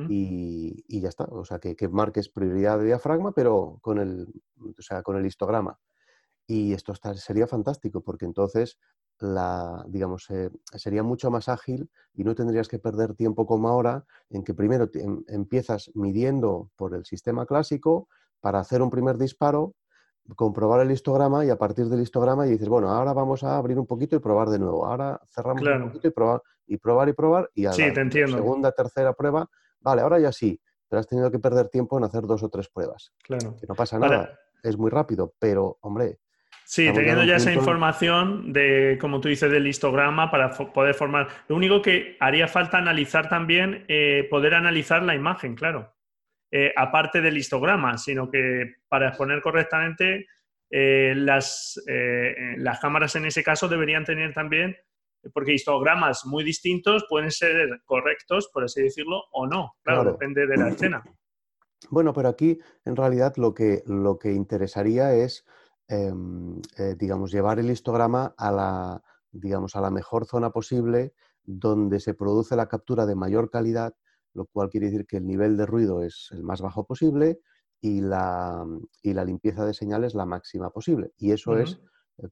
y, 0.09 1.01
ya 1.01 1.09
está. 1.09 1.25
O 1.25 1.45
sea, 1.45 1.59
que, 1.59 1.89
marques 1.89 2.29
prioridad 2.29 2.79
de 2.79 2.87
diafragma, 2.87 3.33
pero 3.33 3.79
con 3.81 3.99
el, 3.99 4.29
o 4.61 4.83
sea, 4.83 5.03
con 5.03 5.17
el 5.17 5.27
histograma. 5.27 5.79
Y 6.53 6.75
esto 6.75 6.93
sería 7.15 7.47
fantástico 7.47 8.03
porque 8.03 8.27
entonces 8.27 8.79
la, 9.19 9.83
digamos, 9.89 10.29
eh, 10.29 10.51
sería 10.75 11.03
mucho 11.03 11.31
más 11.31 11.49
ágil 11.49 11.89
y 12.13 12.25
no 12.25 12.35
tendrías 12.35 12.69
que 12.69 12.79
perder 12.79 13.15
tiempo 13.15 13.47
como 13.47 13.71
ahora 13.71 14.05
en 14.29 14.45
que 14.45 14.53
primero 14.53 14.91
em, 14.93 15.25
empiezas 15.29 15.91
midiendo 15.95 16.71
por 16.77 16.95
el 16.95 17.07
sistema 17.07 17.47
clásico 17.47 18.07
para 18.41 18.61
hacer 18.61 18.83
un 18.83 18.91
primer 18.91 19.17
disparo, 19.17 19.77
comprobar 20.37 20.83
el 20.83 20.91
histograma 20.91 21.47
y 21.47 21.49
a 21.49 21.57
partir 21.57 21.87
del 21.87 22.03
histograma 22.03 22.47
y 22.47 22.51
dices, 22.51 22.69
bueno, 22.69 22.91
ahora 22.91 23.15
vamos 23.15 23.45
a 23.45 23.57
abrir 23.57 23.79
un 23.79 23.87
poquito 23.87 24.17
y 24.17 24.19
probar 24.19 24.51
de 24.51 24.59
nuevo. 24.59 24.85
Ahora 24.85 25.19
cerramos 25.33 25.63
un 25.63 25.89
poquito 25.89 26.09
y 26.09 26.11
probar 26.11 26.43
y 26.67 26.77
probar 26.77 27.09
y 27.09 27.13
probar 27.15 27.51
y 27.55 27.65
a 27.65 27.71
la 27.71 28.27
segunda, 28.29 28.73
tercera 28.73 29.15
prueba 29.15 29.49
Vale, 29.81 30.03
ahora 30.03 30.21
ya 30.21 30.33
sí, 30.33 30.61
pero 30.87 31.01
has 31.01 31.07
tenido 31.07 31.31
que 31.31 31.39
perder 31.39 31.71
tiempo 31.71 31.97
en 31.97 32.05
hacer 32.05 32.27
dos 32.27 32.43
o 32.43 32.51
tres 32.51 32.69
pruebas. 32.69 33.13
Claro. 33.23 33.57
Que 33.57 33.67
no 33.67 33.75
pasa 33.75 33.99
nada, 33.99 34.39
es 34.63 34.79
muy 34.79 34.91
rápido, 34.91 35.35
pero, 35.39 35.79
hombre. 35.81 36.21
Sí, 36.65 36.91
teniendo 36.93 37.25
ya 37.25 37.37
esa 37.37 37.53
información 37.53 38.53
de, 38.53 38.97
como 39.01 39.21
tú 39.21 39.29
dices, 39.29 39.51
del 39.51 39.67
histograma 39.67 40.31
para 40.31 40.51
poder 40.51 40.95
formar. 40.95 41.29
Lo 41.49 41.57
único 41.57 41.83
que 41.83 42.17
haría 42.21 42.49
falta 42.49 42.79
analizar 42.79 43.29
también, 43.29 43.85
eh, 43.89 44.27
poder 44.31 44.55
analizar 44.55 45.03
la 45.03 45.15
imagen, 45.15 45.55
claro. 45.55 45.95
Eh, 46.51 46.73
aparte 46.77 47.21
del 47.21 47.37
histograma, 47.37 47.99
sino 47.99 48.31
que 48.31 48.77
para 48.89 49.09
exponer 49.09 49.41
correctamente, 49.41 50.27
eh, 50.71 51.13
las, 51.17 51.83
las 52.57 52.81
cámaras 52.81 53.17
en 53.17 53.27
ese 53.27 53.43
caso 53.43 53.69
deberían 53.69 54.05
tener 54.05 54.33
también 54.33 54.77
porque 55.33 55.53
histogramas 55.53 56.25
muy 56.27 56.43
distintos 56.45 57.07
pueden 57.09 57.31
ser 57.31 57.81
correctos, 57.85 58.51
por 58.53 58.65
así 58.65 58.83
decirlo, 58.83 59.25
o 59.33 59.47
no. 59.47 59.75
Claro, 59.83 60.05
depende 60.05 60.47
de 60.47 60.57
la 60.57 60.69
escena. 60.69 61.05
Bueno, 61.91 62.13
pero 62.13 62.29
aquí 62.29 62.59
en 62.85 62.97
realidad 62.97 63.35
lo 63.37 63.55
que, 63.55 63.83
lo 63.87 64.19
que 64.19 64.33
interesaría 64.33 65.15
es, 65.15 65.45
em, 65.93 66.59
eh, 66.79 66.97
digamos, 66.99 67.31
llevar 67.31 67.59
el 67.59 67.71
histograma 67.71 68.35
a 68.39 68.51
la, 68.51 69.03
digamos, 69.31 69.77
a 69.77 69.81
la 69.83 69.91
mejor 69.91 70.25
zona 70.25 70.51
posible 70.51 71.13
donde 71.45 72.01
se 72.01 72.15
produce 72.15 72.57
la 72.57 72.67
captura 72.67 73.05
de 73.05 73.15
mayor 73.15 73.51
calidad, 73.51 73.95
lo 74.33 74.47
cual 74.47 74.71
quiere 74.71 74.87
decir 74.87 75.07
que 75.07 75.19
el 75.19 75.27
nivel 75.27 75.59
de 75.59 75.67
ruido 75.67 76.03
es 76.03 76.31
el 76.33 76.45
más 76.45 76.63
bajo 76.63 76.87
posible 76.87 77.41
y 77.79 78.01
la, 78.01 78.65
y 79.03 79.13
la 79.13 79.25
limpieza 79.25 79.67
de 79.67 79.75
señales 79.75 80.15
la 80.15 80.25
máxima 80.25 80.71
posible. 80.71 81.13
Y 81.19 81.33
eso 81.33 81.59
es 81.59 81.79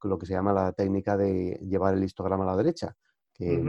lo 0.05 0.19
que 0.19 0.25
se 0.25 0.33
llama 0.33 0.55
la 0.55 0.73
técnica 0.73 1.19
de 1.19 1.61
llevar 1.63 1.93
el 1.95 2.05
histograma 2.05 2.45
a 2.45 2.47
la 2.47 2.57
derecha, 2.57 2.97
que, 3.35 3.63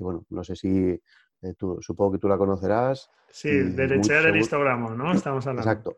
bueno, 0.00 0.26
no 0.28 0.44
sé 0.44 0.54
si 0.54 1.00
eh, 1.40 1.54
tú, 1.56 1.78
supongo 1.80 2.12
que 2.12 2.18
tú 2.18 2.28
la 2.28 2.36
conocerás. 2.36 3.10
Sí, 3.30 3.50
derechear 3.50 4.26
el 4.26 4.36
histograma, 4.36 4.94
¿no? 4.94 5.12
Estamos 5.12 5.46
hablando. 5.46 5.70
Exacto. 5.70 5.96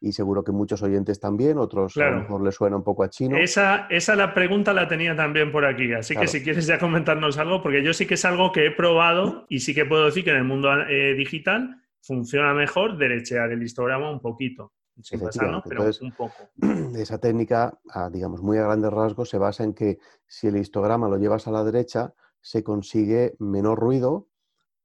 Y 0.00 0.12
seguro 0.12 0.42
que 0.42 0.52
muchos 0.52 0.82
oyentes 0.82 1.20
también, 1.20 1.58
otros 1.58 1.96
a 1.98 2.10
lo 2.10 2.20
mejor 2.20 2.42
les 2.42 2.54
suena 2.54 2.76
un 2.76 2.82
poco 2.82 3.02
a 3.02 3.10
chino. 3.10 3.36
Esa, 3.36 3.86
esa 3.90 4.16
la 4.16 4.32
pregunta 4.32 4.72
la 4.72 4.88
tenía 4.88 5.14
también 5.14 5.52
por 5.52 5.66
aquí, 5.66 5.92
así 5.92 6.16
que 6.16 6.26
si 6.26 6.42
quieres 6.42 6.66
ya 6.66 6.78
comentarnos 6.78 7.36
algo, 7.36 7.62
porque 7.62 7.82
yo 7.82 7.92
sí 7.92 8.06
que 8.06 8.14
es 8.14 8.24
algo 8.24 8.50
que 8.50 8.66
he 8.66 8.70
probado 8.70 9.44
y 9.50 9.60
sí 9.60 9.74
que 9.74 9.84
puedo 9.84 10.06
decir 10.06 10.24
que 10.24 10.30
en 10.30 10.36
el 10.36 10.44
mundo 10.44 10.72
eh, 10.88 11.14
digital 11.14 11.82
funciona 12.00 12.54
mejor 12.54 12.96
derechear 12.96 13.52
el 13.52 13.62
histograma 13.62 14.10
un 14.10 14.20
poquito. 14.20 14.72
Sin 15.02 15.20
pasarnos, 15.20 15.62
pero 15.66 15.84
un 16.00 16.12
poco. 16.12 16.34
Esa 16.96 17.18
técnica, 17.18 17.78
digamos, 18.10 18.42
muy 18.42 18.58
a 18.58 18.64
grandes 18.64 18.92
rasgos, 18.92 19.30
se 19.30 19.38
basa 19.38 19.64
en 19.64 19.74
que 19.74 19.98
si 20.26 20.48
el 20.48 20.56
histograma 20.56 21.08
lo 21.08 21.16
llevas 21.16 21.46
a 21.46 21.50
la 21.50 21.64
derecha, 21.64 22.12
se 22.40 22.62
consigue 22.62 23.34
menor 23.38 23.78
ruido 23.78 24.28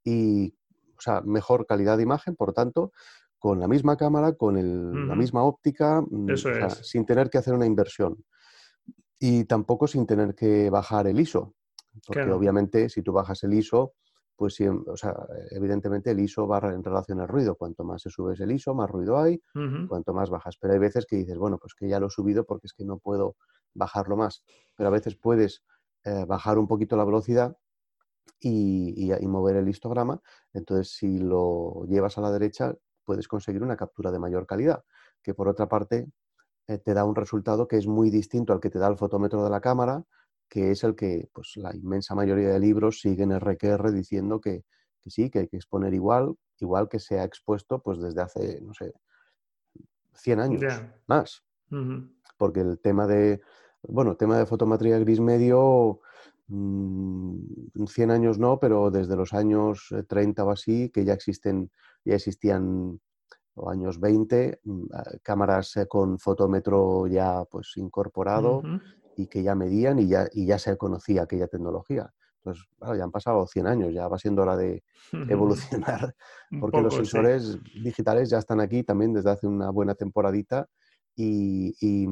y, 0.04 0.56
o 0.98 1.02
sea, 1.02 1.22
mejor 1.22 1.66
calidad 1.66 1.98
de 1.98 2.04
imagen, 2.04 2.36
por 2.36 2.54
tanto, 2.54 2.92
con 3.46 3.60
la 3.60 3.68
misma 3.68 3.96
cámara, 3.96 4.34
con 4.34 4.56
la 5.08 5.16
misma 5.16 5.44
óptica, 5.44 6.02
mm, 6.02 6.36
sin 6.82 7.06
tener 7.06 7.30
que 7.30 7.38
hacer 7.38 7.54
una 7.54 7.68
inversión. 7.68 8.26
Y 9.20 9.46
tampoco 9.46 9.86
sin 9.86 10.08
tener 10.08 10.34
que 10.34 10.72
bajar 10.72 11.06
el 11.06 11.20
ISO, 11.20 11.54
porque 12.08 12.32
obviamente 12.32 12.90
si 12.90 13.04
tú 13.04 13.14
bajas 13.14 13.44
el 13.44 13.54
ISO, 13.54 13.94
pues 14.36 14.58
o 14.88 14.98
sea, 14.98 15.16
evidentemente 15.52 16.10
el 16.10 16.22
ISO 16.22 16.48
va 16.48 16.58
en 16.74 16.84
relación 16.84 17.20
al 17.20 17.28
ruido. 17.28 17.54
Cuanto 17.56 17.84
más 17.84 18.02
se 18.02 18.10
subes 18.10 18.40
el 18.40 18.52
ISO, 18.52 18.74
más 18.74 18.90
ruido 18.90 19.20
hay, 19.20 19.40
cuanto 19.88 20.12
más 20.12 20.32
bajas. 20.32 20.58
Pero 20.60 20.74
hay 20.74 20.80
veces 20.80 21.06
que 21.06 21.16
dices, 21.16 21.38
bueno, 21.38 21.60
pues 21.60 21.76
que 21.76 21.88
ya 21.88 22.00
lo 22.00 22.08
he 22.08 22.10
subido 22.10 22.46
porque 22.46 22.66
es 22.66 22.74
que 22.74 22.84
no 22.84 22.98
puedo 22.98 23.36
bajarlo 23.76 24.18
más. 24.18 24.44
Pero 24.76 24.90
a 24.90 24.92
veces 24.92 25.18
puedes 25.18 25.64
eh, 26.04 26.26
bajar 26.28 26.58
un 26.58 26.68
poquito 26.68 26.98
la 26.98 27.06
velocidad 27.06 27.56
y, 28.40 29.12
mover 29.28 29.58
el 29.58 29.70
histograma. 29.70 30.20
Entonces, 30.52 30.96
si 30.96 31.20
lo 31.20 31.86
llevas 31.88 32.18
a 32.18 32.22
la 32.22 32.32
derecha, 32.32 32.76
puedes 33.06 33.28
conseguir 33.28 33.64
una 33.64 33.78
captura 33.78 34.12
de 34.12 34.20
mayor 34.20 34.46
calidad, 34.46 34.84
que 35.22 35.34
por 35.34 35.48
otra 35.48 35.68
parte 35.68 36.08
eh, 36.68 36.78
te 36.80 36.94
da 36.94 37.06
un 37.06 37.16
resultado 37.16 37.68
que 37.68 37.78
es 37.78 37.88
muy 37.88 38.10
distinto 38.10 38.54
al 38.54 38.60
que 38.60 38.70
te 38.70 38.80
da 38.80 38.88
el 38.88 38.98
fotómetro 38.98 39.44
de 39.44 39.50
la 39.50 39.62
cámara, 39.62 40.04
que 40.50 40.72
es 40.72 40.84
el 40.84 40.96
que 40.96 41.30
pues, 41.34 41.54
la 41.58 41.76
inmensa 41.76 42.16
mayoría 42.16 42.50
de 42.50 42.60
libros 42.60 43.00
siguen 43.00 43.32
RQR 43.32 43.92
diciendo 43.92 44.40
que, 44.40 44.64
sí, 45.06 45.30
que 45.30 45.40
hay 45.40 45.48
que 45.48 45.58
exponer 45.58 45.94
igual, 45.94 46.36
igual 46.60 46.90
que 46.90 47.00
se 47.00 47.20
ha 47.20 47.24
expuesto 47.24 47.80
pues, 47.80 48.00
desde 48.00 48.22
hace, 48.22 48.62
no 48.62 48.74
sé, 48.74 48.94
100 50.14 50.40
años 50.40 50.64
más. 51.08 51.44
Porque 52.38 52.62
el 52.62 52.80
tema 52.80 53.08
de, 53.08 53.42
bueno, 53.84 54.16
tema 54.16 54.38
de 54.38 54.46
fotometría 54.46 54.98
gris 55.00 55.20
medio, 55.20 56.00
100 56.48 56.50
mm, 56.50 58.12
años 58.12 58.40
no, 58.40 58.60
pero 58.60 58.92
desde 58.92 59.16
los 59.16 59.34
años 59.34 59.94
30 60.08 60.44
o 60.44 60.52
así, 60.52 60.90
que 60.90 61.04
ya 61.04 61.14
existen, 61.14 61.72
ya 62.06 62.16
existían 62.16 63.00
o 63.56 63.70
años 63.70 64.00
20, 64.00 64.60
mm, 64.64 64.86
cámaras 65.24 65.78
eh, 65.78 65.88
con 65.88 66.20
fotómetro 66.20 67.08
ya 67.08 67.44
pues 67.50 67.74
incorporado 67.78 68.62
y 69.16 69.28
que 69.28 69.44
ya 69.44 69.56
medían 69.56 70.00
y 70.00 70.08
ya, 70.08 70.28
y 70.34 70.46
ya 70.46 70.60
se 70.60 70.78
conocía 70.78 71.24
aquella 71.24 71.48
tecnología. 71.48 72.14
Entonces, 72.38 72.68
ya 72.80 73.04
han 73.04 73.12
pasado 73.12 73.48
100 73.48 73.66
años, 73.66 73.94
ya 73.94 74.08
va 74.08 74.20
siendo 74.20 74.44
hora 74.44 74.56
de 74.56 74.84
evolucionar, 75.30 76.16
porque 76.60 76.82
los 76.82 76.94
sensores 76.94 77.58
digitales 77.84 78.30
ya 78.30 78.38
están 78.38 78.60
aquí 78.60 78.84
también 78.84 79.14
desde 79.14 79.32
hace 79.32 79.48
una 79.48 79.72
buena 79.72 79.96
temporadita 79.96 80.68
y, 81.16 81.76
y, 81.80 82.08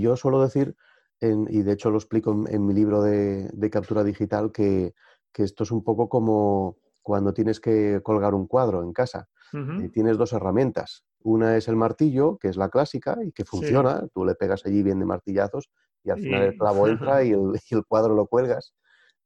yo 0.00 0.16
suelo 0.16 0.40
decir, 0.40 0.76
y 1.20 1.62
de 1.62 1.72
hecho 1.72 1.90
lo 1.90 1.96
explico 1.96 2.46
en, 2.48 2.66
mi 2.66 2.74
libro 2.74 3.02
de, 3.02 3.70
captura 3.72 4.04
digital, 4.04 4.52
que, 4.52 4.94
que, 5.32 5.42
esto 5.42 5.64
es 5.64 5.72
un 5.72 5.82
poco 5.82 6.08
como 6.08 6.76
cuando 7.04 7.34
tienes 7.34 7.60
que 7.60 8.00
colgar 8.02 8.34
un 8.34 8.48
cuadro 8.48 8.82
en 8.82 8.92
casa. 8.92 9.28
y 9.52 9.88
tienes 9.90 10.18
dos 10.18 10.32
herramientas. 10.32 11.04
Una 11.20 11.56
es 11.56 11.68
el 11.68 11.76
martillo, 11.76 12.38
que 12.38 12.48
es 12.48 12.56
la 12.56 12.70
clásica 12.70 13.16
y 13.22 13.30
que 13.30 13.44
funciona. 13.44 14.02
Tú 14.12 14.24
le 14.24 14.34
pegas 14.34 14.66
allí 14.66 14.82
bien 14.82 14.98
de 14.98 15.04
martillazos 15.04 15.70
y 16.02 16.10
al 16.10 16.18
final 16.18 16.42
el 16.42 16.58
clavo 16.58 16.88
entra 16.88 17.22
y 17.22 17.30
el, 17.30 17.84
cuadro 17.86 18.14
lo 18.14 18.26
cuelgas. 18.26 18.74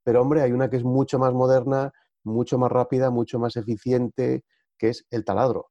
Pero 0.05 0.21
hombre, 0.21 0.43
hay 0.43 0.53
una 0.53 0.69
que 0.69 0.77
es 0.77 0.85
mucho 0.85 1.19
más 1.19 1.33
moderna, 1.33 1.93
mucho 2.25 2.59
más 2.59 2.71
rápida, 2.71 3.11
mucho 3.11 3.39
más 3.39 3.57
eficiente, 3.57 4.45
que 4.77 4.91
es 4.91 5.07
el 5.11 5.25
taladro. 5.25 5.71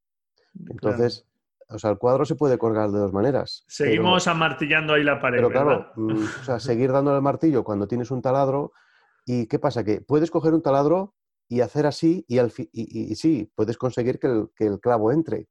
Entonces, 0.69 1.27
o 1.69 1.77
sea, 1.77 1.91
el 1.91 1.97
cuadro 1.97 2.25
se 2.25 2.35
puede 2.35 2.57
colgar 2.57 2.89
de 2.89 2.99
dos 2.99 3.13
maneras. 3.13 3.63
Seguimos 3.67 4.27
amartillando 4.27 4.93
ahí 4.93 5.03
la 5.03 5.19
pared. 5.19 5.37
Pero 5.37 5.51
claro, 5.51 5.91
mm, 5.95 6.23
o 6.41 6.43
sea, 6.45 6.59
seguir 6.59 6.91
dándole 6.91 7.17
el 7.17 7.23
martillo 7.23 7.63
cuando 7.63 7.87
tienes 7.87 8.09
un 8.09 8.21
taladro. 8.21 8.71
¿Y 9.25 9.45
qué 9.47 9.59
pasa? 9.59 9.83
Que 9.83 10.01
puedes 10.01 10.31
coger 10.31 10.53
un 10.53 10.61
taladro 10.61 11.16
y 11.47 11.61
hacer 11.61 11.85
así 11.85 12.25
y, 12.27 12.39
al 12.39 12.51
y, 12.71 13.15
sí, 13.15 13.51
puedes 13.55 13.77
conseguir 13.77 14.19
que 14.19 14.27
el, 14.27 14.49
que 14.55 14.65
el 14.65 14.79
clavo 14.79 15.11
entre. 15.11 15.47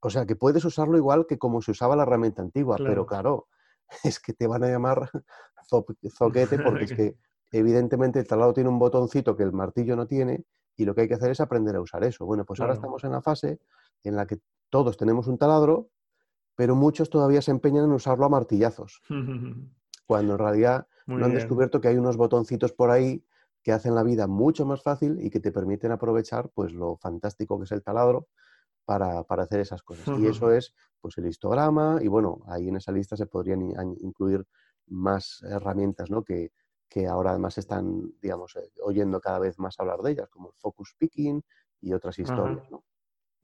O 0.00 0.10
sea, 0.10 0.26
que 0.26 0.36
puedes 0.36 0.64
usarlo 0.64 0.96
igual 0.96 1.26
que 1.26 1.38
como 1.38 1.60
se 1.62 1.72
usaba 1.72 1.96
la 1.96 2.04
herramienta 2.04 2.42
antigua, 2.42 2.76
pero 2.78 3.06
claro, 3.06 3.48
es 4.04 4.20
que 4.20 4.32
te 4.32 4.46
van 4.46 4.64
a 4.64 4.68
llamar 4.68 5.10
zoquete 5.68 6.58
porque 6.58 6.84
es 6.84 6.92
que 6.96 7.16
evidentemente 7.50 8.18
el 8.18 8.26
taladro 8.26 8.52
tiene 8.52 8.68
un 8.68 8.78
botoncito 8.78 9.36
que 9.36 9.42
el 9.42 9.52
martillo 9.52 9.96
no 9.96 10.06
tiene 10.06 10.44
y 10.76 10.84
lo 10.84 10.94
que 10.94 11.02
hay 11.02 11.08
que 11.08 11.14
hacer 11.14 11.30
es 11.30 11.40
aprender 11.40 11.74
a 11.76 11.80
usar 11.80 12.04
eso. 12.04 12.24
Bueno, 12.24 12.44
pues 12.44 12.60
ahora 12.60 12.74
estamos 12.74 13.02
en 13.04 13.12
la 13.12 13.22
fase 13.22 13.58
en 14.04 14.14
la 14.14 14.26
que 14.26 14.38
todos 14.70 14.96
tenemos 14.96 15.26
un 15.26 15.38
taladro, 15.38 15.88
pero 16.54 16.76
muchos 16.76 17.10
todavía 17.10 17.42
se 17.42 17.50
empeñan 17.50 17.84
en 17.84 17.92
usarlo 17.92 18.26
a 18.26 18.28
martillazos, 18.28 19.00
cuando 20.06 20.34
en 20.34 20.38
realidad 20.38 20.86
no 21.06 21.24
han 21.24 21.34
descubierto 21.34 21.80
que 21.80 21.88
hay 21.88 21.96
unos 21.96 22.16
botoncitos 22.16 22.72
por 22.72 22.90
ahí 22.90 23.24
que 23.62 23.72
hacen 23.72 23.94
la 23.94 24.02
vida 24.02 24.26
mucho 24.26 24.64
más 24.64 24.82
fácil 24.82 25.18
y 25.20 25.30
que 25.30 25.40
te 25.40 25.52
permiten 25.52 25.92
aprovechar 25.92 26.50
pues 26.54 26.72
lo 26.72 26.96
fantástico 26.96 27.58
que 27.58 27.64
es 27.64 27.72
el 27.72 27.82
taladro 27.82 28.28
para, 28.84 29.20
hacer 29.20 29.60
esas 29.60 29.82
cosas. 29.82 30.18
Y 30.18 30.26
eso 30.26 30.50
es 30.52 30.74
pues 31.00 31.18
el 31.18 31.26
histograma 31.26 31.98
y 32.00 32.08
bueno, 32.08 32.40
ahí 32.46 32.68
en 32.68 32.76
esa 32.76 32.92
lista 32.92 33.16
se 33.16 33.26
podrían 33.26 33.60
incluir 34.00 34.46
más 34.86 35.42
herramientas 35.42 36.10
¿no? 36.10 36.24
que, 36.24 36.52
que 36.88 37.06
ahora 37.06 37.30
además 37.30 37.58
están, 37.58 38.12
digamos, 38.20 38.56
eh, 38.56 38.70
oyendo 38.82 39.20
cada 39.20 39.38
vez 39.38 39.58
más 39.58 39.78
hablar 39.78 40.00
de 40.00 40.12
ellas, 40.12 40.28
como 40.30 40.48
el 40.48 40.54
focus 40.56 40.94
picking 40.98 41.42
y 41.80 41.92
otras 41.92 42.18
historias. 42.18 42.70
¿no? 42.70 42.82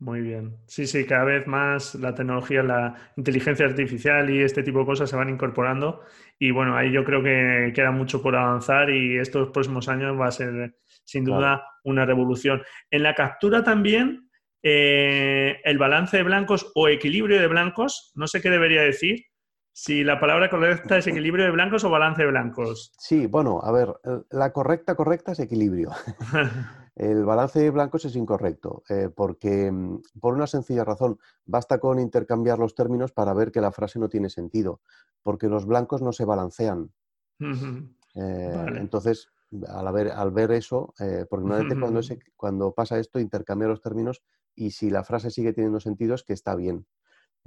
Muy 0.05 0.21
bien. 0.21 0.59
Sí, 0.67 0.87
sí, 0.87 1.07
cada 1.07 1.25
vez 1.25 1.47
más 1.47 1.95
la 1.95 2.15
tecnología, 2.15 2.63
la 2.63 2.95
inteligencia 3.17 3.65
artificial 3.65 4.29
y 4.29 4.43
este 4.43 4.63
tipo 4.63 4.81
de 4.81 4.85
cosas 4.85 5.09
se 5.09 5.17
van 5.17 5.31
incorporando. 5.31 6.03
Y 6.39 6.51
bueno, 6.51 6.77
ahí 6.77 6.93
yo 6.93 7.05
creo 7.05 7.23
que 7.23 7.73
queda 7.75 7.91
mucho 7.91 8.21
por 8.21 8.37
avanzar 8.37 8.91
y 8.91 9.17
estos 9.17 9.49
próximos 9.49 9.89
años 9.89 10.21
va 10.21 10.27
a 10.27 10.31
ser 10.31 10.77
sin 11.05 11.25
duda 11.25 11.65
una 11.85 12.05
revolución. 12.05 12.61
En 12.91 13.03
la 13.03 13.15
captura 13.15 13.65
también, 13.65 14.29
eh, 14.63 15.63
el 15.65 15.79
balance 15.79 16.19
de 16.19 16.23
blancos 16.23 16.71
o 16.75 16.89
equilibrio 16.89 17.41
de 17.41 17.47
blancos, 17.47 18.13
no 18.15 18.27
sé 18.27 18.43
qué 18.43 18.51
debería 18.51 18.83
decir. 18.83 19.25
Si 19.73 20.05
la 20.05 20.21
palabra 20.21 20.51
correcta 20.51 20.99
es 20.99 21.07
equilibrio 21.07 21.47
de 21.47 21.51
blancos 21.51 21.83
o 21.83 21.89
balance 21.89 22.21
de 22.21 22.29
blancos. 22.29 22.93
Sí, 22.99 23.27
bueno, 23.27 23.61
a 23.63 23.73
ver, 23.73 23.89
la 24.31 24.53
correcta, 24.53 24.95
correcta 24.97 25.33
es 25.33 25.41
equilibrio. 25.41 25.93
El 26.97 27.24
balance 27.24 27.59
de 27.59 27.70
blancos 27.70 28.05
es 28.05 28.14
incorrecto, 28.14 28.84
eh, 28.88 29.11
porque 29.14 29.70
mm, 29.70 30.03
por 30.20 30.34
una 30.34 30.47
sencilla 30.47 30.84
razón, 30.84 31.18
basta 31.45 31.78
con 31.78 31.99
intercambiar 31.99 32.59
los 32.59 32.74
términos 32.74 33.12
para 33.12 33.34
ver 33.34 33.51
que 33.51 33.61
la 33.61 33.72
frase 33.72 33.99
no 33.99 34.09
tiene 34.09 34.30
sentido, 34.30 34.80
porque 35.22 35.49
los 35.49 35.66
blancos 35.66 36.03
no 36.03 36.12
se 36.12 36.24
balancean. 36.24 36.92
Eh, 37.40 38.66
entonces, 38.76 39.28
al 39.68 39.92
ver, 39.92 40.12
al 40.12 40.30
ver 40.30 40.53
eso, 40.53 40.95
eh, 41.01 41.26
porque 41.28 41.47
normalmente 41.47 41.80
cuando, 41.80 42.01
cuando 42.36 42.72
pasa 42.72 42.99
esto, 42.99 43.18
intercambia 43.18 43.68
los 43.68 43.80
términos 43.80 44.22
y 44.55 44.70
si 44.70 44.88
la 44.88 45.03
frase 45.03 45.30
sigue 45.30 45.53
teniendo 45.53 45.80
sentido 45.80 46.14
es 46.14 46.22
que 46.22 46.32
está 46.32 46.55
bien. 46.55 46.86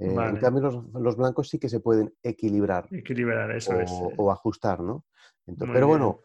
En 0.00 0.36
cambio, 0.36 0.84
los, 0.94 1.16
blancos 1.16 1.48
sí 1.48 1.58
que 1.58 1.68
se 1.68 1.80
pueden 1.80 2.14
equilibrar. 2.22 2.86
Equilibrar, 2.92 3.50
eso 3.50 3.72
o, 3.72 3.80
es. 3.80 3.90
O 4.16 4.30
ajustar, 4.30 4.78
¿no? 4.78 5.04
pero 5.72 5.88
bueno, 5.88 6.20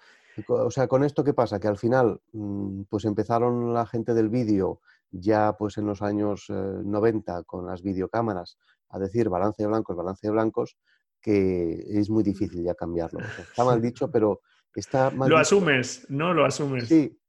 o 0.47 0.71
sea, 0.71 0.87
con 0.87 1.03
esto, 1.03 1.23
¿qué 1.23 1.33
pasa? 1.33 1.59
Que 1.59 1.67
al 1.67 1.77
final, 1.77 2.21
mm, 2.31 2.83
pues 2.89 3.05
empezaron 3.05 3.73
la 3.73 3.85
gente 3.85 4.13
del 4.13 4.29
vídeo 4.29 4.81
ya 5.11 5.53
pues 5.57 5.77
en 5.77 5.85
los 5.85 6.01
años 6.01 6.47
90 6.49 7.39
eh, 7.39 7.43
con 7.45 7.67
las 7.67 7.83
videocámaras 7.83 8.57
a 8.89 8.99
decir 8.99 9.29
balance 9.29 9.61
de 9.61 9.67
blancos, 9.67 9.95
balance 9.95 10.25
de 10.25 10.31
blancos, 10.31 10.77
que 11.21 11.83
es 11.87 12.09
muy 12.09 12.23
difícil 12.23 12.63
ya 12.63 12.75
cambiarlo. 12.75 13.19
está 13.19 13.63
mal 13.65 13.81
dicho, 13.81 14.11
pero 14.11 14.41
está 14.75 15.11
mal 15.11 15.29
Lo 15.29 15.37
asumes, 15.37 16.05
¿no? 16.09 16.33
Lo 16.33 16.45
asumes. 16.45 16.87
Sí, 16.87 17.19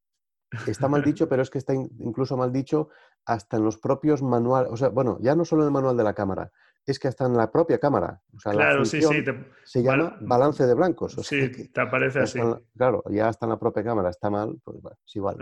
está 0.67 0.89
mal 0.89 1.03
dicho, 1.03 1.29
pero 1.29 1.43
es 1.43 1.51
que 1.51 1.59
está 1.59 1.75
incluso 1.75 2.37
mal 2.37 2.53
dicho 2.53 2.89
hasta 3.27 3.57
en 3.57 3.65
los 3.65 3.79
propios 3.79 4.23
manuales, 4.23 4.71
o 4.73 4.77
sea, 4.77 4.89
bueno, 4.89 5.19
ya 5.21 5.35
no 5.35 5.45
solo 5.45 5.63
en 5.63 5.69
el 5.69 5.73
manual 5.73 5.97
de 5.97 6.05
la 6.05 6.15
cámara, 6.15 6.53
es 6.93 6.99
que 6.99 7.09
hasta 7.09 7.26
en 7.26 7.37
la 7.37 7.51
propia 7.51 7.78
cámara. 7.78 8.20
O 8.35 8.39
sea, 8.39 8.53
claro, 8.53 8.85
sí, 8.85 9.01
sí. 9.01 9.24
Se 9.64 9.82
llama 9.82 10.16
balance 10.20 10.66
de 10.66 10.74
blancos. 10.74 11.16
sí, 11.22 11.68
te 11.68 11.80
aparece 11.80 12.20
así. 12.20 12.41
claro, 12.76 13.03
ya 13.11 13.28
está 13.28 13.47
en 13.47 13.51
la 13.51 13.59
propia 13.59 13.82
cámara, 13.82 14.11
está 14.11 14.30
mal, 14.30 14.59
pues 14.62 14.78
es 15.07 15.16
igual. 15.16 15.39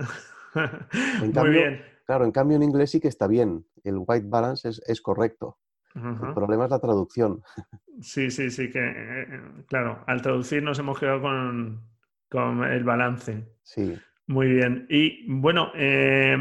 Muy 1.34 1.51
bien. 1.51 1.82
Claro, 2.07 2.24
en 2.24 2.32
cambio 2.32 2.57
en 2.57 2.62
inglés 2.62 2.90
sí 2.90 3.01
que 3.01 3.09
está 3.09 3.26
bien. 3.26 3.64
El 3.84 3.97
white 3.99 4.26
balance 4.28 4.68
es, 4.68 5.01
correcto. 5.01 5.59
El 5.95 6.34
problema 6.34 6.64
es 6.64 6.70
la 6.70 6.78
traducción. 6.78 7.43
Sí, 8.01 8.30
sí, 8.30 8.51
sí, 8.51 8.70
que 8.70 8.80
eh, 8.80 9.26
claro, 9.66 10.03
al 10.07 10.22
traducir 10.22 10.62
nos 10.62 10.78
hemos 10.78 10.99
quedado 10.99 11.20
con, 11.20 11.86
con 12.28 12.64
el 12.64 12.82
balance. 12.84 13.47
Sí. 13.62 13.97
Muy 14.26 14.49
bien. 14.49 14.86
Y 14.88 15.30
bueno, 15.30 15.70
eh, 15.74 16.36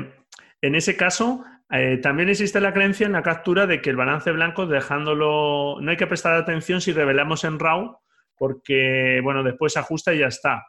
en 0.62 0.76
ese 0.76 0.95
caso, 0.95 1.43
eh, 1.72 1.98
también 1.98 2.30
existe 2.30 2.60
la 2.60 2.74
creencia 2.74 3.06
en 3.06 3.14
la 3.14 3.24
captura 3.24 3.68
de 3.68 3.82
que 3.82 3.90
el 3.90 3.96
balance 3.96 4.32
blanco, 4.32 4.66
dejándolo, 4.66 5.78
no 5.82 5.92
hay 5.92 5.98
que 5.98 6.08
prestar 6.08 6.34
atención 6.34 6.82
si 6.82 6.92
revelamos 6.92 7.44
en 7.44 7.60
RAW, 7.60 7.98
porque 8.38 9.22
bueno, 9.24 9.44
después 9.44 9.74
se 9.74 9.80
ajusta 9.80 10.14
y 10.14 10.20
ya 10.20 10.28
está. 10.28 10.66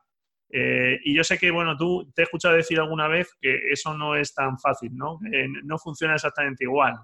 Eh, 0.50 1.00
y 1.04 1.14
yo 1.14 1.24
sé 1.24 1.38
que, 1.38 1.50
bueno, 1.50 1.76
tú 1.76 2.12
te 2.14 2.22
he 2.22 2.24
escuchado 2.24 2.54
decir 2.54 2.78
alguna 2.78 3.08
vez 3.08 3.34
que 3.40 3.72
eso 3.72 3.96
no 3.96 4.14
es 4.14 4.34
tan 4.34 4.58
fácil, 4.58 4.94
¿no? 4.94 5.18
no 5.64 5.78
funciona 5.78 6.14
exactamente 6.14 6.64
igual. 6.64 6.94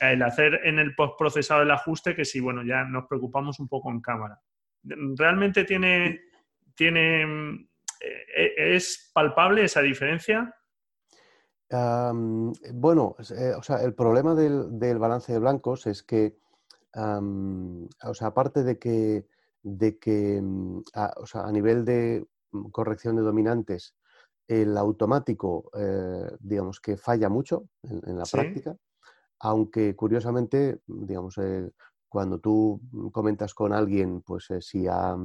El 0.00 0.22
hacer 0.22 0.60
en 0.64 0.80
el 0.80 0.94
postprocesado 0.96 1.62
el 1.62 1.70
ajuste 1.70 2.16
que 2.16 2.24
si, 2.24 2.40
bueno, 2.40 2.64
ya 2.64 2.84
nos 2.84 3.06
preocupamos 3.06 3.60
un 3.60 3.68
poco 3.68 3.90
en 3.92 4.00
cámara. 4.00 4.40
¿Realmente 4.82 5.64
tiene, 5.64 6.22
tiene 6.74 7.68
eh, 8.36 8.74
¿Es 8.74 9.10
palpable 9.14 9.64
esa 9.64 9.80
diferencia? 9.80 10.54
Bueno, 11.70 13.16
eh, 13.36 13.52
o 13.56 13.62
sea, 13.62 13.82
el 13.82 13.94
problema 13.94 14.34
del, 14.34 14.98
balance 14.98 15.32
de 15.32 15.38
blancos 15.38 15.86
es 15.86 16.02
que, 16.02 16.38
o 16.94 18.14
sea, 18.14 18.28
aparte 18.28 18.62
de 18.62 18.78
que, 18.78 19.26
de 19.62 19.98
que 19.98 20.40
mm, 20.42 20.82
a, 20.94 21.14
o 21.16 21.26
sea, 21.26 21.44
a 21.44 21.52
nivel 21.52 21.84
de 21.84 22.26
mm, 22.52 22.70
corrección 22.70 23.16
de 23.16 23.22
dominantes, 23.22 23.96
el 24.46 24.76
automático, 24.76 25.70
eh, 25.78 26.36
digamos 26.40 26.80
que 26.80 26.98
falla 26.98 27.30
mucho 27.30 27.68
en, 27.82 28.18
la 28.18 28.24
práctica, 28.24 28.76
aunque 29.40 29.96
curiosamente, 29.96 30.80
digamos, 30.86 31.36
cuando 32.08 32.38
tú 32.40 32.80
comentas 33.10 33.54
con 33.54 33.72
alguien, 33.72 34.20
pues 34.20 34.48
si 34.60 34.86
ha 34.86 35.16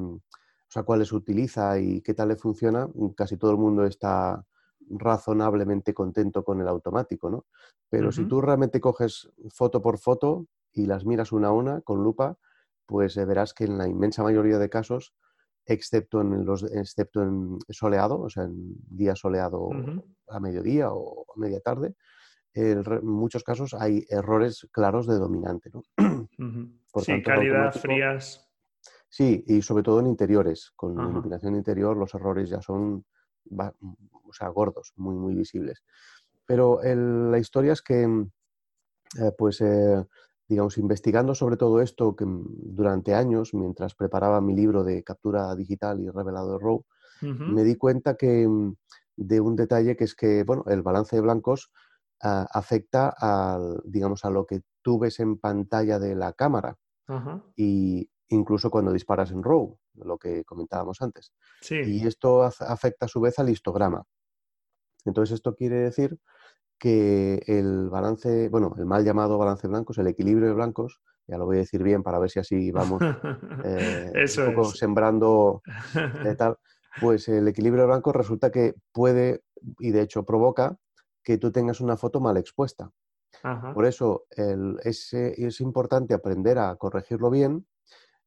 o 0.69 0.71
sea, 0.71 0.83
cuáles 0.83 1.11
utiliza 1.11 1.79
y 1.79 2.01
qué 2.01 2.13
tal 2.13 2.29
le 2.29 2.35
funciona, 2.35 2.87
mm, 2.87 3.09
casi 3.09 3.37
todo 3.37 3.51
el 3.51 3.57
mundo 3.57 3.85
está 3.85 4.45
razonablemente 4.89 5.93
contento 5.93 6.43
con 6.43 6.61
el 6.61 6.67
automático, 6.67 7.29
¿no? 7.29 7.45
Pero 7.89 8.11
si 8.11 8.25
tú 8.25 8.41
realmente 8.41 8.79
coges 8.79 9.29
foto 9.53 9.81
por 9.81 9.97
foto 9.97 10.47
y 10.71 10.85
las 10.85 11.05
miras 11.05 11.31
una 11.31 11.49
a 11.49 11.51
una 11.51 11.81
con 11.81 12.03
lupa, 12.03 12.37
pues 12.85 13.17
eh, 13.17 13.25
verás 13.25 13.53
que 13.53 13.65
en 13.65 13.77
la 13.77 13.87
inmensa 13.87 14.23
mayoría 14.23 14.57
de 14.57 14.69
casos, 14.69 15.13
excepto 15.65 16.21
en, 16.21 16.45
los, 16.45 16.63
excepto 16.63 17.21
en 17.21 17.57
soleado, 17.69 18.19
o 18.21 18.29
sea, 18.29 18.43
en 18.43 18.75
día 18.89 19.15
soleado 19.15 19.69
a 20.27 20.39
mediodía 20.39 20.91
o 20.91 21.25
a 21.35 21.39
media 21.39 21.59
tarde, 21.59 21.95
en 22.53 22.83
muchos 23.03 23.43
casos 23.43 23.73
hay 23.73 24.05
errores 24.09 24.67
claros 24.71 25.07
de 25.07 25.15
dominante. 25.15 25.69
¿no? 25.71 25.83
sí, 27.01 27.21
calidad, 27.21 27.71
frías. 27.73 28.47
Sí, 29.07 29.43
y 29.47 29.61
sobre 29.61 29.83
todo 29.83 29.99
en 29.99 30.07
interiores. 30.07 30.71
Con 30.75 30.93
iluminación 30.93 31.55
interior 31.55 31.97
los 31.97 32.13
errores 32.13 32.49
ya 32.49 32.61
son 32.61 33.05
o 33.51 34.33
sea, 34.33 34.49
gordos, 34.49 34.93
muy, 34.95 35.15
muy 35.15 35.35
visibles. 35.35 35.83
Pero 36.45 36.79
la 36.83 37.37
historia 37.37 37.73
es 37.73 37.81
que, 37.81 38.07
mm, 38.07 38.31
eh, 39.21 39.31
pues, 39.37 39.61
eh, 39.61 40.05
digamos, 40.47 40.77
investigando 40.77 41.35
sobre 41.35 41.57
todo 41.57 41.81
esto 41.81 42.15
que, 42.15 42.25
mm, 42.25 42.75
durante 42.75 43.13
años, 43.13 43.53
mientras 43.53 43.95
preparaba 43.95 44.41
mi 44.41 44.55
libro 44.55 44.83
de 44.83 45.03
captura 45.03 45.55
digital 45.55 45.99
y 46.01 46.09
revelado 46.09 46.53
de 46.53 46.59
RAW, 46.59 46.85
me 47.21 47.63
di 47.63 47.75
cuenta 47.75 48.15
que, 48.15 48.47
mm, 48.47 48.75
de 49.17 49.41
un 49.41 49.55
detalle 49.55 49.95
que 49.97 50.05
es 50.05 50.15
que, 50.15 50.43
bueno, 50.43 50.63
el 50.67 50.81
balance 50.81 51.15
de 51.15 51.21
blancos 51.21 51.71
ah, 52.21 52.47
afecta 52.51 53.09
al, 53.17 53.81
digamos, 53.85 54.25
a 54.25 54.29
lo 54.29 54.45
que 54.45 54.61
tú 54.81 54.99
ves 54.99 55.19
en 55.19 55.37
pantalla 55.37 55.99
de 55.99 56.15
la 56.15 56.33
cámara. 56.33 56.77
Y 57.55 58.09
incluso 58.29 58.69
cuando 58.69 58.91
disparas 58.91 59.31
en 59.31 59.43
RAW, 59.43 59.77
lo 59.95 60.17
que 60.17 60.43
comentábamos 60.45 61.01
antes. 61.01 61.33
Y 61.69 62.05
esto 62.05 62.43
afecta 62.43 63.05
a 63.05 63.09
su 63.09 63.21
vez 63.21 63.39
al 63.39 63.49
histograma. 63.49 64.03
Entonces, 65.05 65.35
esto 65.35 65.55
quiere 65.55 65.77
decir 65.77 66.17
que 66.77 67.41
el 67.47 67.89
balance, 67.89 68.49
bueno, 68.49 68.73
el 68.77 68.85
mal 68.85 69.03
llamado 69.03 69.37
balance 69.37 69.67
blancos, 69.67 69.97
el 69.97 70.07
equilibrio 70.07 70.47
de 70.47 70.53
blancos, 70.53 71.01
ya 71.27 71.37
lo 71.37 71.45
voy 71.45 71.57
a 71.57 71.59
decir 71.59 71.83
bien 71.83 72.01
para 72.01 72.19
ver 72.19 72.29
si 72.29 72.39
así 72.39 72.71
vamos 72.71 73.01
eh, 73.65 74.25
un 74.37 74.55
poco 74.55 74.71
sembrando 74.71 75.61
eh, 76.25 76.35
tal, 76.35 76.57
pues 76.99 77.27
el 77.27 77.47
equilibrio 77.47 77.83
de 77.83 77.87
blancos 77.87 78.15
resulta 78.15 78.51
que 78.51 78.73
puede, 78.91 79.43
y 79.79 79.91
de 79.91 80.01
hecho 80.01 80.23
provoca, 80.23 80.77
que 81.23 81.37
tú 81.37 81.51
tengas 81.51 81.81
una 81.81 81.97
foto 81.97 82.19
mal 82.19 82.37
expuesta. 82.37 82.91
Por 83.73 83.85
eso 83.85 84.25
es, 84.31 85.13
es, 85.13 85.61
importante 85.61 86.13
aprender 86.13 86.57
a 86.57 86.75
corregirlo 86.75 87.29
bien 87.29 87.65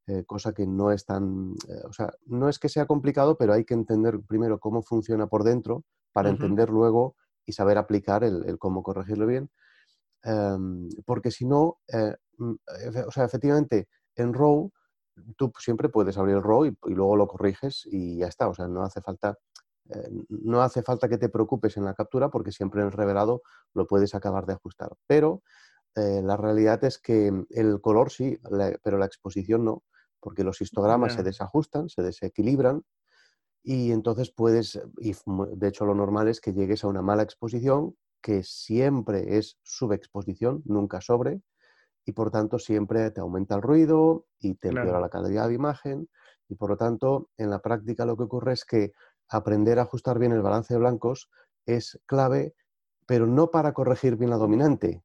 eh, 0.09 0.25
cosa 0.25 0.53
que 0.53 0.67
no 0.67 0.91
es 0.91 1.05
tan, 1.07 1.55
eh, 1.69 1.81
o 1.85 1.93
sea, 1.93 2.13
no 2.27 2.49
es 2.49 2.59
que 2.59 2.69
sea 2.69 2.87
complicado, 2.87 3.37
pero 3.39 3.53
hay 3.53 3.65
que 3.65 3.75
entender 3.75 4.19
primero 4.27 4.59
cómo 4.59 4.83
funciona 4.83 5.29
por 5.29 5.45
dentro 5.45 5.85
para 6.13 6.29
entender 6.29 6.71
luego 6.71 7.15
y 7.47 7.53
saber 7.53 7.79
aplicar 7.79 8.25
el, 8.25 8.59
cómo 8.59 8.83
corregirlo 8.83 9.29
bien. 9.29 9.49
Em, 10.25 10.89
porque 11.07 11.31
si 11.31 11.47
no, 11.47 11.79
eh, 11.93 12.17
mm, 12.39 12.55
o 13.07 13.11
sea, 13.13 13.25
efectivamente, 13.25 13.89
en 14.17 14.35
RAW 14.35 14.71
tú 15.37 15.53
siempre 15.61 15.89
puedes 15.89 16.19
abrir 16.19 16.37
el 16.37 16.43
RAW 16.43 16.67
y, 16.67 16.77
luego 16.87 17.17
lo 17.17 17.29
corriges 17.29 17.87
y 17.87 18.19
ya 18.19 18.27
está. 18.27 18.49
O 18.49 18.55
sea, 18.55 18.67
no 18.67 18.83
hace 18.83 19.01
falta, 19.03 19.39
no 20.29 20.63
hace 20.63 20.83
falta 20.83 21.09
que 21.09 21.19
te 21.19 21.29
preocupes 21.29 21.77
en 21.77 21.85
la 21.85 21.95
captura 21.95 22.29
porque 22.31 22.53
siempre 22.53 22.81
en 22.81 22.89
el 22.89 22.93
revelado 22.93 23.43
lo 23.75 23.87
puedes 23.87 24.15
acabar 24.15 24.47
de 24.47 24.55
ajustar. 24.55 24.93
Pero 25.07 25.43
la 25.95 26.37
realidad 26.37 26.83
es 26.85 26.99
que 26.99 27.33
el 27.51 27.81
color 27.81 28.11
sí, 28.11 28.39
pero 28.83 28.99
la 28.99 29.07
exposición 29.07 29.65
no 29.65 29.83
porque 30.23 30.45
los 30.45 30.61
histogramas 30.61 31.15
se 31.15 31.25
desajustan, 31.25 31.89
se 31.89 32.03
desequilibran 32.03 32.85
y 33.63 33.91
entonces 33.91 34.33
puedes, 34.33 34.81
y 34.99 35.15
de 35.57 35.69
hecho 35.69 35.85
lo 35.85 35.95
normal 35.95 36.29
es 36.29 36.41
que 36.41 36.53
llegues 36.53 36.85
a 36.85 36.89
una 36.89 37.03
mala 37.03 37.25
exposición 37.25 37.97
que 38.21 38.45
siempre 38.45 39.37
es 39.37 39.59
subexposición, 39.63 40.63
nunca 40.65 41.01
sobre, 41.01 41.43
y 42.05 42.13
por 42.13 42.31
tanto 42.31 42.59
siempre 42.59 43.11
te 43.11 43.21
aumenta 43.21 43.57
el 43.57 43.63
ruido 43.63 44.27
y 44.39 44.55
te 44.55 44.69
empeora 44.69 45.01
la 45.01 45.09
calidad 45.09 45.49
de 45.49 45.55
imagen, 45.55 46.09
y 46.49 46.55
por 46.55 46.71
lo 46.71 46.77
tanto 46.77 47.31
en 47.37 47.51
la 47.51 47.61
práctica 47.61 48.07
lo 48.07 48.17
que 48.17 48.25
ocurre 48.25 48.53
es 48.53 48.65
que 48.65 48.93
aprender 49.29 49.79
a 49.79 49.83
ajustar 49.83 50.19
bien 50.19 50.33
el 50.33 50.43
balance 50.43 50.73
de 50.73 50.81
blancos 50.81 51.31
es 51.67 52.01
clave, 52.07 52.55
pero 53.07 53.27
no 53.27 53.51
para 53.51 53.73
corregir 53.73 54.17
bien 54.17 54.31
la 54.31 54.37
dominante, 54.37 55.03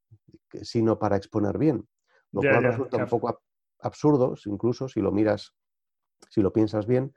sino 0.61 0.99
para 0.99 1.17
exponer 1.17 1.57
bien, 1.57 1.87
lo 2.31 2.41
cual 2.41 2.63
resulta 2.63 2.97
un 2.97 3.07
poco 3.07 3.41
absurdos, 3.79 4.45
incluso 4.47 4.87
si 4.87 5.01
lo 5.01 5.11
miras, 5.11 5.53
si 6.29 6.41
lo 6.41 6.51
piensas 6.53 6.87
bien, 6.87 7.13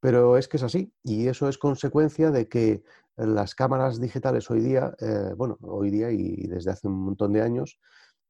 pero 0.00 0.36
es 0.36 0.48
que 0.48 0.56
es 0.58 0.62
así 0.62 0.92
y 1.02 1.28
eso 1.28 1.48
es 1.48 1.58
consecuencia 1.58 2.30
de 2.30 2.48
que 2.48 2.82
las 3.16 3.54
cámaras 3.54 4.00
digitales 4.00 4.50
hoy 4.50 4.60
día, 4.60 4.94
eh, 5.00 5.32
bueno, 5.36 5.56
hoy 5.62 5.90
día 5.90 6.10
y 6.10 6.46
desde 6.46 6.70
hace 6.70 6.88
un 6.88 7.00
montón 7.00 7.32
de 7.32 7.42
años, 7.42 7.78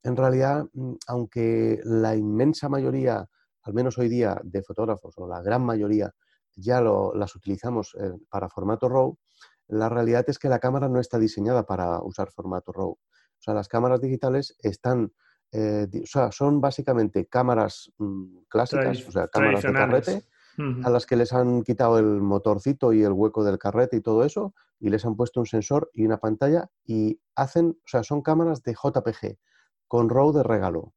en 0.03 0.17
realidad, 0.17 0.67
mm, 0.73 0.95
aunque 1.09 1.81
la 1.85 2.15
inmensa 2.15 2.69
mayoría, 2.69 3.29
al 3.63 3.75
menos 3.75 3.99
hoy 3.99 4.09
día, 4.09 4.41
de 4.45 4.63
fotógrafos 4.63 5.15
o 5.19 5.27
la 5.27 5.43
gran 5.43 5.65
mayoría, 5.65 6.15
ya 6.55 6.81
las 6.81 7.35
utilizamos 7.35 7.95
eh, 8.01 8.13
para 8.31 8.49
formato 8.49 8.89
RAW, 8.89 9.19
la 9.69 9.89
realidad 9.89 10.25
es 10.29 10.39
que 10.39 10.49
la 10.49 10.61
cámara 10.61 10.89
no 10.89 11.01
está 11.01 11.19
diseñada 11.19 11.67
para 11.67 12.01
usar 12.03 12.31
formato 12.31 12.73
RAW. 12.73 12.91
O 12.93 12.99
sea, 13.41 13.55
las 13.55 13.69
cámaras 13.69 14.01
digitales 14.01 14.57
están 14.61 15.13
eh, 15.59 15.89
o 16.03 16.07
sea, 16.07 16.31
son 16.33 16.61
básicamente 16.61 17.27
cámaras 17.27 17.91
mm, 17.97 18.41
clásicas, 18.47 19.09
o 19.09 19.11
sea, 19.11 19.29
cámaras 19.29 19.63
de 19.63 19.73
carrete, 19.73 20.23
a 20.85 20.91
las 20.91 21.07
que 21.07 21.17
les 21.17 21.33
han 21.33 21.63
quitado 21.63 21.99
el 21.99 22.21
motorcito 22.21 22.93
y 22.93 23.03
el 23.03 23.13
hueco 23.13 23.43
del 23.43 23.59
carrete 23.59 23.97
y 23.97 24.01
todo 24.03 24.23
eso, 24.25 24.55
y 24.79 24.91
les 24.91 25.07
han 25.07 25.17
puesto 25.17 25.41
un 25.41 25.47
sensor 25.47 25.91
y 25.95 26.05
una 26.05 26.19
pantalla, 26.19 26.71
y 26.85 27.21
hacen, 27.35 27.71
o 27.71 27.89
sea, 27.89 28.03
son 28.03 28.21
cámaras 28.21 28.63
de 28.65 28.75
JPG, 28.75 29.39
con 29.89 30.11
RAW 30.11 30.33
de 30.33 30.43
regalo. 30.43 30.93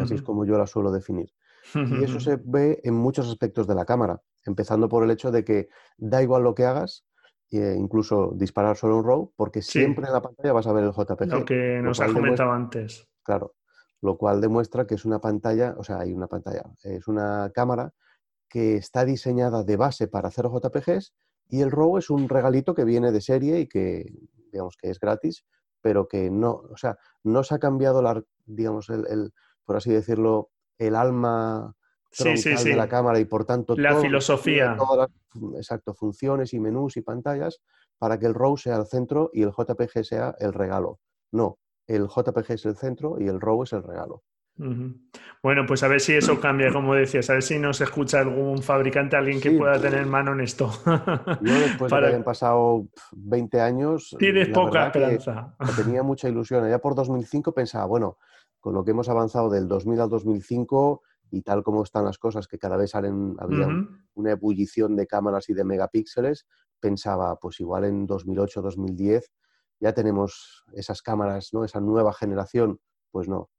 Así 0.00 0.14
es 0.14 0.22
como 0.22 0.44
yo 0.44 0.56
la 0.56 0.66
suelo 0.66 0.92
definir. 0.92 1.32
Y 1.74 2.04
eso 2.04 2.20
se 2.20 2.36
ve 2.44 2.80
en 2.84 2.94
muchos 2.94 3.28
aspectos 3.28 3.66
de 3.66 3.74
la 3.74 3.84
cámara, 3.84 4.22
empezando 4.44 4.88
por 4.88 5.02
el 5.02 5.10
hecho 5.10 5.32
de 5.32 5.44
que 5.44 5.68
da 5.96 6.22
igual 6.22 6.44
lo 6.44 6.54
que 6.54 6.64
hagas, 6.64 7.06
e 7.50 7.74
incluso 7.76 8.32
disparar 8.36 8.76
solo 8.76 8.98
un 8.98 9.04
RAW, 9.04 9.32
porque 9.34 9.62
siempre 9.62 10.06
en 10.06 10.12
la 10.12 10.22
pantalla 10.22 10.52
vas 10.52 10.66
a 10.68 10.72
ver 10.72 10.84
el 10.84 10.92
JPG. 10.92 11.26
Lo 11.26 11.44
que 11.44 11.80
nos 11.82 12.00
ha 12.00 12.06
comentado 12.12 12.52
antes. 12.52 13.07
Claro, 13.28 13.56
lo 14.00 14.16
cual 14.16 14.40
demuestra 14.40 14.86
que 14.86 14.94
es 14.94 15.04
una 15.04 15.20
pantalla, 15.20 15.74
o 15.76 15.84
sea, 15.84 16.00
hay 16.00 16.14
una 16.14 16.28
pantalla, 16.28 16.62
es 16.82 17.08
una 17.08 17.50
cámara 17.52 17.92
que 18.48 18.76
está 18.76 19.04
diseñada 19.04 19.64
de 19.64 19.76
base 19.76 20.08
para 20.08 20.28
hacer 20.28 20.46
JPGs 20.46 21.12
y 21.50 21.60
el 21.60 21.70
RAW 21.70 21.98
es 21.98 22.08
un 22.08 22.26
regalito 22.26 22.74
que 22.74 22.86
viene 22.86 23.12
de 23.12 23.20
serie 23.20 23.60
y 23.60 23.66
que, 23.66 24.06
digamos, 24.50 24.78
que 24.78 24.88
es 24.88 24.98
gratis, 24.98 25.44
pero 25.82 26.08
que 26.08 26.30
no, 26.30 26.52
o 26.52 26.76
sea, 26.78 26.96
no 27.22 27.44
se 27.44 27.54
ha 27.54 27.58
cambiado, 27.58 28.00
la, 28.00 28.24
digamos, 28.46 28.88
el, 28.88 29.34
por 29.66 29.76
así 29.76 29.92
decirlo, 29.92 30.48
el 30.78 30.96
alma 30.96 31.76
troncal 32.10 32.64
de 32.64 32.76
la 32.76 32.88
cámara 32.88 33.20
y 33.20 33.26
por 33.26 33.44
tanto 33.44 33.76
la 33.76 34.00
filosofía. 34.00 34.74
Todas 34.74 35.10
las, 35.34 35.58
exacto, 35.58 35.92
funciones 35.92 36.54
y 36.54 36.60
menús 36.60 36.96
y 36.96 37.02
pantallas 37.02 37.60
para 37.98 38.18
que 38.18 38.24
el 38.24 38.32
RAW 38.32 38.56
sea 38.56 38.76
el 38.76 38.86
centro 38.86 39.28
y 39.34 39.42
el 39.42 39.50
JPG 39.50 40.02
sea 40.02 40.34
el 40.38 40.54
regalo. 40.54 40.98
No, 41.30 41.58
el 41.88 42.06
JPG 42.06 42.52
es 42.52 42.66
el 42.66 42.76
centro 42.76 43.16
y 43.18 43.26
el 43.26 43.40
RAW 43.40 43.64
es 43.64 43.72
el 43.72 43.82
regalo. 43.82 44.22
Bueno, 45.40 45.66
pues 45.66 45.84
a 45.84 45.88
ver 45.88 46.00
si 46.00 46.14
eso 46.14 46.40
cambia, 46.40 46.72
como 46.72 46.94
decías, 46.94 47.30
a 47.30 47.34
ver 47.34 47.42
si 47.42 47.60
nos 47.60 47.80
escucha 47.80 48.18
algún 48.18 48.60
fabricante, 48.60 49.16
alguien 49.16 49.40
que 49.40 49.52
pueda 49.52 49.80
tener 49.80 50.04
mano 50.06 50.32
en 50.32 50.40
esto. 50.40 50.70
Yo 51.42 51.54
después 51.54 51.92
de 51.92 52.00
que 52.00 52.06
hayan 52.06 52.24
pasado 52.24 52.88
20 53.12 53.60
años... 53.60 54.16
Tienes 54.18 54.48
poca 54.48 54.86
esperanza. 54.86 55.54
Tenía 55.76 56.02
mucha 56.02 56.28
ilusión. 56.28 56.68
Ya 56.68 56.80
por 56.80 56.96
2005 56.96 57.52
pensaba, 57.52 57.86
bueno, 57.86 58.18
con 58.58 58.74
lo 58.74 58.84
que 58.84 58.90
hemos 58.90 59.08
avanzado 59.08 59.48
del 59.48 59.68
2000 59.68 60.00
al 60.00 60.08
2005 60.08 61.02
y 61.30 61.42
tal 61.42 61.62
como 61.62 61.84
están 61.84 62.04
las 62.04 62.18
cosas, 62.18 62.48
que 62.48 62.58
cada 62.58 62.76
vez 62.76 62.90
salen, 62.90 63.36
había 63.38 63.68
una 64.14 64.30
ebullición 64.32 64.96
de 64.96 65.06
cámaras 65.06 65.48
y 65.50 65.54
de 65.54 65.62
megapíxeles, 65.62 66.46
pensaba, 66.80 67.38
pues 67.38 67.60
igual 67.60 67.84
en 67.84 68.06
2008, 68.06 68.62
2010 68.62 69.30
ya 69.80 69.92
tenemos 69.92 70.64
esas 70.72 71.02
cámaras, 71.02 71.50
¿no? 71.52 71.64
Esa 71.64 71.80
nueva 71.80 72.12
generación, 72.12 72.80
pues 73.10 73.28
no. 73.28 73.50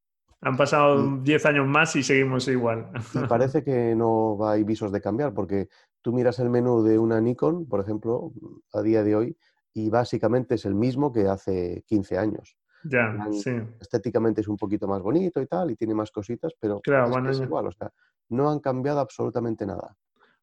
Han 0.42 0.56
pasado 0.56 1.18
10 1.18 1.46
años 1.48 1.68
más 1.68 1.96
y 1.96 2.04
seguimos 2.04 2.48
igual. 2.48 2.90
Y 3.14 3.28
parece 3.28 3.64
que 3.64 3.94
no 3.96 4.38
hay 4.48 4.64
visos 4.64 4.92
de 4.92 5.02
cambiar, 5.02 5.34
porque 5.34 5.68
tú 6.02 6.14
miras 6.14 6.40
el 6.40 6.50
menú 6.50 6.82
de 6.82 6.98
una 6.98 7.20
Nikon, 7.20 7.68
por 7.68 7.82
ejemplo, 7.82 8.32
a 8.74 8.82
día 8.82 9.04
de 9.04 9.16
hoy, 9.16 9.38
y 9.74 9.90
básicamente 9.90 10.56
es 10.56 10.66
el 10.66 10.76
mismo 10.76 11.12
que 11.12 11.28
hace 11.28 11.84
15 11.88 12.18
años. 12.18 12.58
Ya, 12.86 13.14
sí. 13.32 13.52
Estéticamente 13.82 14.40
es 14.40 14.48
un 14.48 14.56
poquito 14.56 14.88
más 14.88 15.02
bonito 15.02 15.42
y 15.42 15.48
tal, 15.48 15.72
y 15.72 15.76
tiene 15.76 15.94
más 15.94 16.12
cositas, 16.12 16.54
pero 16.58 16.80
es, 17.30 17.42
igual, 17.42 17.68
o 17.68 17.72
sea, 17.72 17.92
no 18.30 18.50
han 18.50 18.60
cambiado 18.60 19.02
absolutamente 19.02 19.66
nada. 19.66 19.98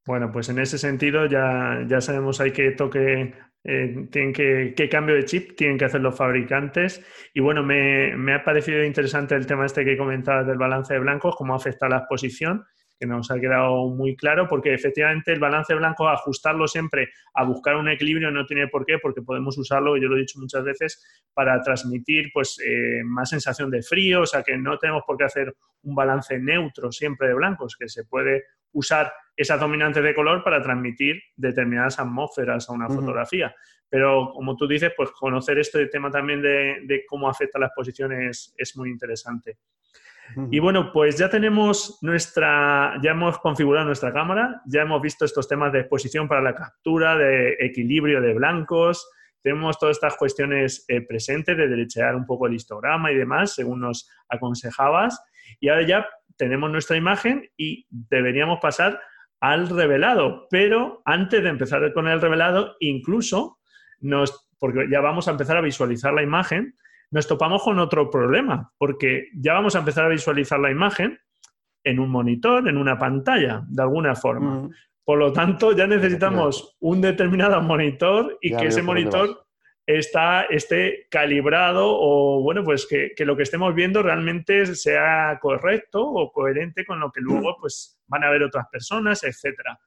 Bueno, 0.06 0.30
pues 0.30 0.48
en 0.48 0.60
ese 0.60 0.78
sentido 0.78 1.26
ya, 1.26 1.84
ya 1.88 2.00
sabemos 2.00 2.40
hay 2.40 2.52
que 2.52 2.70
toque, 2.70 3.34
eh, 3.64 4.06
tienen 4.10 4.32
que, 4.32 4.72
qué 4.76 4.88
cambio 4.88 5.16
de 5.16 5.24
chip 5.24 5.56
tienen 5.56 5.76
que 5.76 5.84
hacer 5.86 6.00
los 6.00 6.16
fabricantes. 6.16 7.04
Y 7.34 7.40
bueno, 7.40 7.64
me, 7.64 8.16
me, 8.16 8.32
ha 8.32 8.44
parecido 8.44 8.84
interesante 8.84 9.34
el 9.34 9.46
tema 9.46 9.66
este 9.66 9.84
que 9.84 9.96
comentabas 9.96 10.46
del 10.46 10.58
balance 10.58 10.94
de 10.94 11.00
blancos, 11.00 11.34
cómo 11.36 11.56
afecta 11.56 11.88
la 11.88 11.98
exposición 11.98 12.64
que 12.98 13.06
nos 13.06 13.30
ha 13.30 13.38
quedado 13.38 13.88
muy 13.88 14.16
claro, 14.16 14.46
porque 14.48 14.74
efectivamente 14.74 15.32
el 15.32 15.40
balance 15.40 15.74
blanco, 15.74 16.08
ajustarlo 16.08 16.66
siempre 16.66 17.10
a 17.34 17.44
buscar 17.44 17.76
un 17.76 17.88
equilibrio 17.88 18.30
no 18.30 18.46
tiene 18.46 18.68
por 18.68 18.86
qué, 18.86 18.98
porque 18.98 19.22
podemos 19.22 19.56
usarlo, 19.58 19.96
yo 19.96 20.08
lo 20.08 20.16
he 20.16 20.20
dicho 20.20 20.38
muchas 20.38 20.64
veces, 20.64 21.04
para 21.34 21.60
transmitir 21.60 22.30
pues, 22.32 22.58
eh, 22.64 23.02
más 23.04 23.30
sensación 23.30 23.70
de 23.70 23.82
frío, 23.82 24.22
o 24.22 24.26
sea 24.26 24.42
que 24.42 24.56
no 24.56 24.78
tenemos 24.78 25.02
por 25.06 25.16
qué 25.16 25.24
hacer 25.24 25.54
un 25.82 25.94
balance 25.94 26.38
neutro 26.38 26.90
siempre 26.90 27.28
de 27.28 27.34
blancos, 27.34 27.76
que 27.78 27.88
se 27.88 28.04
puede 28.04 28.44
usar 28.72 29.12
esas 29.36 29.60
dominantes 29.60 30.02
de 30.02 30.14
color 30.14 30.42
para 30.42 30.62
transmitir 30.62 31.20
determinadas 31.36 31.98
atmósferas 31.98 32.68
a 32.68 32.72
una 32.72 32.88
fotografía. 32.88 33.54
Pero 33.88 34.32
como 34.34 34.56
tú 34.56 34.66
dices, 34.66 34.92
pues 34.96 35.10
conocer 35.12 35.58
este 35.58 35.86
tema 35.86 36.10
también 36.10 36.42
de, 36.42 36.80
de 36.84 37.04
cómo 37.06 37.28
afecta 37.28 37.58
la 37.58 37.66
exposición 37.66 38.12
es, 38.12 38.54
es 38.56 38.76
muy 38.76 38.90
interesante. 38.90 39.58
Y 40.50 40.58
bueno, 40.58 40.92
pues 40.92 41.16
ya 41.16 41.30
tenemos 41.30 41.98
nuestra, 42.02 42.98
ya 43.02 43.12
hemos 43.12 43.38
configurado 43.38 43.86
nuestra 43.86 44.12
cámara, 44.12 44.60
ya 44.66 44.82
hemos 44.82 45.00
visto 45.00 45.24
estos 45.24 45.48
temas 45.48 45.72
de 45.72 45.80
exposición 45.80 46.28
para 46.28 46.42
la 46.42 46.54
captura, 46.54 47.16
de 47.16 47.56
equilibrio 47.60 48.20
de 48.20 48.34
blancos, 48.34 49.08
tenemos 49.46 49.78
todas 49.78 49.96
estas 49.96 50.16
cuestiones 50.16 50.84
eh, 50.88 51.02
presentes 51.02 51.56
de 51.56 51.68
derechear 51.68 52.16
un 52.16 52.26
poco 52.26 52.48
el 52.48 52.54
histograma 52.54 53.12
y 53.12 53.14
demás, 53.14 53.54
según 53.54 53.80
nos 53.80 54.10
aconsejabas. 54.28 55.22
Y 55.60 55.68
ahora 55.68 55.86
ya 55.86 56.08
tenemos 56.36 56.68
nuestra 56.68 56.96
imagen 56.96 57.48
y 57.56 57.86
deberíamos 57.88 58.58
pasar 58.60 59.00
al 59.38 59.68
revelado. 59.68 60.48
Pero 60.50 61.00
antes 61.04 61.44
de 61.44 61.48
empezar 61.48 61.92
con 61.92 62.08
el 62.08 62.20
revelado, 62.20 62.74
incluso 62.80 63.60
nos, 64.00 64.50
porque 64.58 64.88
ya 64.90 65.00
vamos 65.00 65.28
a 65.28 65.30
empezar 65.30 65.56
a 65.56 65.60
visualizar 65.60 66.12
la 66.12 66.24
imagen, 66.24 66.74
nos 67.10 67.26
topamos 67.26 67.62
con 67.62 67.78
otro 67.78 68.10
problema, 68.10 68.72
porque 68.78 69.28
ya 69.34 69.54
vamos 69.54 69.76
a 69.76 69.80
empezar 69.80 70.04
a 70.04 70.08
visualizar 70.08 70.58
la 70.58 70.70
imagen 70.70 71.18
en 71.84 72.00
un 72.00 72.10
monitor, 72.10 72.68
en 72.68 72.76
una 72.76 72.98
pantalla, 72.98 73.62
de 73.68 73.82
alguna 73.82 74.14
forma. 74.14 74.68
Por 75.04 75.18
lo 75.18 75.32
tanto, 75.32 75.70
ya 75.70 75.86
necesitamos 75.86 76.76
un 76.80 77.00
determinado 77.00 77.62
monitor 77.62 78.38
y 78.40 78.54
que 78.56 78.66
ese 78.66 78.82
monitor 78.82 79.46
está, 79.86 80.42
esté 80.42 81.06
calibrado 81.08 81.86
o, 81.88 82.42
bueno, 82.42 82.64
pues 82.64 82.86
que, 82.86 83.12
que, 83.16 83.24
lo 83.24 83.36
que 83.36 83.44
estemos 83.44 83.72
viendo 83.72 84.02
realmente 84.02 84.66
sea 84.74 85.38
correcto 85.40 86.04
o 86.04 86.32
coherente 86.32 86.84
con 86.84 86.98
lo 86.98 87.12
que 87.12 87.20
luego 87.20 87.56
pues, 87.60 88.00
van 88.08 88.24
a 88.24 88.30
ver 88.30 88.42
otras 88.42 88.66
personas, 88.70 89.22
etcétera. 89.22 89.78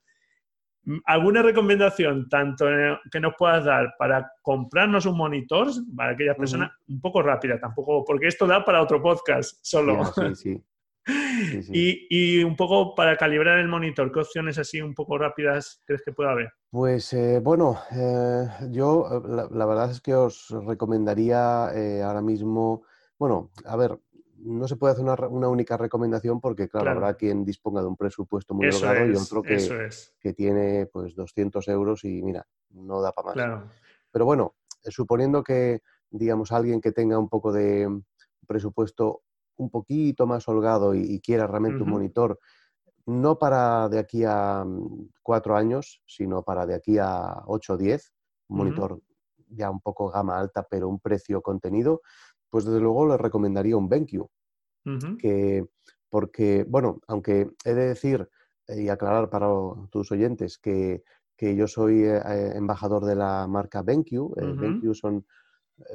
¿Alguna 1.05 1.41
recomendación 1.41 2.27
tanto 2.29 2.65
que 3.11 3.19
nos 3.19 3.33
puedas 3.37 3.65
dar 3.65 3.93
para 3.97 4.31
comprarnos 4.41 5.05
un 5.05 5.17
monitor 5.17 5.67
para 5.95 6.13
aquellas 6.13 6.35
personas 6.35 6.71
un 6.87 6.99
poco 6.99 7.21
rápida, 7.21 7.59
tampoco, 7.59 8.03
porque 8.05 8.27
esto 8.27 8.47
da 8.47 8.63
para 8.63 8.81
otro 8.81 9.01
podcast 9.01 9.57
solo? 9.61 10.03
Sí, 10.13 10.35
sí. 10.35 10.63
y, 12.09 12.43
un 12.43 12.55
poco 12.55 12.95
para 12.95 13.17
calibrar 13.17 13.59
el 13.59 13.67
monitor, 13.67 14.11
¿qué 14.11 14.19
opciones 14.19 14.57
así 14.57 14.81
un 14.81 14.93
poco 14.93 15.17
rápidas 15.17 15.81
crees 15.85 16.03
que 16.03 16.11
puede 16.11 16.29
haber? 16.29 16.51
Pues 16.69 17.13
eh, 17.13 17.39
bueno, 17.39 17.79
eh, 17.91 18.47
yo 18.69 19.23
la, 19.27 19.47
la, 19.51 19.65
verdad 19.65 19.91
es 19.91 20.01
que 20.01 20.13
os 20.13 20.49
recomendaría 20.65 21.69
eh, 21.73 22.01
ahora 22.03 22.21
mismo, 22.21 22.83
bueno, 23.17 23.51
a 23.65 23.75
ver, 23.75 23.97
no 24.43 24.67
se 24.67 24.75
puede 24.75 24.93
hacer 24.93 25.05
una, 25.05 25.47
única 25.47 25.77
recomendación 25.77 26.39
porque, 26.39 26.67
claro, 26.69 26.91
habrá 26.91 27.13
quien 27.15 27.43
disponga 27.43 27.81
de 27.81 27.87
un 27.87 27.97
presupuesto 27.97 28.53
muy 28.53 28.69
holgado 28.69 29.07
y 29.07 29.15
otro 29.15 29.41
que, 29.41 29.89
que, 30.19 30.33
tiene 30.33 30.85
pues 30.87 31.15
200 31.15 31.67
euros 31.67 32.03
y 32.05 32.21
mira, 32.21 32.45
no 32.69 33.01
da 33.01 33.11
para 33.11 33.33
más. 33.33 33.63
Pero 34.11 34.25
bueno, 34.25 34.55
eh, 34.83 34.91
suponiendo 34.91 35.43
que, 35.43 35.81
digamos, 36.09 36.51
alguien 36.51 36.81
que 36.81 36.91
tenga 36.91 37.19
un 37.19 37.29
poco 37.29 37.51
de 37.51 37.87
presupuesto 38.47 39.23
un 39.57 39.69
poquito 39.69 40.25
más 40.25 40.47
holgado 40.47 40.95
y, 40.95 41.19
quiera 41.19 41.45
realmente 41.45 41.83
un 41.83 41.89
monitor, 41.89 42.39
no 43.05 43.37
para 43.37 43.89
de 43.89 43.99
aquí 43.99 44.23
a 44.25 44.63
mm, 44.65 45.09
cuatro 45.21 45.55
años, 45.55 46.01
sino 46.05 46.43
para 46.43 46.65
de 46.65 46.75
aquí 46.75 46.97
a 46.97 47.43
ocho 47.45 47.73
o 47.73 47.77
diez, 47.77 48.13
un 48.47 48.57
monitor 48.57 49.01
ya 49.49 49.69
un 49.69 49.81
poco 49.81 50.09
gama 50.09 50.39
alta, 50.39 50.65
pero 50.69 50.87
un 50.87 50.99
precio 50.99 51.41
contenido, 51.41 52.01
pues 52.49 52.65
desde 52.65 52.79
luego 52.79 53.07
les 53.07 53.19
recomendaría 53.19 53.77
un 53.77 53.89
BenQ. 53.89 54.25
que, 55.19 55.65
porque, 56.09 56.65
bueno, 56.67 56.99
aunque 57.07 57.49
he 57.63 57.73
de 57.73 57.87
decir 57.89 58.27
y 58.67 58.89
aclarar 58.89 59.29
para 59.29 59.47
tus 59.89 60.11
oyentes 60.11 60.57
que, 60.57 61.03
yo 61.39 61.67
soy 61.67 62.03
eh, 62.03 62.17
eh, 62.17 62.51
embajador 62.55 63.05
de 63.05 63.15
la 63.15 63.47
marca 63.47 63.81
BenQ. 63.81 64.11
Eh, 64.37 64.53
BenQ 64.55 64.93
son, 64.93 65.25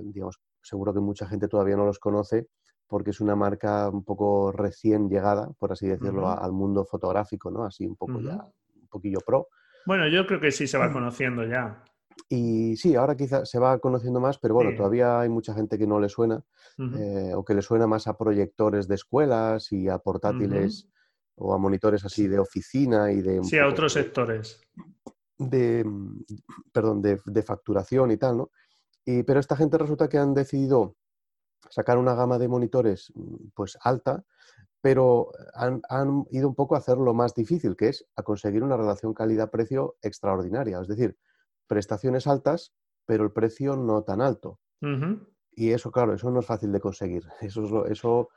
digamos, 0.01 0.41
seguro 0.63 0.95
que 0.95 1.01
mucha 1.01 1.27
gente 1.27 1.49
todavía 1.49 1.77
no 1.77 1.85
los 1.85 1.99
conoce 1.99 2.49
porque 2.87 3.11
es 3.11 3.21
una 3.21 3.35
marca 3.35 3.89
un 3.89 4.05
poco 4.05 4.53
recién 4.53 5.09
llegada, 5.09 5.51
por 5.59 5.73
así 5.73 5.87
decirlo, 5.87 6.29
al 6.29 6.53
mundo 6.53 6.85
fotográfico, 6.85 7.51
¿no? 7.51 7.65
Así 7.65 7.87
un 7.87 7.97
poco 7.97 8.21
ya, 8.21 8.37
un 8.37 8.89
poquillo 8.89 9.19
pro. 9.27 9.49
Bueno, 9.87 10.07
yo 10.09 10.27
creo 10.27 10.41
que 10.41 10.51
sí 10.51 10.67
se 10.67 10.79
va 10.79 10.93
conociendo 10.93 11.45
ya. 11.45 11.83
Y 12.29 12.77
sí, 12.77 12.95
ahora 12.95 13.17
quizá 13.17 13.45
se 13.45 13.59
va 13.59 13.79
conociendo 13.79 14.21
más, 14.21 14.39
pero 14.39 14.55
bueno, 14.55 14.75
todavía 14.77 15.21
hay 15.21 15.29
mucha 15.29 15.55
gente 15.55 15.79
que 15.79 15.87
no 15.87 16.01
le 16.01 16.09
suena 16.09 16.43
eh, 16.79 17.33
o 17.35 17.45
que 17.45 17.55
le 17.55 17.63
suena 17.63 17.87
más 17.87 18.07
a 18.07 18.17
proyectores 18.17 18.89
de 18.89 18.95
escuelas 18.95 19.71
y 19.73 19.89
a 19.89 19.99
portátiles 19.99 20.89
o 21.37 21.55
a 21.55 21.59
monitores 21.59 22.05
así 22.05 22.27
de 22.27 22.39
oficina 22.39 23.13
y 23.13 23.21
de... 23.21 23.43
Sí, 23.45 23.59
a 23.59 23.69
otros 23.69 23.93
sectores. 23.93 24.61
De, 25.39 25.85
mm, 25.85 26.25
perdón, 26.73 27.03
de, 27.03 27.43
facturación 27.43 28.11
y 28.11 28.17
tal, 28.17 28.39
¿no? 28.39 28.51
Y, 29.05 29.23
pero 29.25 29.41
esta 29.41 29.57
gente 29.57 29.77
resulta 29.77 30.09
que 30.09 30.19
han 30.19 30.33
decidido 30.33 30.97
sacar 31.69 31.99
una 31.99 32.15
gama 32.15 32.39
de 32.39 32.49
monitores 32.49 33.13
mm, 33.15 33.49
pues 33.55 33.77
alta, 33.83 34.25
pero 34.81 35.33
han, 35.55 35.83
han 35.89 36.25
ido 36.31 36.49
un 36.49 36.55
poco 36.55 36.75
a 36.75 36.79
hacer 36.79 36.99
lo 36.99 37.15
más 37.15 37.35
difícil, 37.35 37.77
que 37.77 37.89
es 37.89 38.07
a 38.17 38.23
conseguir 38.23 38.63
una 38.63 38.77
relación 38.77 39.15
calidad-precio 39.15 39.97
extraordinaria. 40.03 40.81
Es 40.81 40.89
decir, 40.89 41.17
prestaciones 41.75 42.29
altas, 42.29 42.73
pero 43.05 43.25
el 43.25 43.33
precio 43.33 43.75
no 43.75 44.05
tan 44.05 44.21
alto. 44.21 44.61
Y 45.51 45.71
eso, 45.71 45.91
claro, 45.91 46.15
eso 46.15 46.31
no 46.31 46.39
es 46.39 46.47
fácil 46.47 46.71
de 46.71 46.81
conseguir. 46.81 47.25
Eso, 47.41 47.87
eso, 47.87 48.29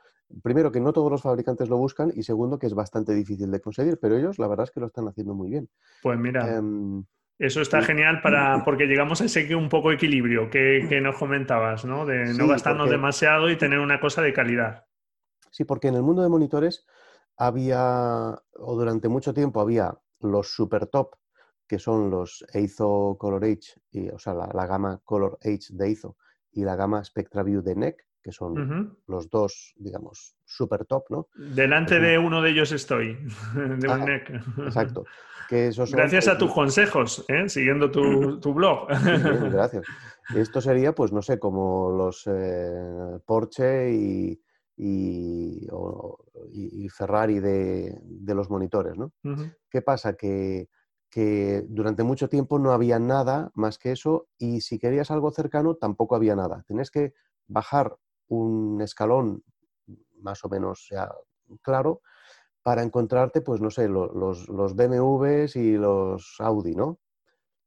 primero, 0.41 0.71
que 0.71 0.79
no 0.79 0.93
todos 0.93 1.11
los 1.11 1.21
fabricantes 1.21 1.69
lo 1.69 1.77
buscan 1.77 2.11
y 2.15 2.23
segundo, 2.23 2.57
que 2.57 2.67
es 2.67 2.73
bastante 2.73 3.13
difícil 3.13 3.51
de 3.51 3.59
conseguir, 3.59 3.99
pero 4.01 4.15
ellos 4.17 4.39
la 4.39 4.47
verdad 4.47 4.63
es 4.63 4.71
que 4.71 4.79
lo 4.79 4.87
están 4.87 5.07
haciendo 5.07 5.35
muy 5.35 5.49
bien. 5.49 5.69
Pues 6.01 6.17
mira. 6.17 6.55
Em, 6.55 7.03
eso 7.37 7.61
está 7.61 7.81
genial 7.83 8.21
para, 8.21 8.63
porque 8.65 8.85
llegamos 8.85 9.21
a 9.21 9.25
ese 9.25 9.53
un 9.55 9.69
poco 9.69 9.91
equilibrio 9.91 10.49
que, 10.49 10.87
que 10.89 10.99
nos 11.01 11.17
comentabas, 11.17 11.85
¿no? 11.85 12.05
De 12.05 12.33
no 12.33 12.47
gastarnos 12.47 12.89
demasiado 12.89 13.51
y 13.51 13.57
tener 13.57 13.79
una 13.79 13.99
cosa 13.99 14.21
de 14.21 14.33
calidad. 14.33 14.85
Sí, 15.51 15.63
porque 15.63 15.89
en 15.89 15.95
el 15.95 16.01
mundo 16.01 16.23
de 16.23 16.29
monitores 16.29 16.87
había, 17.37 18.41
o 18.53 18.75
durante 18.75 19.09
mucho 19.09 19.33
tiempo 19.33 19.61
había 19.61 19.93
los 20.21 20.47
super 20.55 20.87
top, 20.87 21.15
que 21.67 21.79
son 21.79 22.09
los 22.09 22.45
Eizo 22.53 23.17
Color 23.19 23.45
H, 23.45 23.79
y, 23.91 24.09
o 24.09 24.19
sea, 24.19 24.33
la, 24.33 24.65
gama 24.65 24.99
Color 25.03 25.37
H 25.41 25.73
de 25.73 25.87
Eizo 25.87 26.17
y 26.51 26.63
la 26.63 26.75
gama 26.75 27.03
SpectraView 27.03 27.61
de 27.61 27.75
NEC, 27.75 28.05
que 28.23 28.31
son 28.31 28.97
los 29.07 29.29
dos, 29.29 29.73
digamos, 29.77 30.35
super 30.45 30.85
top, 30.85 31.05
¿no? 31.09 31.29
Delante 31.35 31.99
de 31.99 32.17
uno 32.17 32.41
de 32.41 32.51
ellos 32.51 32.71
estoy, 32.71 33.15
de 33.55 33.87
un 33.87 34.05
NEC. 34.05 34.29
Exacto. 34.59 35.05
Gracias 35.49 36.27
a 36.27 36.37
tus 36.37 36.51
consejos, 36.51 37.23
¿eh? 37.29 37.47
siguiendo 37.47 37.89
tu, 37.89 38.53
blog. 38.53 38.87
gracias. 39.51 39.85
Esto 40.35 40.59
sería, 40.59 40.93
pues, 40.93 41.13
no 41.13 41.21
sé, 41.21 41.39
como 41.39 41.89
los 41.91 42.27
eh, 42.27 43.19
Porsche 43.25 43.93
y, 43.93 44.41
y, 44.75 45.67
Ferrari 46.89 47.39
de, 47.39 47.97
los 48.35 48.49
monitores, 48.49 48.97
¿no? 48.97 49.13
¿Qué 49.69 49.81
pasa? 49.81 50.13
Que, 50.17 50.67
que 51.09 51.65
durante 51.67 52.03
mucho 52.03 52.29
tiempo 52.29 52.59
no 52.59 52.71
había 52.71 52.99
nada 52.99 53.51
más 53.53 53.77
que 53.77 53.91
eso 53.91 54.27
y 54.37 54.61
si 54.61 54.77
querías 54.79 55.11
algo 55.11 55.31
cercano 55.31 55.75
tampoco 55.75 56.15
había 56.15 56.35
nada. 56.35 56.63
Tenías 56.67 56.91
que 56.91 57.13
bajar 57.47 57.97
un 58.27 58.81
escalón 58.81 59.43
más 60.19 60.43
o 60.43 60.49
menos 60.49 60.87
ya 60.91 61.09
claro 61.61 62.01
para 62.67 62.83
encontrarte, 62.83 63.39
pues 63.39 63.61
no 63.61 63.69
sé, 63.69 63.87
los, 63.87 64.49
los 64.49 64.75
BMWs 64.75 65.55
y 65.55 65.77
los 65.77 66.35
Audi, 66.39 66.75
¿no? 66.75 66.99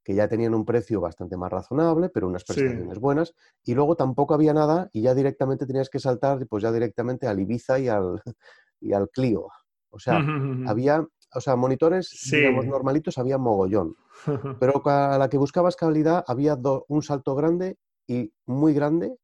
Que 0.04 0.14
ya 0.14 0.28
tenían 0.28 0.52
un 0.52 0.66
precio 0.66 1.00
bastante 1.00 1.38
más 1.38 1.50
razonable, 1.50 2.10
pero 2.10 2.28
unas 2.28 2.44
prestaciones 2.44 2.98
buenas. 2.98 3.34
Y 3.64 3.72
luego 3.74 3.96
tampoco 3.96 4.34
había 4.34 4.52
nada 4.52 4.90
y 4.92 5.00
ya 5.00 5.14
directamente 5.14 5.64
tenías 5.64 5.88
que 5.88 6.00
saltar, 6.00 6.46
pues 6.46 6.62
ya 6.62 6.70
directamente 6.70 7.26
al 7.26 7.40
Ibiza 7.40 7.78
y 7.78 7.88
al, 7.88 8.20
y 8.80 8.92
al 8.92 9.08
Clio. 9.08 9.48
O 9.88 9.98
sea, 9.98 10.22
había, 10.66 11.06
o 11.32 11.40
sea, 11.40 11.56
monitores, 11.56 12.10
digamos, 12.30 12.66
normalitos 12.66 13.18
había 13.18 13.38
mogollón. 13.38 13.96
Pero 14.60 14.82
a 14.86 15.18
la 15.18 15.28
que 15.28 15.38
buscabas 15.38 15.76
calidad 15.76 16.24
había 16.26 16.58
un 16.88 17.02
salto 17.02 17.34
grande 17.34 17.78
y 18.06 18.32
muy 18.46 18.74
grande 18.74 19.16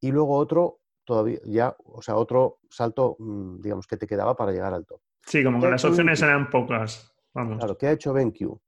y 0.00 0.10
luego 0.10 0.36
otro 0.36 0.80
todavía, 1.04 1.38
ya, 1.44 1.76
o 1.84 2.02
sea, 2.02 2.16
otro 2.16 2.58
salto, 2.70 3.16
mm, 3.18 3.60
digamos, 3.60 3.86
que 3.86 3.96
te 3.96 4.06
quedaba 4.06 4.36
para 4.36 4.52
llegar 4.52 4.72
al 4.72 4.86
top. 4.86 5.00
Sí, 5.26 5.44
como 5.44 5.60
que 5.60 5.68
las 5.68 5.84
opciones 5.84 6.22
eran 6.22 6.50
pocas. 6.50 7.12
Vamos. 7.34 7.58
Claro, 7.58 7.78
¿qué 7.78 7.86
ha 7.86 7.92
hecho 7.92 8.12
BenQ? 8.12 8.58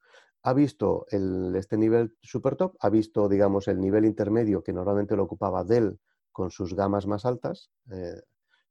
Ha 0.42 0.52
visto 0.52 1.06
el, 1.10 1.54
este 1.56 1.76
nivel 1.76 2.16
super 2.22 2.56
top, 2.56 2.76
ha 2.80 2.90
visto, 2.90 3.28
digamos, 3.28 3.68
el 3.68 3.80
nivel 3.80 4.04
intermedio 4.04 4.62
que 4.62 4.72
normalmente 4.72 5.16
lo 5.16 5.24
ocupaba 5.24 5.64
Dell 5.64 5.98
con 6.32 6.50
sus 6.50 6.74
gamas 6.74 7.06
más 7.06 7.24
altas. 7.24 7.70
Eh, 7.90 8.20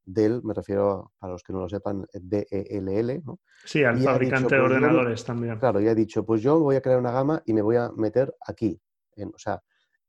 Dell, 0.05 0.41
me 0.43 0.53
refiero, 0.53 1.13
para 1.17 1.33
los 1.33 1.43
que 1.43 1.53
no 1.53 1.59
lo 1.59 1.69
sepan, 1.69 2.05
DELL, 2.13 3.23
¿no? 3.25 3.39
Sí, 3.63 3.83
al 3.83 3.99
fabricante 3.99 4.55
de 4.55 4.61
pues 4.61 4.71
ordenadores 4.71 5.23
también. 5.23 5.57
Claro, 5.59 5.79
y 5.79 5.87
ha 5.87 5.95
dicho, 5.95 6.25
pues 6.25 6.41
yo 6.41 6.59
voy 6.59 6.75
a 6.75 6.81
crear 6.81 6.99
una 6.99 7.11
gama 7.11 7.41
y 7.45 7.53
me 7.53 7.61
voy 7.61 7.77
a 7.77 7.89
meter 7.95 8.35
aquí. 8.47 8.79
En, 9.15 9.29
o 9.29 9.37
sea, 9.37 9.61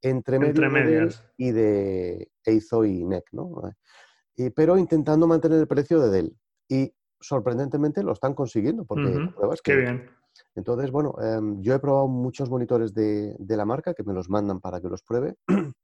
entre, 0.03 0.39
medio 0.39 1.09
y 1.37 1.53
de 1.53 2.31
Eizo 2.45 2.85
y 2.85 3.05
NEC, 3.05 3.25
¿no? 3.33 3.51
Y, 4.37 4.51
pero 4.51 4.77
intentando 4.77 5.27
mantener 5.27 5.61
el 5.61 5.69
precio 5.69 6.01
de 6.01 6.11
Dell. 6.11 6.37
Y 6.69 6.93
sorprendentemente 7.21 8.03
lo 8.03 8.13
están 8.13 8.35
consiguiendo, 8.35 8.85
porque 8.85 9.13
que... 9.63 9.73
Qué 9.73 9.77
bien. 9.77 10.11
Entonces, 10.55 10.91
bueno, 10.91 11.15
em, 11.21 11.61
yo 11.63 11.75
he 11.75 11.79
probado 11.79 12.09
muchos 12.09 12.51
monitores 12.51 12.95
de, 12.95 13.37
la 13.39 13.65
marca 13.65 13.95
que 13.95 14.03
me 14.05 14.13
los 14.13 14.29
mandan 14.29 14.61
para 14.61 14.81
que 14.81 14.89
los 14.89 15.03
pruebe 15.03 15.37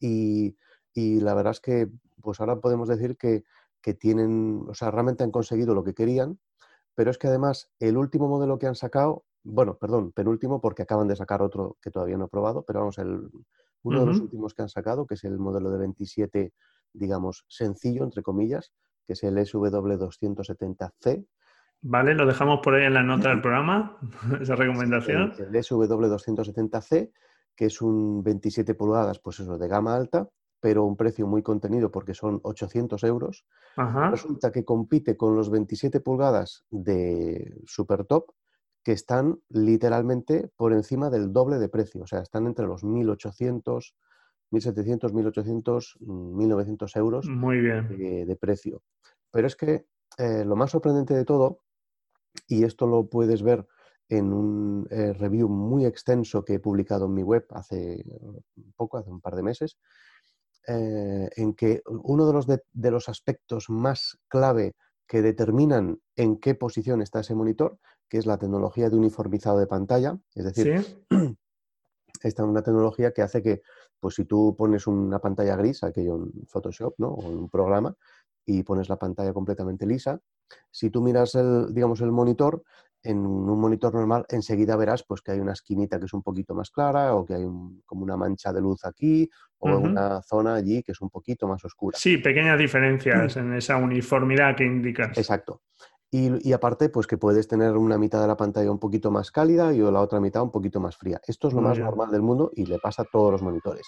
y, 0.00 0.56
la 0.94 1.34
verdad 1.34 1.52
es 1.52 1.60
que, 1.60 1.88
pues 2.26 2.40
ahora 2.40 2.56
podemos 2.56 2.88
decir 2.88 3.16
que, 3.16 3.44
que, 3.80 3.94
tienen, 3.94 4.64
o 4.68 4.74
sea, 4.74 4.90
realmente 4.90 5.22
han 5.22 5.30
conseguido 5.30 5.74
lo 5.74 5.84
que 5.84 5.94
querían, 5.94 6.40
pero 6.96 7.12
es 7.12 7.18
que 7.18 7.28
además 7.28 7.70
el 7.78 7.96
último 7.96 8.26
modelo 8.26 8.58
que 8.58 8.66
han 8.66 8.74
sacado, 8.74 9.24
bueno, 9.44 9.78
perdón, 9.78 10.10
penúltimo 10.10 10.60
porque 10.60 10.82
acaban 10.82 11.06
de 11.06 11.14
sacar 11.14 11.40
otro 11.40 11.76
que 11.80 11.92
todavía 11.92 12.16
no 12.16 12.24
he 12.24 12.28
probado, 12.28 12.64
pero 12.66 12.80
vamos, 12.80 12.98
el, 12.98 13.30
uno 13.84 14.00
de 14.00 14.06
los 14.06 14.20
últimos 14.20 14.54
que 14.54 14.62
han 14.62 14.68
sacado, 14.68 15.06
que 15.06 15.14
es 15.14 15.22
el 15.22 15.38
modelo 15.38 15.70
de 15.70 15.78
27, 15.78 16.52
digamos, 16.92 17.44
sencillo, 17.46 18.02
entre 18.02 18.24
comillas, 18.24 18.72
que 19.04 19.12
es 19.12 19.22
el 19.22 19.36
SW270C. 19.36 21.26
Vale, 21.82 22.14
lo 22.14 22.26
dejamos 22.26 22.58
por 22.64 22.74
ahí 22.74 22.86
en 22.86 22.94
la 22.94 23.04
nota 23.04 23.28
del 23.28 23.40
programa, 23.42 23.98
esa 24.40 24.56
recomendación. 24.56 25.32
El, 25.38 25.54
SW270C, 25.54 27.12
que 27.54 27.66
es 27.66 27.80
un 27.80 28.24
27 28.24 28.74
pulgadas, 28.74 29.20
pues 29.20 29.38
eso, 29.38 29.56
de 29.56 29.68
gama 29.68 29.94
alta, 29.94 30.28
pero 30.66 30.84
un 30.84 30.96
precio 30.96 31.28
muy 31.28 31.44
contenido 31.44 31.92
porque 31.92 32.12
son 32.12 32.40
800 32.42 33.04
euros. 33.04 33.46
Resulta 34.10 34.50
que 34.50 34.64
compite 34.64 35.16
con 35.16 35.36
los 35.36 35.48
27 35.48 36.00
pulgadas 36.00 36.64
de 36.70 37.56
Super 37.66 38.02
Top, 38.04 38.32
que 38.82 38.90
están 38.90 39.38
literalmente 39.48 40.50
por 40.56 40.72
encima 40.72 41.08
del 41.08 41.32
doble 41.32 41.58
de 41.58 41.68
precio, 41.68 42.02
o 42.02 42.06
sea, 42.08 42.18
están 42.18 42.48
entre 42.48 42.66
los 42.66 42.82
1800 42.82 43.94
1.700, 44.50 45.12
1.800, 45.12 45.98
1.900 46.00 46.96
euros 46.96 47.28
Muy 47.28 47.60
bien. 47.60 48.26
De, 48.26 48.36
precio. 48.36 48.82
Pero 49.30 49.46
es 49.46 49.54
que 49.54 49.86
eh, 50.18 50.44
lo 50.44 50.56
más 50.56 50.72
sorprendente 50.72 51.14
de 51.14 51.24
todo, 51.24 51.60
y 52.48 52.64
esto 52.64 52.88
lo 52.88 53.08
puedes 53.08 53.44
ver 53.44 53.68
en 54.08 54.32
un 54.32 54.88
eh, 54.90 55.12
review 55.12 55.48
muy 55.48 55.84
extenso 55.84 56.44
que 56.44 56.54
he 56.54 56.58
publicado 56.58 57.06
en 57.06 57.14
mi 57.14 57.22
web 57.22 57.46
hace 57.50 58.04
poco, 58.74 58.98
hace 58.98 59.10
un 59.10 59.20
par 59.20 59.36
de 59.36 59.44
meses, 59.44 59.78
eh, 60.66 61.28
en 61.36 61.54
que 61.54 61.82
uno 61.86 62.26
de 62.26 62.32
los, 62.32 62.46
de, 62.46 62.90
los 62.90 63.08
aspectos 63.08 63.70
más 63.70 64.18
clave 64.28 64.74
que 65.06 65.22
determinan 65.22 66.00
en 66.16 66.38
qué 66.38 66.54
posición 66.54 67.02
está 67.02 67.20
ese 67.20 67.34
monitor, 67.34 67.78
que 68.08 68.18
es 68.18 68.26
la 68.26 68.38
tecnología 68.38 68.90
de 68.90 68.96
uniformizado 68.96 69.58
de 69.58 69.66
pantalla, 69.66 70.18
es 70.34 70.44
decir, 70.44 70.82
¿Sí? 70.82 71.06
esta 72.22 72.42
es 72.42 72.48
una 72.48 72.62
tecnología 72.62 73.12
que 73.12 73.22
hace 73.22 73.42
que 73.42 73.62
pues 74.00 74.14
si 74.14 74.24
tú 74.24 74.54
pones 74.56 74.86
una 74.86 75.18
pantalla 75.18 75.56
gris, 75.56 75.82
aquello 75.82 76.16
en 76.16 76.46
Photoshop, 76.46 76.94
¿no? 76.98 77.08
O 77.08 77.30
en 77.30 77.38
un 77.38 77.48
programa, 77.48 77.96
y 78.46 78.62
pones 78.62 78.88
la 78.88 78.96
pantalla 78.96 79.32
completamente 79.32 79.86
lisa, 79.86 80.18
si 80.70 80.90
tú 80.90 81.02
miras 81.02 81.34
el, 81.34 81.74
digamos, 81.74 82.00
el 82.00 82.12
monitor, 82.12 82.62
en 83.02 83.18
un 83.18 83.60
monitor 83.60 83.94
normal 83.94 84.26
enseguida 84.28 84.76
verás 84.76 85.04
pues, 85.04 85.20
que 85.22 85.32
hay 85.32 85.40
una 85.40 85.52
esquinita 85.52 85.98
que 85.98 86.06
es 86.06 86.12
un 86.12 86.22
poquito 86.22 86.54
más 86.54 86.70
clara 86.70 87.14
o 87.14 87.24
que 87.24 87.34
hay 87.34 87.46
como 87.84 88.02
una 88.02 88.16
mancha 88.16 88.52
de 88.52 88.60
luz 88.60 88.84
aquí 88.84 89.28
o 89.58 89.70
una 89.76 90.22
zona 90.22 90.54
allí 90.54 90.82
que 90.82 90.92
es 90.92 91.00
un 91.00 91.10
poquito 91.10 91.46
más 91.46 91.64
oscura. 91.64 91.96
Sí, 91.98 92.18
pequeñas 92.18 92.58
diferencias 92.58 93.36
en 93.36 93.54
esa 93.54 93.76
uniformidad 93.76 94.56
que 94.56 94.64
indicas. 94.64 95.16
Exacto. 95.16 95.62
Y, 96.10 96.52
aparte, 96.52 96.88
pues 96.88 97.06
que 97.06 97.18
puedes 97.18 97.46
tener 97.46 97.76
una 97.76 97.98
mitad 97.98 98.22
de 98.22 98.28
la 98.28 98.36
pantalla 98.36 98.70
un 98.70 98.78
poquito 98.78 99.10
más 99.10 99.30
cálida 99.30 99.74
y 99.74 99.78
la 99.78 100.00
otra 100.00 100.18
mitad 100.18 100.42
un 100.42 100.50
poquito 100.50 100.80
más 100.80 100.96
fría. 100.96 101.20
Esto 101.26 101.48
es 101.48 101.54
lo 101.54 101.60
más 101.60 101.78
normal 101.78 102.10
del 102.10 102.22
mundo 102.22 102.50
y 102.54 102.64
le 102.64 102.78
pasa 102.78 103.02
a 103.02 103.04
todos 103.04 103.32
los 103.32 103.42
monitores, 103.42 103.86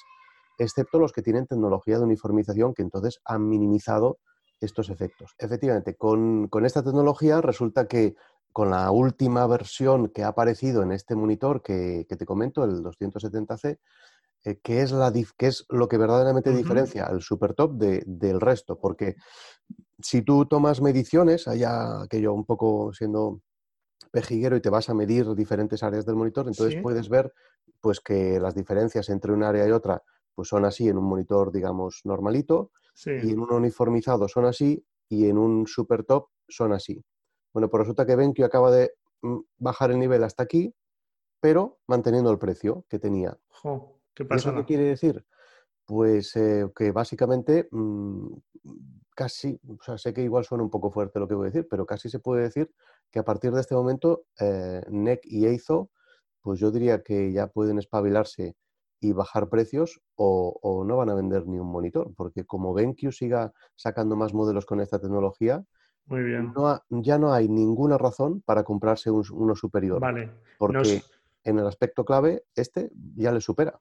excepto 0.59 0.99
los 0.99 1.13
que 1.13 1.23
tienen 1.23 1.47
tecnología 1.47 1.97
de 1.97 2.05
uniformización 2.05 2.75
que 2.75 2.83
entonces 2.83 3.21
han 3.25 3.49
minimizado 3.49 4.19
estos 4.61 4.91
efectos. 4.91 5.35
Efectivamente, 5.39 5.95
con, 5.97 6.49
esta 6.65 6.83
tecnología 6.83 7.41
resulta 7.41 7.87
que 7.87 8.15
con 8.53 8.71
la 8.71 8.91
última 8.91 9.47
versión 9.47 10.09
que 10.09 10.25
ha 10.25 10.29
aparecido 10.29 10.83
en 10.83 10.93
este 10.93 11.15
monitor 11.15 11.63
que, 11.63 12.07
te 12.09 12.27
comento, 12.27 12.65
el 12.65 12.83
270C, 12.83 13.79
eh, 14.45 14.59
que, 14.63 14.83
es 14.83 14.93
la, 14.93 15.13
que 15.13 15.47
es 15.47 15.65
lo 15.69 15.89
que 15.89 15.99
verdaderamente 15.99 16.51
diferencia 16.51 17.05
al 17.05 17.23
super 17.23 17.55
top 17.55 17.75
del 17.75 18.41
resto, 18.41 18.79
porque 18.79 19.17
si 20.01 20.23
tú 20.23 20.47
tomas 20.47 20.81
mediciones, 20.81 21.49
allá 21.49 22.07
que 22.09 22.21
yo 22.21 22.33
un 22.33 22.45
poco 22.45 22.93
siendo 22.93 23.43
pejiguero 24.11 24.57
y 24.57 24.61
te 24.61 24.71
vas 24.71 24.89
a 24.89 24.95
medir 24.95 25.35
diferentes 25.35 25.83
áreas 25.83 26.07
del 26.07 26.17
monitor, 26.17 26.47
entonces 26.49 26.81
puedes 26.83 27.09
ver 27.09 27.33
pues 27.81 28.01
que 28.01 28.41
las 28.41 28.55
diferencias 28.55 29.09
entre 29.09 29.33
un 29.33 29.43
área 29.43 29.69
y 29.69 29.71
otra 29.71 30.03
pues 30.39 30.51
son 30.51 30.65
así 30.65 30.89
en 30.89 30.97
un 30.97 31.03
monitor, 31.03 31.51
digamos, 31.51 32.03
normalito, 32.05 32.71
y 33.05 33.33
en 33.33 33.41
un 33.41 33.53
uniformizado 33.53 34.29
son 34.29 34.45
así, 34.45 34.87
y 35.09 35.29
en 35.29 35.37
un 35.37 35.67
super 35.67 36.05
top 36.05 36.29
son 36.47 36.73
así. 36.73 37.05
Bueno, 37.53 37.69
pues 37.69 37.81
resulta 37.81 38.07
que 38.07 38.15
BenQ 38.15 38.45
acaba 38.45 38.71
de 38.71 38.93
mm, 39.23 39.39
bajar 39.57 39.91
el 39.91 39.99
nivel 39.99 40.23
hasta 40.23 40.45
aquí, 40.45 40.73
pero 41.41 41.81
manteniendo 41.89 42.31
el 42.31 42.39
precio 42.39 42.85
que 42.89 43.01
tenía. 43.01 43.37
¿Qué 44.15 44.25
pasa? 44.25 44.51
¿Eso 44.51 44.59
qué 44.61 44.65
quiere 44.65 44.85
decir? 44.85 45.27
Pues 45.85 46.37
eh, 46.37 46.71
que 46.73 46.93
básicamente 46.93 47.67
mm, 47.73 48.29
casi, 49.17 49.61
o 49.67 49.83
sea, 49.83 49.99
sé 49.99 50.15
que 50.15 50.23
igual 50.23 50.45
suena 50.45 50.63
un 50.63 50.71
poco 50.71 50.93
fuerte 50.93 51.19
lo 51.19 51.27
que 51.27 51.35
voy 51.35 51.49
a 51.49 51.51
decir, 51.51 51.67
pero 51.69 51.85
casi 51.85 52.09
se 52.09 52.21
puede 52.21 52.43
decir 52.43 52.73
que 53.11 53.19
a 53.19 53.25
partir 53.25 53.51
de 53.51 53.61
este 53.61 53.75
momento 53.75 54.27
eh, 54.39 54.83
NEC 54.89 55.19
y 55.25 55.47
Eizo, 55.47 55.91
pues 56.43 56.61
yo 56.61 56.71
diría 56.71 57.03
que 57.03 57.33
ya 57.33 57.49
pueden 57.49 57.81
espabilarse 57.81 58.55
y 59.01 59.13
bajar 59.13 59.49
precios 59.49 60.01
o, 60.17 60.85
no 60.87 60.97
van 60.97 61.11
a 61.11 61.15
vender 61.15 61.47
ni 61.47 61.59
un 61.59 61.71
monitor, 61.71 62.13
porque 62.17 62.45
como 62.45 62.75
BenQ 62.75 63.13
siga 63.13 63.53
sacando 63.77 64.17
más 64.17 64.35
modelos 64.35 64.67
con 64.67 64.81
esta 64.81 64.99
tecnología, 64.99 65.65
Muy 66.07 66.23
bien. 66.23 66.53
ya 66.91 67.19
no 67.19 67.33
hay 67.33 67.49
ninguna 67.49 67.99
razón 67.99 68.43
para 68.43 68.65
comprarse 68.65 69.11
uno 69.11 69.55
superior. 69.55 70.01
Vale. 70.01 70.31
Porque 70.59 71.03
en 71.45 71.59
el 71.59 71.67
aspecto 71.67 72.05
clave, 72.05 72.45
este 72.55 72.91
ya 73.17 73.33
le 73.33 73.41
supera. 73.41 73.79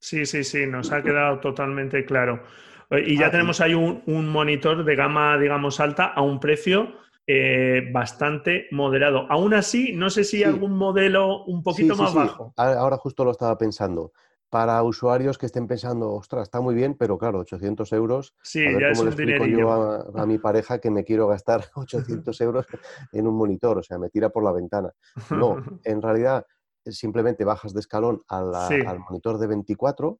Sí, 0.00 0.26
sí, 0.26 0.44
sí, 0.44 0.66
nos 0.66 0.92
ha 0.92 1.02
quedado 1.02 1.40
totalmente 1.40 2.04
claro. 2.04 2.42
Eh, 2.90 3.04
y 3.06 3.18
ya 3.18 3.26
ah, 3.26 3.30
tenemos 3.30 3.60
ahí 3.60 3.74
un, 3.74 4.28
monitor 4.28 4.84
de 4.84 4.96
gama, 4.96 5.36
digamos, 5.38 5.80
alta 5.80 6.06
a 6.06 6.22
un 6.22 6.38
precio 6.40 6.94
eh, 7.26 7.88
bastante 7.92 8.66
moderado. 8.70 9.26
Aún 9.28 9.54
así, 9.54 9.92
no 9.92 10.10
sé 10.10 10.24
si 10.24 10.38
hay 10.38 10.44
algún 10.44 10.76
modelo 10.76 11.44
un 11.44 11.62
poquito 11.62 11.96
más 11.96 12.14
bajo. 12.14 12.52
Ahora 12.56 12.96
justo 12.96 13.24
lo 13.24 13.32
estaba 13.32 13.58
pensando. 13.58 14.12
Para 14.50 14.82
usuarios 14.82 15.36
que 15.36 15.46
estén 15.46 15.66
pensando, 15.66 16.12
ostras, 16.12 16.44
está 16.44 16.60
muy 16.60 16.74
bien, 16.74 16.94
pero 16.94 17.18
claro, 17.18 17.40
800 17.40 17.92
euros. 17.92 18.34
Sí, 18.42 18.66
a 18.66 18.72
ver 18.72 18.80
ya 18.80 18.92
cómo 18.92 19.04
le 19.04 19.10
explico 19.10 19.46
yo 19.46 19.70
a, 19.72 20.26
mi 20.26 20.38
pareja 20.38 20.78
que 20.78 20.90
me 20.90 21.04
quiero 21.04 21.28
gastar 21.28 21.64
800 21.74 22.40
euros 22.40 22.66
en 23.12 23.26
un 23.26 23.36
monitor, 23.36 23.78
o 23.78 23.82
sea, 23.82 23.98
me 23.98 24.08
tira 24.08 24.30
por 24.30 24.44
la 24.44 24.52
ventana. 24.52 24.90
No, 25.30 25.56
en 25.84 26.02
realidad 26.02 26.46
simplemente 26.84 27.44
bajas 27.44 27.74
de 27.74 27.80
escalón 27.80 28.22
al 28.28 28.98
monitor 29.00 29.38
de 29.38 29.46
24. 29.46 30.18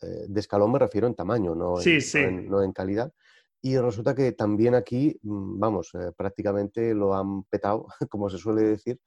Eh, 0.00 0.26
de 0.28 0.40
escalón 0.40 0.70
me 0.70 0.78
refiero 0.78 1.06
en 1.06 1.14
tamaño, 1.14 1.54
no 1.54 1.76
no 1.76 2.62
en 2.62 2.72
calidad. 2.72 3.12
Y 3.60 3.76
resulta 3.78 4.14
que 4.14 4.32
también 4.32 4.74
aquí, 4.74 5.18
mm, 5.22 5.58
vamos, 5.58 5.90
eh, 5.94 6.12
prácticamente 6.16 6.94
lo 6.94 7.14
han 7.14 7.44
petado, 7.44 7.86
como 8.10 8.28
se 8.28 8.38
suele 8.38 8.62
decir, 8.62 9.00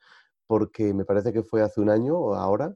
porque 0.48 0.94
me 0.94 1.06
parece 1.06 1.32
que 1.32 1.44
fue 1.44 1.62
hace 1.62 1.80
un 1.80 1.90
año 1.90 2.18
o 2.18 2.36
ahora, 2.36 2.74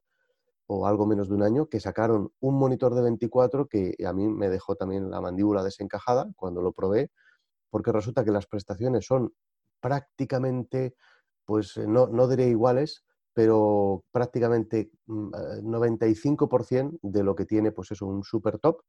o 0.68 0.88
algo 0.88 1.06
menos 1.06 1.30
de 1.30 1.36
un 1.36 1.44
año, 1.44 1.68
que 1.68 1.80
sacaron 1.80 2.32
un 2.40 2.56
monitor 2.56 2.96
de 2.96 3.02
24 3.02 3.68
que 3.68 3.96
a 4.06 4.14
mí 4.14 4.28
me 4.28 4.50
dejó 4.50 4.76
también 4.76 5.10
la 5.10 5.22
mandíbula 5.22 5.64
desencajada 5.64 6.28
cuando 6.36 6.62
lo 6.62 6.72
probé, 6.72 7.12
porque 7.70 7.92
resulta 7.92 8.24
que 8.24 8.32
las 8.32 8.48
prestaciones 8.48 9.06
son 9.06 9.34
prácticamente, 9.80 10.96
pues 11.46 11.78
eh, 11.78 11.88
no, 11.88 12.08
no 12.08 12.28
diré 12.28 12.48
iguales, 12.48 13.04
pero 13.34 14.04
prácticamente 14.12 14.92
95% 15.08 16.84
mm, 16.84 16.96
eh, 16.96 17.00
de 17.02 17.24
lo 17.24 17.36
que 17.36 17.46
tiene, 17.46 17.72
pues 17.72 17.92
es 17.92 18.02
un 18.02 18.24
super 18.24 18.60
top 18.60 18.82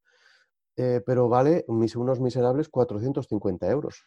eh, 0.77 1.03
pero 1.05 1.29
vale 1.29 1.65
unos 1.69 2.21
miserables 2.21 2.69
450 2.69 3.71
euros. 3.71 4.05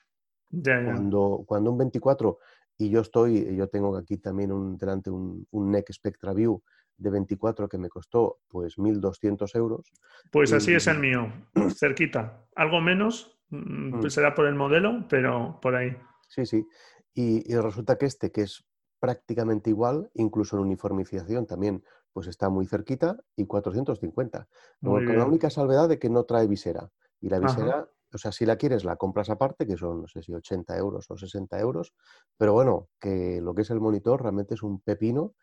Cuando, 0.52 1.44
cuando 1.46 1.72
un 1.72 1.78
24, 1.80 2.38
y 2.78 2.90
yo 2.90 3.02
estoy, 3.02 3.56
yo 3.56 3.68
tengo 3.68 3.96
aquí 3.98 4.18
también 4.18 4.52
un, 4.52 4.78
delante 4.78 5.10
un, 5.10 5.48
un 5.52 5.72
NEC 5.72 5.92
Spectra 5.92 6.34
View 6.34 6.62
de 7.00 7.10
24 7.10 7.68
que 7.68 7.78
me 7.78 7.90
costó 7.90 8.40
pues 8.48 8.78
1.200 8.78 9.56
euros. 9.56 9.92
Pues 10.32 10.54
así 10.54 10.74
es 10.74 10.88
el 10.88 11.00
mío, 11.00 11.32
cerquita. 11.76 12.46
Algo 12.56 12.82
menos, 12.82 13.40
mm, 13.50 13.96
mm. 13.96 14.00
pues 14.02 14.14
será 14.14 14.36
por 14.36 14.46
el 14.46 14.56
modelo, 14.56 15.06
pero 15.10 15.60
por 15.62 15.76
ahí. 15.76 15.96
Sí, 16.28 16.46
sí. 16.46 16.68
Y, 17.14 17.52
y, 17.52 17.58
resulta 17.58 17.98
que 17.98 18.06
este, 18.06 18.32
que 18.32 18.42
es 18.42 18.66
prácticamente 19.00 19.70
igual, 19.70 20.12
incluso 20.14 20.56
en 20.56 20.64
uniformización 20.64 21.48
también, 21.48 21.84
pues 22.14 22.28
está 22.28 22.50
muy 22.50 22.66
cerquita 22.66 23.18
y 23.36 23.46
450. 23.46 24.48
con 24.82 25.18
la 25.18 25.26
única 25.26 25.50
salvedad 25.50 25.88
de 25.88 26.00
que 26.00 26.10
no 26.10 26.24
trae 26.24 26.48
visera. 26.48 26.92
Y 27.22 27.30
la 27.30 27.40
visera, 27.40 27.88
o 28.14 28.18
sea, 28.18 28.32
si 28.32 28.46
la 28.46 28.56
quieres, 28.56 28.84
la 28.84 28.96
compras 28.96 29.30
aparte, 29.30 29.68
que 29.68 29.78
son, 29.78 30.02
no 30.02 30.08
sé 30.08 30.22
si 30.22 30.34
80 30.34 30.78
euros 30.78 31.10
o 31.10 31.18
60 31.18 31.60
euros, 31.60 31.94
pero 32.38 32.54
bueno, 32.54 32.90
que 33.00 33.40
lo 33.42 33.54
que 33.54 33.62
es 33.62 33.70
el 33.70 33.80
monitor 33.80 34.22
realmente 34.22 34.56
es 34.56 34.64
un 34.64 34.82
pepino. 34.82 35.36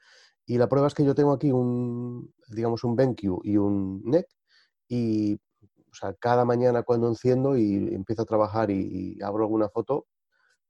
Y 0.46 0.58
la 0.58 0.68
prueba 0.68 0.86
es 0.86 0.94
que 0.94 1.04
yo 1.04 1.14
tengo 1.14 1.32
aquí 1.32 1.50
un, 1.50 2.32
digamos, 2.48 2.84
un 2.84 2.94
BenQ 2.94 3.40
y 3.42 3.56
un 3.56 4.02
NEC 4.04 4.28
y, 4.88 5.34
o 5.34 5.94
sea, 5.94 6.14
cada 6.14 6.44
mañana 6.44 6.84
cuando 6.84 7.08
enciendo 7.08 7.56
y 7.56 7.92
empiezo 7.92 8.22
a 8.22 8.26
trabajar 8.26 8.70
y, 8.70 9.18
abro 9.22 9.42
alguna 9.42 9.68
foto, 9.68 10.06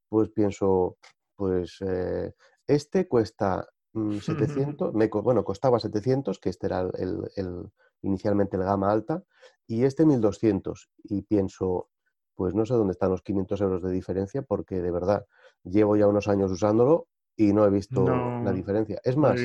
pues 0.09 0.31
pienso, 0.31 0.97
pues 1.37 1.77
eh, 1.81 2.33
este 2.67 3.07
cuesta 3.07 3.69
700, 3.93 4.95
mm, 4.95 4.97
me, 4.97 5.09
bueno, 5.09 5.45
costaba 5.45 5.79
700, 5.79 6.39
que 6.39 6.49
este 6.49 6.67
era 6.67 6.81
el, 6.81 7.71
inicialmente 8.03 8.57
el 8.57 8.63
gama 8.63 8.91
alta, 8.91 9.25
y 9.67 9.85
este 9.85 10.07
1200. 10.07 10.91
Y 11.05 11.23
pienso, 11.23 11.91
pues 12.35 12.55
no 12.55 12.65
sé 12.65 12.75
dónde 12.75 12.93
están 12.93 13.11
los 13.11 13.23
500 13.23 13.61
euros 13.61 13.83
de 13.83 13.91
diferencia, 13.91 14.41
porque 14.43 14.81
de 14.81 14.91
verdad 14.91 15.27
llevo 15.65 15.97
ya 15.97 16.07
unos 16.07 16.29
años 16.29 16.51
usándolo 16.51 17.09
y 17.37 17.53
no 17.53 17.67
he 17.67 17.71
visto 17.71 18.05
la 18.05 18.53
diferencia. 18.53 19.01
Es 19.05 19.17
más, 19.17 19.41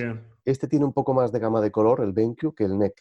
este 0.46 0.68
tiene 0.68 0.86
un 0.86 0.94
poco 0.94 1.14
más 1.14 1.32
de 1.32 1.40
gama 1.40 1.62
de 1.62 1.72
color, 1.72 2.02
el 2.02 2.14
BenQ, 2.14 2.56
que 2.56 2.64
el 2.64 2.78
NEC, 2.78 2.94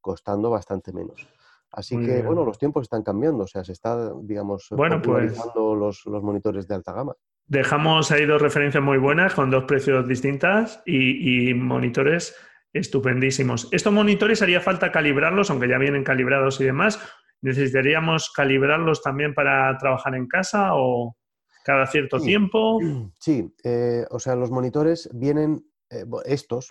costando 0.00 0.50
bastante 0.50 0.92
menos. 0.92 1.26
Así 1.70 1.98
que, 1.98 2.22
bueno, 2.22 2.44
los 2.44 2.58
tiempos 2.58 2.82
están 2.82 3.02
cambiando, 3.02 3.44
o 3.44 3.46
sea, 3.46 3.64
se 3.64 3.72
está, 3.72 4.12
digamos, 4.20 4.68
bueno, 4.72 5.00
pues 5.00 5.38
los, 5.54 6.04
los 6.04 6.22
monitores 6.22 6.68
de 6.68 6.74
alta 6.74 6.92
gama. 6.92 7.14
Dejamos 7.46 8.10
ahí 8.10 8.26
dos 8.26 8.42
referencias 8.42 8.82
muy 8.82 8.98
buenas 8.98 9.34
con 9.34 9.50
dos 9.50 9.64
precios 9.64 10.06
distintas 10.06 10.82
y, 10.84 11.54
monitores 11.54 12.36
estupendísimos. 12.72 13.68
Estos 13.72 13.92
monitores 13.92 14.42
haría 14.42 14.60
falta 14.60 14.92
calibrarlos, 14.92 15.50
aunque 15.50 15.68
ya 15.68 15.78
vienen 15.78 16.04
calibrados 16.04 16.60
y 16.60 16.64
demás. 16.64 17.00
¿Necesitaríamos 17.40 18.30
calibrarlos 18.34 19.02
también 19.02 19.34
para 19.34 19.76
trabajar 19.78 20.14
en 20.14 20.28
casa 20.28 20.70
o 20.74 21.16
cada 21.64 21.86
cierto 21.86 22.18
tiempo? 22.18 22.78
Sí, 23.18 23.54
eh, 23.62 24.04
o 24.10 24.18
sea, 24.18 24.34
los 24.34 24.50
monitores 24.50 25.08
vienen, 25.12 25.64
eh, 25.90 26.04
estos, 26.24 26.70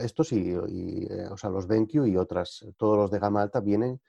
estos 0.00 0.32
y, 0.32 0.50
eh, 0.50 1.26
o 1.30 1.36
sea, 1.36 1.50
los 1.50 1.66
BenQ 1.66 2.06
y 2.06 2.16
otras, 2.16 2.64
todos 2.76 2.96
los 2.96 3.10
de 3.10 3.18
gama 3.18 3.42
alta 3.42 3.60
vienen 3.60 4.00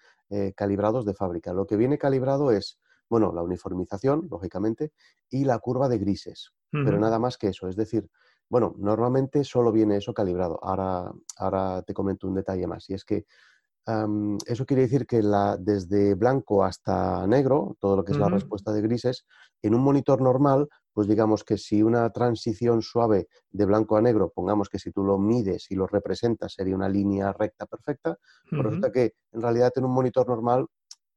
calibrados 0.55 1.05
de 1.05 1.15
fábrica. 1.15 1.53
Lo 1.53 1.65
que 1.65 1.75
viene 1.75 1.97
calibrado 1.97 2.51
es 2.51 2.79
bueno, 3.09 3.33
la 3.33 3.41
uniformización, 3.41 4.27
lógicamente, 4.29 4.93
y 5.29 5.43
la 5.43 5.57
curva 5.59 5.89
de 5.89 5.97
grises, 5.97 6.53
pero 6.71 6.99
nada 6.99 7.17
más 7.17 7.37
que 7.37 7.47
eso. 7.47 7.67
Es 7.67 7.75
decir, 7.75 8.07
bueno, 8.47 8.75
normalmente 8.77 9.43
solo 9.43 9.71
viene 9.71 9.97
eso 9.97 10.13
calibrado. 10.13 10.59
Ahora, 10.63 11.11
ahora 11.37 11.81
te 11.81 11.93
comento 11.93 12.27
un 12.27 12.35
detalle 12.35 12.67
más, 12.67 12.87
y 12.89 12.93
es 12.93 13.03
que 13.03 13.25
eso 14.45 14.65
quiere 14.65 14.83
decir 14.83 15.05
que 15.05 15.21
la, 15.21 15.57
desde 15.57 16.15
blanco 16.15 16.63
hasta 16.63 17.25
negro, 17.27 17.77
todo 17.79 17.95
lo 17.95 18.03
que 18.03 18.11
es 18.11 18.17
la 18.17 18.29
respuesta 18.29 18.71
de 18.71 18.81
grises, 18.81 19.25
en 19.61 19.75
un 19.75 19.81
monitor 19.81 20.21
normal, 20.21 20.67
pues 20.93 21.07
digamos 21.07 21.43
que 21.43 21.57
si 21.57 21.81
una 21.81 22.09
transición 22.09 22.81
suave 22.81 23.27
de 23.49 23.65
blanco 23.65 23.97
a 23.97 24.01
negro, 24.01 24.31
pongamos 24.33 24.69
que 24.69 24.79
si 24.79 24.91
tú 24.91 25.03
lo 25.03 25.17
mides 25.17 25.67
y 25.69 25.75
lo 25.75 25.87
representas 25.87 26.53
sería 26.53 26.75
una 26.75 26.89
línea 26.89 27.33
recta 27.33 27.65
perfecta, 27.65 28.17
pues 28.49 28.63
resulta 28.63 28.91
que 28.91 29.13
en 29.31 29.41
realidad 29.41 29.71
en 29.75 29.85
un 29.85 29.91
monitor 29.91 30.27
normal 30.27 30.65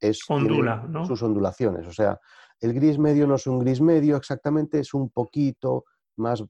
es 0.01 0.19
sus 0.19 1.23
ondulaciones. 1.23 1.87
O 1.87 1.93
sea, 1.93 2.19
el 2.61 2.75
gris 2.75 2.99
medio 2.99 3.27
no 3.27 3.37
es 3.37 3.47
un 3.47 3.59
gris 3.59 3.81
medio 3.81 4.17
exactamente, 4.17 4.79
es 4.79 4.95
un 4.95 5.11
poquito 5.11 5.85
más 6.17 6.45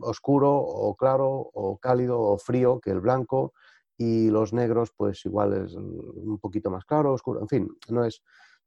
oscuro 0.00 0.56
o 0.56 0.94
claro 0.94 1.28
o 1.28 1.78
cálido 1.78 2.20
o 2.20 2.38
frío 2.38 2.80
que 2.80 2.90
el 2.90 3.00
blanco 3.00 3.52
y 3.98 4.30
los 4.30 4.52
negros 4.52 4.92
pues 4.96 5.26
igual 5.26 5.52
es 5.64 5.74
un 5.74 6.38
poquito 6.40 6.70
más 6.70 6.84
claro, 6.84 7.12
oscuro, 7.12 7.40
en 7.40 7.48
fin, 7.48 7.68
no 7.90 8.04
es, 8.04 8.22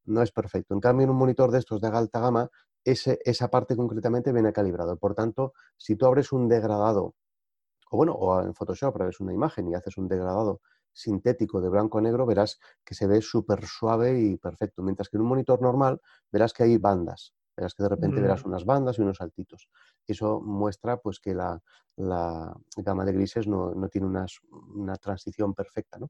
no 0.05 0.21
es 0.21 0.32
perfecto. 0.32 0.73
En 0.73 0.82
cambio, 0.82 1.05
en 1.05 1.11
un 1.11 1.17
monitor 1.17 1.51
de 1.51 1.59
estos 1.59 1.82
de 1.82 1.88
alta 1.88 2.19
gama, 2.19 2.49
ese, 2.84 3.19
esa 3.23 3.49
parte 3.49 3.75
concretamente 3.75 4.34
viene 4.34 4.51
calibrado. 4.53 4.97
Por 4.97 5.15
tanto, 5.15 5.53
si 5.77 5.95
tú 5.95 6.05
abres 6.05 6.32
un 6.34 6.49
degradado, 6.49 7.15
o 7.91 7.97
bueno, 7.97 8.13
o 8.13 8.41
en 8.41 8.53
Photoshop 8.53 8.95
abres 9.01 9.19
una 9.21 9.34
imagen 9.34 9.69
y 9.69 9.75
haces 9.75 9.97
un 9.97 10.07
degradado 10.07 10.61
sintético 10.93 11.61
de 11.61 11.69
blanco 11.69 11.99
a 11.99 12.01
negro, 12.01 12.25
verás 12.25 12.59
que 12.84 12.95
se 12.95 13.07
ve 13.07 13.21
súper 13.21 13.65
suave 13.65 14.19
y 14.19 14.38
perfecto. 14.38 14.84
Mientras 14.84 15.09
que 15.09 15.17
en 15.17 15.21
un 15.23 15.29
monitor 15.29 15.61
normal 15.61 16.01
verás 16.32 16.53
que 16.53 16.63
hay 16.63 16.77
bandas. 16.77 17.34
Verás 17.56 17.74
que 17.74 17.84
de 17.84 17.89
repente 17.89 18.22
verás 18.22 18.45
unas 18.45 18.66
bandas 18.66 18.97
y 18.97 19.02
unos 19.02 19.18
saltitos. 19.18 19.70
Eso 20.08 20.39
muestra 20.41 20.97
pues 20.97 21.20
que 21.20 21.34
la, 21.34 21.62
gama 21.97 23.06
de 23.06 23.14
grises 23.14 23.47
no, 23.47 23.74
tiene 23.89 24.08
una 24.08 24.95
transición 24.95 25.54
perfecta. 25.54 25.99
¿no? 25.99 26.10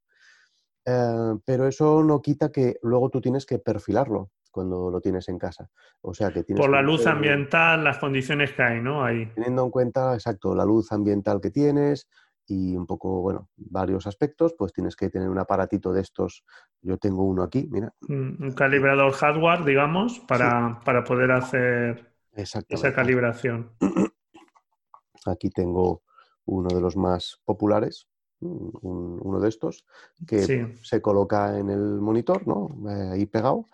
Eh, 0.85 1.39
pero 1.45 1.67
eso 1.67 2.03
no 2.03 2.21
quita 2.21 2.51
que 2.51 2.77
luego 2.81 3.09
tú 3.09 3.21
tienes 3.21 3.45
que 3.45 3.59
perfilarlo 3.59 4.31
cuando 4.51 4.89
lo 4.89 4.99
tienes 4.99 5.29
en 5.29 5.37
casa. 5.37 5.69
O 6.01 6.13
sea 6.13 6.31
que 6.31 6.43
Por 6.43 6.69
la 6.69 6.81
luz 6.81 7.05
ambiental, 7.07 7.83
las 7.83 7.99
condiciones 7.99 8.51
que 8.53 8.63
hay, 8.63 8.81
¿no? 8.81 9.03
Ahí. 9.03 9.31
Teniendo 9.33 9.63
en 9.63 9.71
cuenta, 9.71 10.13
exacto, 10.13 10.53
la 10.55 10.65
luz 10.65 10.91
ambiental 10.91 11.39
que 11.39 11.51
tienes, 11.51 12.09
y 12.47 12.75
un 12.75 12.85
poco, 12.85 13.21
bueno, 13.21 13.49
varios 13.55 14.07
aspectos, 14.07 14.55
pues 14.57 14.73
tienes 14.73 14.95
que 14.95 15.09
tener 15.09 15.29
un 15.29 15.39
aparatito 15.39 15.93
de 15.93 16.01
estos. 16.01 16.43
Yo 16.81 16.97
tengo 16.97 17.23
uno 17.23 17.43
aquí, 17.43 17.67
mira. 17.71 17.93
Un 18.07 18.53
calibrador 18.55 19.11
hardware, 19.13 19.63
digamos, 19.63 20.19
para, 20.21 20.81
para 20.83 21.03
poder 21.03 21.31
hacer 21.31 22.11
esa 22.33 22.93
calibración. 22.93 23.71
Aquí 25.25 25.49
tengo 25.49 26.03
uno 26.45 26.69
de 26.73 26.81
los 26.81 26.97
más 26.97 27.39
populares, 27.45 28.07
uno 28.39 29.39
de 29.39 29.49
estos, 29.49 29.85
que 30.25 30.75
se 30.81 31.01
coloca 31.01 31.59
en 31.59 31.69
el 31.69 32.01
monitor, 32.01 32.47
¿no? 32.47 32.75
Eh, 32.89 33.09
ahí 33.11 33.25
pegado. 33.27 33.69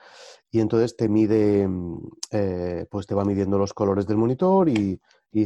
Y 0.51 0.59
entonces 0.59 0.97
te 0.97 1.07
mide, 1.07 1.69
eh, 2.31 2.85
pues 2.91 3.07
te 3.07 3.15
va 3.15 3.23
midiendo 3.23 3.57
los 3.57 3.73
colores 3.73 4.05
del 4.05 4.17
monitor 4.17 4.67
y, 4.69 4.99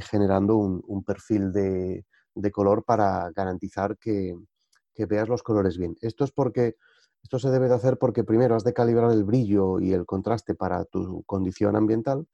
generando 0.10 0.56
un 0.56 1.04
perfil 1.04 1.52
de, 1.52 2.06
de 2.36 2.52
color 2.52 2.84
para 2.84 3.32
garantizar 3.32 3.98
que, 3.98 4.36
veas 5.10 5.28
los 5.28 5.42
colores 5.42 5.80
bien. 5.80 5.96
Esto 6.02 6.24
es 6.24 6.32
porque 6.32 6.76
esto 7.24 7.40
se 7.40 7.50
debe 7.50 7.68
de 7.68 7.74
hacer 7.74 7.98
porque 7.98 8.24
primero 8.24 8.56
has 8.56 8.64
de 8.64 8.74
calibrar 8.74 9.12
el 9.12 9.24
brillo 9.24 9.80
y 9.80 9.94
el 9.94 10.06
contraste 10.06 10.54
para 10.54 10.86
tu 10.86 11.24
condición 11.24 11.76
ambiental 11.76 12.28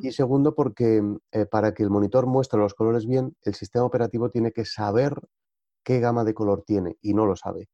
y 0.00 0.10
segundo 0.12 0.54
porque 0.54 1.02
eh, 1.32 1.44
para 1.44 1.74
que 1.74 1.82
el 1.82 1.90
monitor 1.90 2.26
muestre 2.26 2.58
los 2.58 2.72
colores 2.72 3.06
bien, 3.06 3.36
el 3.42 3.54
sistema 3.54 3.84
operativo 3.84 4.30
tiene 4.30 4.52
que 4.52 4.64
saber 4.64 5.14
qué 5.82 6.00
gama 6.00 6.24
de 6.24 6.32
color 6.32 6.62
tiene 6.66 6.96
y 7.02 7.12
no 7.12 7.26
lo 7.26 7.36
sabe. 7.36 7.68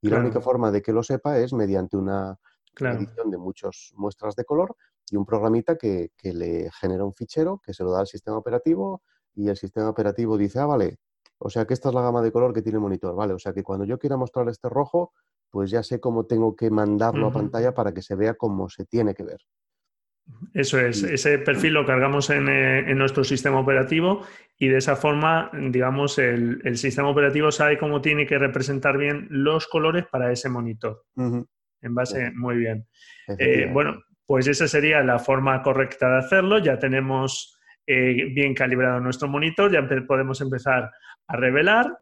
Y 0.00 0.08
la 0.08 0.20
única 0.20 0.40
forma 0.40 0.70
de 0.70 0.82
que 0.82 0.92
lo 0.92 1.02
sepa 1.02 1.38
es 1.38 1.52
mediante 1.52 1.96
una 1.96 2.38
edición 2.78 3.30
de 3.30 3.38
muchas 3.38 3.92
muestras 3.96 4.36
de 4.36 4.44
color 4.44 4.76
y 5.10 5.16
un 5.16 5.26
programita 5.26 5.76
que, 5.76 6.12
que, 6.16 6.32
le 6.32 6.70
genera 6.80 7.04
un 7.04 7.12
fichero 7.12 7.60
que 7.64 7.72
se 7.72 7.82
lo 7.82 7.90
da 7.90 8.00
al 8.00 8.06
sistema 8.06 8.36
operativo 8.36 9.02
y 9.34 9.48
el 9.48 9.56
sistema 9.56 9.88
operativo 9.88 10.36
dice, 10.36 10.60
ah, 10.60 10.66
vale, 10.66 10.98
o 11.38 11.50
sea 11.50 11.66
que 11.66 11.74
esta 11.74 11.88
es 11.88 11.94
la 11.94 12.02
gama 12.02 12.22
de 12.22 12.32
color 12.32 12.52
que 12.52 12.62
tiene 12.62 12.76
el 12.76 12.82
monitor, 12.82 13.14
¿vale? 13.14 13.34
O 13.34 13.38
sea 13.38 13.52
que 13.52 13.62
cuando 13.62 13.84
yo 13.84 13.98
quiera 13.98 14.16
mostrar 14.16 14.48
este 14.48 14.68
rojo, 14.68 15.12
pues 15.50 15.70
ya 15.70 15.82
sé 15.82 16.00
cómo 16.00 16.26
tengo 16.26 16.56
que 16.56 16.70
mandarlo 16.70 17.28
a 17.28 17.32
pantalla 17.32 17.72
para 17.72 17.92
que 17.92 18.02
se 18.02 18.14
vea 18.14 18.34
como 18.34 18.68
se 18.68 18.84
tiene 18.84 19.14
que 19.14 19.24
ver. 19.24 19.38
Eso 20.54 20.80
es, 20.80 21.04
ese 21.04 21.38
perfil 21.38 21.74
lo 21.74 21.86
cargamos 21.86 22.30
en, 22.30 22.48
eh, 22.48 22.94
nuestro 22.94 23.22
sistema 23.22 23.60
operativo 23.60 24.22
y 24.58 24.68
de 24.68 24.78
esa 24.78 24.96
forma, 24.96 25.50
digamos, 25.70 26.18
el, 26.18 26.76
sistema 26.76 27.08
operativo 27.08 27.52
sabe 27.52 27.78
cómo 27.78 28.00
tiene 28.00 28.26
que 28.26 28.38
representar 28.38 28.98
bien 28.98 29.28
los 29.30 29.68
colores 29.68 30.04
para 30.10 30.32
ese 30.32 30.48
monitor. 30.48 31.04
En 31.16 31.94
base, 31.94 32.32
muy 32.34 32.56
bien. 32.56 32.88
Eh, 33.38 33.70
bueno, 33.72 34.02
pues 34.26 34.48
esa 34.48 34.66
sería 34.66 35.02
la 35.02 35.20
forma 35.20 35.62
correcta 35.62 36.08
de 36.08 36.18
hacerlo. 36.18 36.58
Ya 36.58 36.78
tenemos 36.78 37.56
eh, 37.86 38.32
bien 38.34 38.52
calibrado 38.52 38.98
nuestro 38.98 39.28
monitor, 39.28 39.70
ya 39.70 39.86
podemos 40.06 40.40
empezar 40.40 40.90
a 41.28 41.36
revelar. 41.36 41.98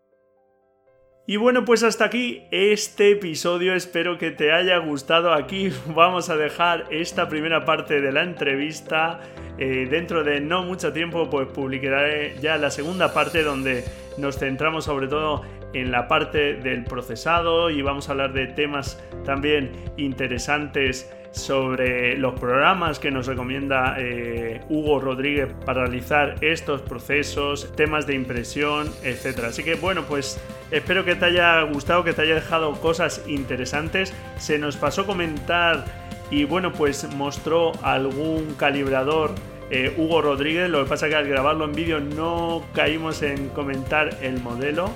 Y 1.26 1.36
bueno, 1.36 1.64
pues 1.64 1.82
hasta 1.82 2.04
aquí 2.04 2.42
este 2.50 3.12
episodio, 3.12 3.74
espero 3.74 4.18
que 4.18 4.30
te 4.30 4.52
haya 4.52 4.76
gustado. 4.78 5.32
Aquí 5.32 5.70
vamos 5.94 6.28
a 6.28 6.36
dejar 6.36 6.84
esta 6.90 7.28
primera 7.28 7.64
parte 7.64 8.00
de 8.00 8.12
la 8.12 8.22
entrevista. 8.22 9.20
Eh, 9.56 9.86
dentro 9.90 10.22
de 10.24 10.40
no 10.40 10.64
mucho 10.64 10.92
tiempo, 10.92 11.30
pues 11.30 11.48
publicaré 11.48 12.36
ya 12.40 12.58
la 12.58 12.70
segunda 12.70 13.14
parte 13.14 13.42
donde 13.42 13.84
nos 14.18 14.38
centramos 14.38 14.84
sobre 14.84 15.08
todo 15.08 15.42
en 15.72 15.90
la 15.90 16.08
parte 16.08 16.54
del 16.54 16.84
procesado 16.84 17.70
y 17.70 17.82
vamos 17.82 18.08
a 18.08 18.12
hablar 18.12 18.32
de 18.32 18.46
temas 18.46 19.02
también 19.24 19.72
interesantes 19.96 21.10
sobre 21.34 22.16
los 22.16 22.38
programas 22.38 22.98
que 22.98 23.10
nos 23.10 23.26
recomienda 23.26 23.96
eh, 23.98 24.60
Hugo 24.68 25.00
Rodríguez 25.00 25.48
para 25.64 25.82
realizar 25.82 26.36
estos 26.40 26.80
procesos, 26.80 27.70
temas 27.74 28.06
de 28.06 28.14
impresión, 28.14 28.90
etc. 29.02 29.40
Así 29.48 29.64
que 29.64 29.74
bueno, 29.74 30.04
pues 30.04 30.40
espero 30.70 31.04
que 31.04 31.16
te 31.16 31.26
haya 31.26 31.62
gustado, 31.62 32.04
que 32.04 32.12
te 32.12 32.22
haya 32.22 32.36
dejado 32.36 32.72
cosas 32.80 33.22
interesantes. 33.26 34.14
Se 34.38 34.58
nos 34.58 34.76
pasó 34.76 35.06
comentar 35.06 35.84
y 36.30 36.44
bueno, 36.44 36.72
pues 36.72 37.08
mostró 37.14 37.72
algún 37.82 38.54
calibrador 38.54 39.32
eh, 39.70 39.92
Hugo 39.96 40.22
Rodríguez. 40.22 40.70
Lo 40.70 40.84
que 40.84 40.88
pasa 40.88 41.08
que 41.08 41.16
al 41.16 41.26
grabarlo 41.26 41.64
en 41.64 41.72
vídeo 41.72 41.98
no 41.98 42.64
caímos 42.74 43.22
en 43.22 43.48
comentar 43.48 44.16
el 44.22 44.40
modelo. 44.40 44.90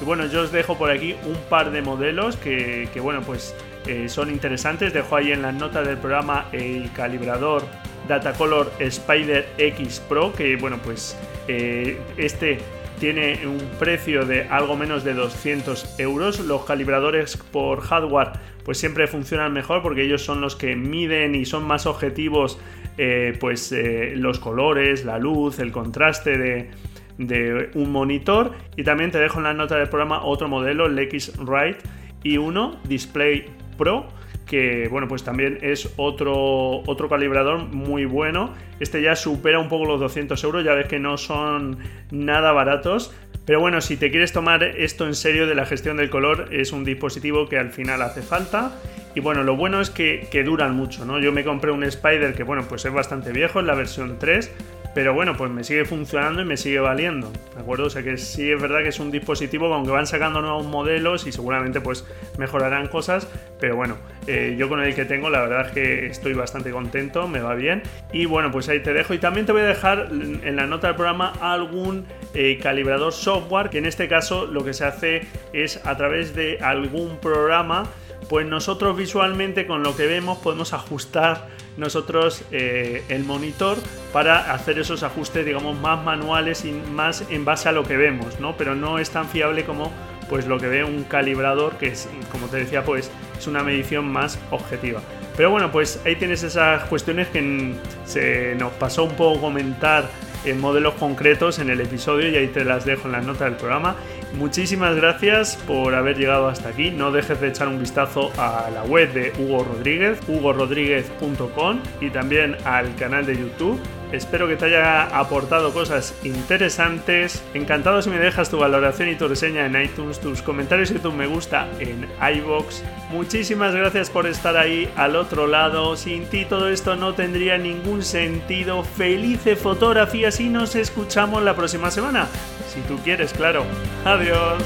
Y 0.00 0.04
bueno, 0.04 0.26
yo 0.26 0.42
os 0.42 0.52
dejo 0.52 0.78
por 0.78 0.90
aquí 0.90 1.16
un 1.26 1.36
par 1.48 1.70
de 1.72 1.82
modelos 1.82 2.36
que, 2.36 2.88
que 2.92 3.00
bueno, 3.00 3.22
pues 3.22 3.54
eh, 3.86 4.08
son 4.08 4.30
interesantes. 4.30 4.92
Dejo 4.92 5.16
ahí 5.16 5.32
en 5.32 5.42
las 5.42 5.54
notas 5.54 5.86
del 5.86 5.98
programa 5.98 6.46
el 6.52 6.90
calibrador 6.92 7.64
Datacolor 8.08 8.72
Spider 8.78 9.48
X 9.58 10.00
Pro, 10.08 10.32
que 10.32 10.56
bueno, 10.56 10.78
pues 10.82 11.16
eh, 11.48 11.98
este 12.16 12.58
tiene 13.00 13.40
un 13.46 13.58
precio 13.80 14.24
de 14.24 14.44
algo 14.44 14.76
menos 14.76 15.02
de 15.02 15.14
200 15.14 15.98
euros. 15.98 16.38
Los 16.40 16.64
calibradores 16.64 17.36
por 17.36 17.80
hardware 17.80 18.32
pues 18.64 18.78
siempre 18.78 19.08
funcionan 19.08 19.52
mejor 19.52 19.82
porque 19.82 20.02
ellos 20.04 20.22
son 20.22 20.40
los 20.40 20.54
que 20.54 20.76
miden 20.76 21.34
y 21.34 21.44
son 21.44 21.64
más 21.64 21.86
objetivos 21.86 22.60
eh, 22.98 23.36
pues 23.40 23.74
los 24.14 24.38
colores, 24.38 25.04
la 25.04 25.18
luz, 25.18 25.58
el 25.58 25.72
contraste 25.72 26.38
de, 26.38 26.70
de, 27.18 27.70
un 27.74 27.90
monitor. 27.90 28.52
Y 28.76 28.84
también 28.84 29.10
te 29.10 29.18
dejo 29.18 29.38
en 29.38 29.44
la 29.44 29.54
nota 29.54 29.76
del 29.76 29.88
programa 29.88 30.22
otro 30.22 30.46
modelo, 30.46 30.86
el 30.86 30.96
X-Rite 30.98 31.78
i1 32.24 32.82
Display 32.84 33.46
Pro, 33.76 34.08
que 34.46 34.88
bueno, 34.88 35.08
pues 35.08 35.24
también 35.24 35.58
es 35.62 35.92
otro, 35.96 36.82
otro 36.86 37.08
calibrador 37.08 37.64
muy 37.64 38.04
bueno. 38.04 38.52
Este 38.80 39.02
ya 39.02 39.16
supera 39.16 39.58
un 39.58 39.68
poco 39.68 39.86
los 39.86 40.00
200 40.00 40.42
euros, 40.44 40.64
ya 40.64 40.74
ves 40.74 40.86
que 40.86 40.98
no 40.98 41.16
son 41.16 41.78
nada 42.10 42.52
baratos. 42.52 43.14
Pero 43.44 43.60
bueno, 43.60 43.80
si 43.80 43.96
te 43.96 44.10
quieres 44.10 44.32
tomar 44.32 44.62
esto 44.62 45.06
en 45.06 45.14
serio 45.14 45.46
de 45.46 45.54
la 45.54 45.66
gestión 45.66 45.96
del 45.96 46.10
color, 46.10 46.48
es 46.52 46.72
un 46.72 46.84
dispositivo 46.84 47.48
que 47.48 47.58
al 47.58 47.70
final 47.70 48.02
hace 48.02 48.22
falta. 48.22 48.72
Y 49.14 49.20
bueno, 49.20 49.42
lo 49.42 49.56
bueno 49.56 49.80
es 49.80 49.90
que, 49.90 50.28
que 50.30 50.44
duran 50.44 50.76
mucho, 50.76 51.04
¿no? 51.04 51.18
Yo 51.18 51.32
me 51.32 51.44
compré 51.44 51.70
un 51.70 51.82
Spider 51.82 52.34
que, 52.34 52.44
bueno, 52.44 52.64
pues 52.68 52.84
es 52.84 52.92
bastante 52.92 53.32
viejo, 53.32 53.60
es 53.60 53.66
la 53.66 53.74
versión 53.74 54.16
3, 54.18 54.52
pero 54.94 55.14
bueno, 55.14 55.36
pues 55.36 55.50
me 55.50 55.64
sigue 55.64 55.84
funcionando 55.84 56.42
y 56.42 56.44
me 56.44 56.56
sigue 56.56 56.78
valiendo, 56.78 57.30
¿de 57.54 57.60
acuerdo? 57.60 57.86
O 57.86 57.90
sea 57.90 58.02
que 58.02 58.18
sí 58.18 58.50
es 58.50 58.60
verdad 58.60 58.82
que 58.82 58.88
es 58.88 59.00
un 59.00 59.10
dispositivo 59.10 59.72
aunque 59.72 59.90
van 59.90 60.06
sacando 60.06 60.40
nuevos 60.42 60.66
modelos 60.66 61.26
y 61.26 61.32
seguramente 61.32 61.80
pues 61.80 62.04
mejorarán 62.38 62.88
cosas, 62.88 63.26
pero 63.58 63.76
bueno, 63.76 63.96
eh, 64.26 64.54
yo 64.58 64.68
con 64.68 64.82
el 64.82 64.94
que 64.94 65.04
tengo 65.04 65.30
la 65.30 65.40
verdad 65.40 65.66
es 65.68 65.72
que 65.72 66.06
estoy 66.06 66.34
bastante 66.34 66.70
contento, 66.70 67.26
me 67.28 67.40
va 67.40 67.54
bien 67.54 67.82
y 68.12 68.26
bueno, 68.26 68.50
pues 68.50 68.68
ahí 68.68 68.80
te 68.80 68.92
dejo 68.92 69.14
y 69.14 69.18
también 69.18 69.46
te 69.46 69.52
voy 69.52 69.62
a 69.62 69.66
dejar 69.66 70.08
en 70.10 70.56
la 70.56 70.66
nota 70.66 70.88
del 70.88 70.96
programa 70.96 71.32
algún 71.40 72.06
eh, 72.34 72.58
calibrador 72.62 73.12
software 73.12 73.70
que 73.70 73.78
en 73.78 73.86
este 73.86 74.08
caso 74.08 74.46
lo 74.46 74.64
que 74.64 74.74
se 74.74 74.84
hace 74.84 75.22
es 75.52 75.84
a 75.86 75.96
través 75.96 76.34
de 76.34 76.58
algún 76.60 77.18
programa 77.18 77.84
pues 78.28 78.46
nosotros 78.46 78.96
visualmente 78.96 79.66
con 79.66 79.82
lo 79.82 79.96
que 79.96 80.06
vemos 80.06 80.38
podemos 80.38 80.72
ajustar 80.72 81.48
nosotros 81.76 82.42
eh, 82.50 83.04
el 83.08 83.24
monitor 83.24 83.78
para 84.12 84.52
hacer 84.52 84.78
esos 84.78 85.02
ajustes 85.02 85.46
digamos 85.46 85.78
más 85.78 86.04
manuales 86.04 86.64
y 86.64 86.72
más 86.72 87.24
en 87.30 87.44
base 87.44 87.68
a 87.68 87.72
lo 87.72 87.84
que 87.84 87.96
vemos, 87.96 88.40
¿no? 88.40 88.56
Pero 88.56 88.74
no 88.74 88.98
es 88.98 89.10
tan 89.10 89.28
fiable 89.28 89.64
como 89.64 89.90
pues 90.28 90.46
lo 90.46 90.58
que 90.58 90.66
ve 90.66 90.84
un 90.84 91.04
calibrador 91.04 91.76
que 91.76 91.88
es, 91.88 92.08
como 92.30 92.46
te 92.46 92.58
decía, 92.58 92.84
pues 92.84 93.10
es 93.38 93.46
una 93.46 93.62
medición 93.62 94.06
más 94.10 94.38
objetiva. 94.50 95.02
Pero 95.36 95.50
bueno, 95.50 95.70
pues 95.72 96.00
ahí 96.04 96.16
tienes 96.16 96.42
esas 96.42 96.84
cuestiones 96.84 97.28
que 97.28 97.74
se 98.04 98.54
nos 98.54 98.72
pasó 98.72 99.04
un 99.04 99.14
poco 99.14 99.40
comentar 99.40 100.08
en 100.44 100.60
modelos 100.60 100.94
concretos 100.94 101.58
en 101.58 101.70
el 101.70 101.80
episodio 101.80 102.30
y 102.30 102.36
ahí 102.36 102.48
te 102.48 102.64
las 102.64 102.84
dejo 102.84 103.06
en 103.06 103.12
las 103.12 103.24
notas 103.24 103.48
del 103.50 103.56
programa. 103.56 103.96
Muchísimas 104.34 104.96
gracias 104.96 105.56
por 105.66 105.94
haber 105.94 106.16
llegado 106.16 106.48
hasta 106.48 106.70
aquí. 106.70 106.90
No 106.90 107.12
dejes 107.12 107.40
de 107.40 107.48
echar 107.48 107.68
un 107.68 107.78
vistazo 107.78 108.32
a 108.38 108.70
la 108.72 108.82
web 108.84 109.12
de 109.12 109.32
Hugo 109.38 109.64
Rodríguez, 109.64 110.18
hugorodríguez.com 110.26 111.80
y 112.00 112.10
también 112.10 112.56
al 112.64 112.94
canal 112.96 113.26
de 113.26 113.36
YouTube 113.36 113.80
Espero 114.12 114.46
que 114.46 114.56
te 114.56 114.66
haya 114.66 115.04
aportado 115.18 115.72
cosas 115.72 116.14
interesantes. 116.22 117.42
Encantado 117.54 118.02
si 118.02 118.10
me 118.10 118.18
dejas 118.18 118.50
tu 118.50 118.58
valoración 118.58 119.08
y 119.08 119.16
tu 119.16 119.26
reseña 119.26 119.66
en 119.66 119.80
iTunes, 119.80 120.20
tus 120.20 120.42
comentarios 120.42 120.90
y 120.90 120.98
tu 120.98 121.12
me 121.12 121.26
gusta 121.26 121.66
en 121.80 122.06
iBox. 122.36 122.82
Muchísimas 123.10 123.74
gracias 123.74 124.10
por 124.10 124.26
estar 124.26 124.56
ahí 124.56 124.90
al 124.96 125.16
otro 125.16 125.46
lado. 125.46 125.96
Sin 125.96 126.26
ti 126.26 126.44
todo 126.44 126.68
esto 126.68 126.94
no 126.94 127.14
tendría 127.14 127.56
ningún 127.58 128.02
sentido. 128.02 128.84
Felice 128.84 129.56
fotografía 129.56 130.30
si 130.30 130.48
nos 130.48 130.76
escuchamos 130.76 131.42
la 131.42 131.56
próxima 131.56 131.90
semana. 131.90 132.28
Si 132.72 132.80
tú 132.82 132.98
quieres, 133.02 133.32
claro. 133.32 133.64
Adiós. 134.04 134.62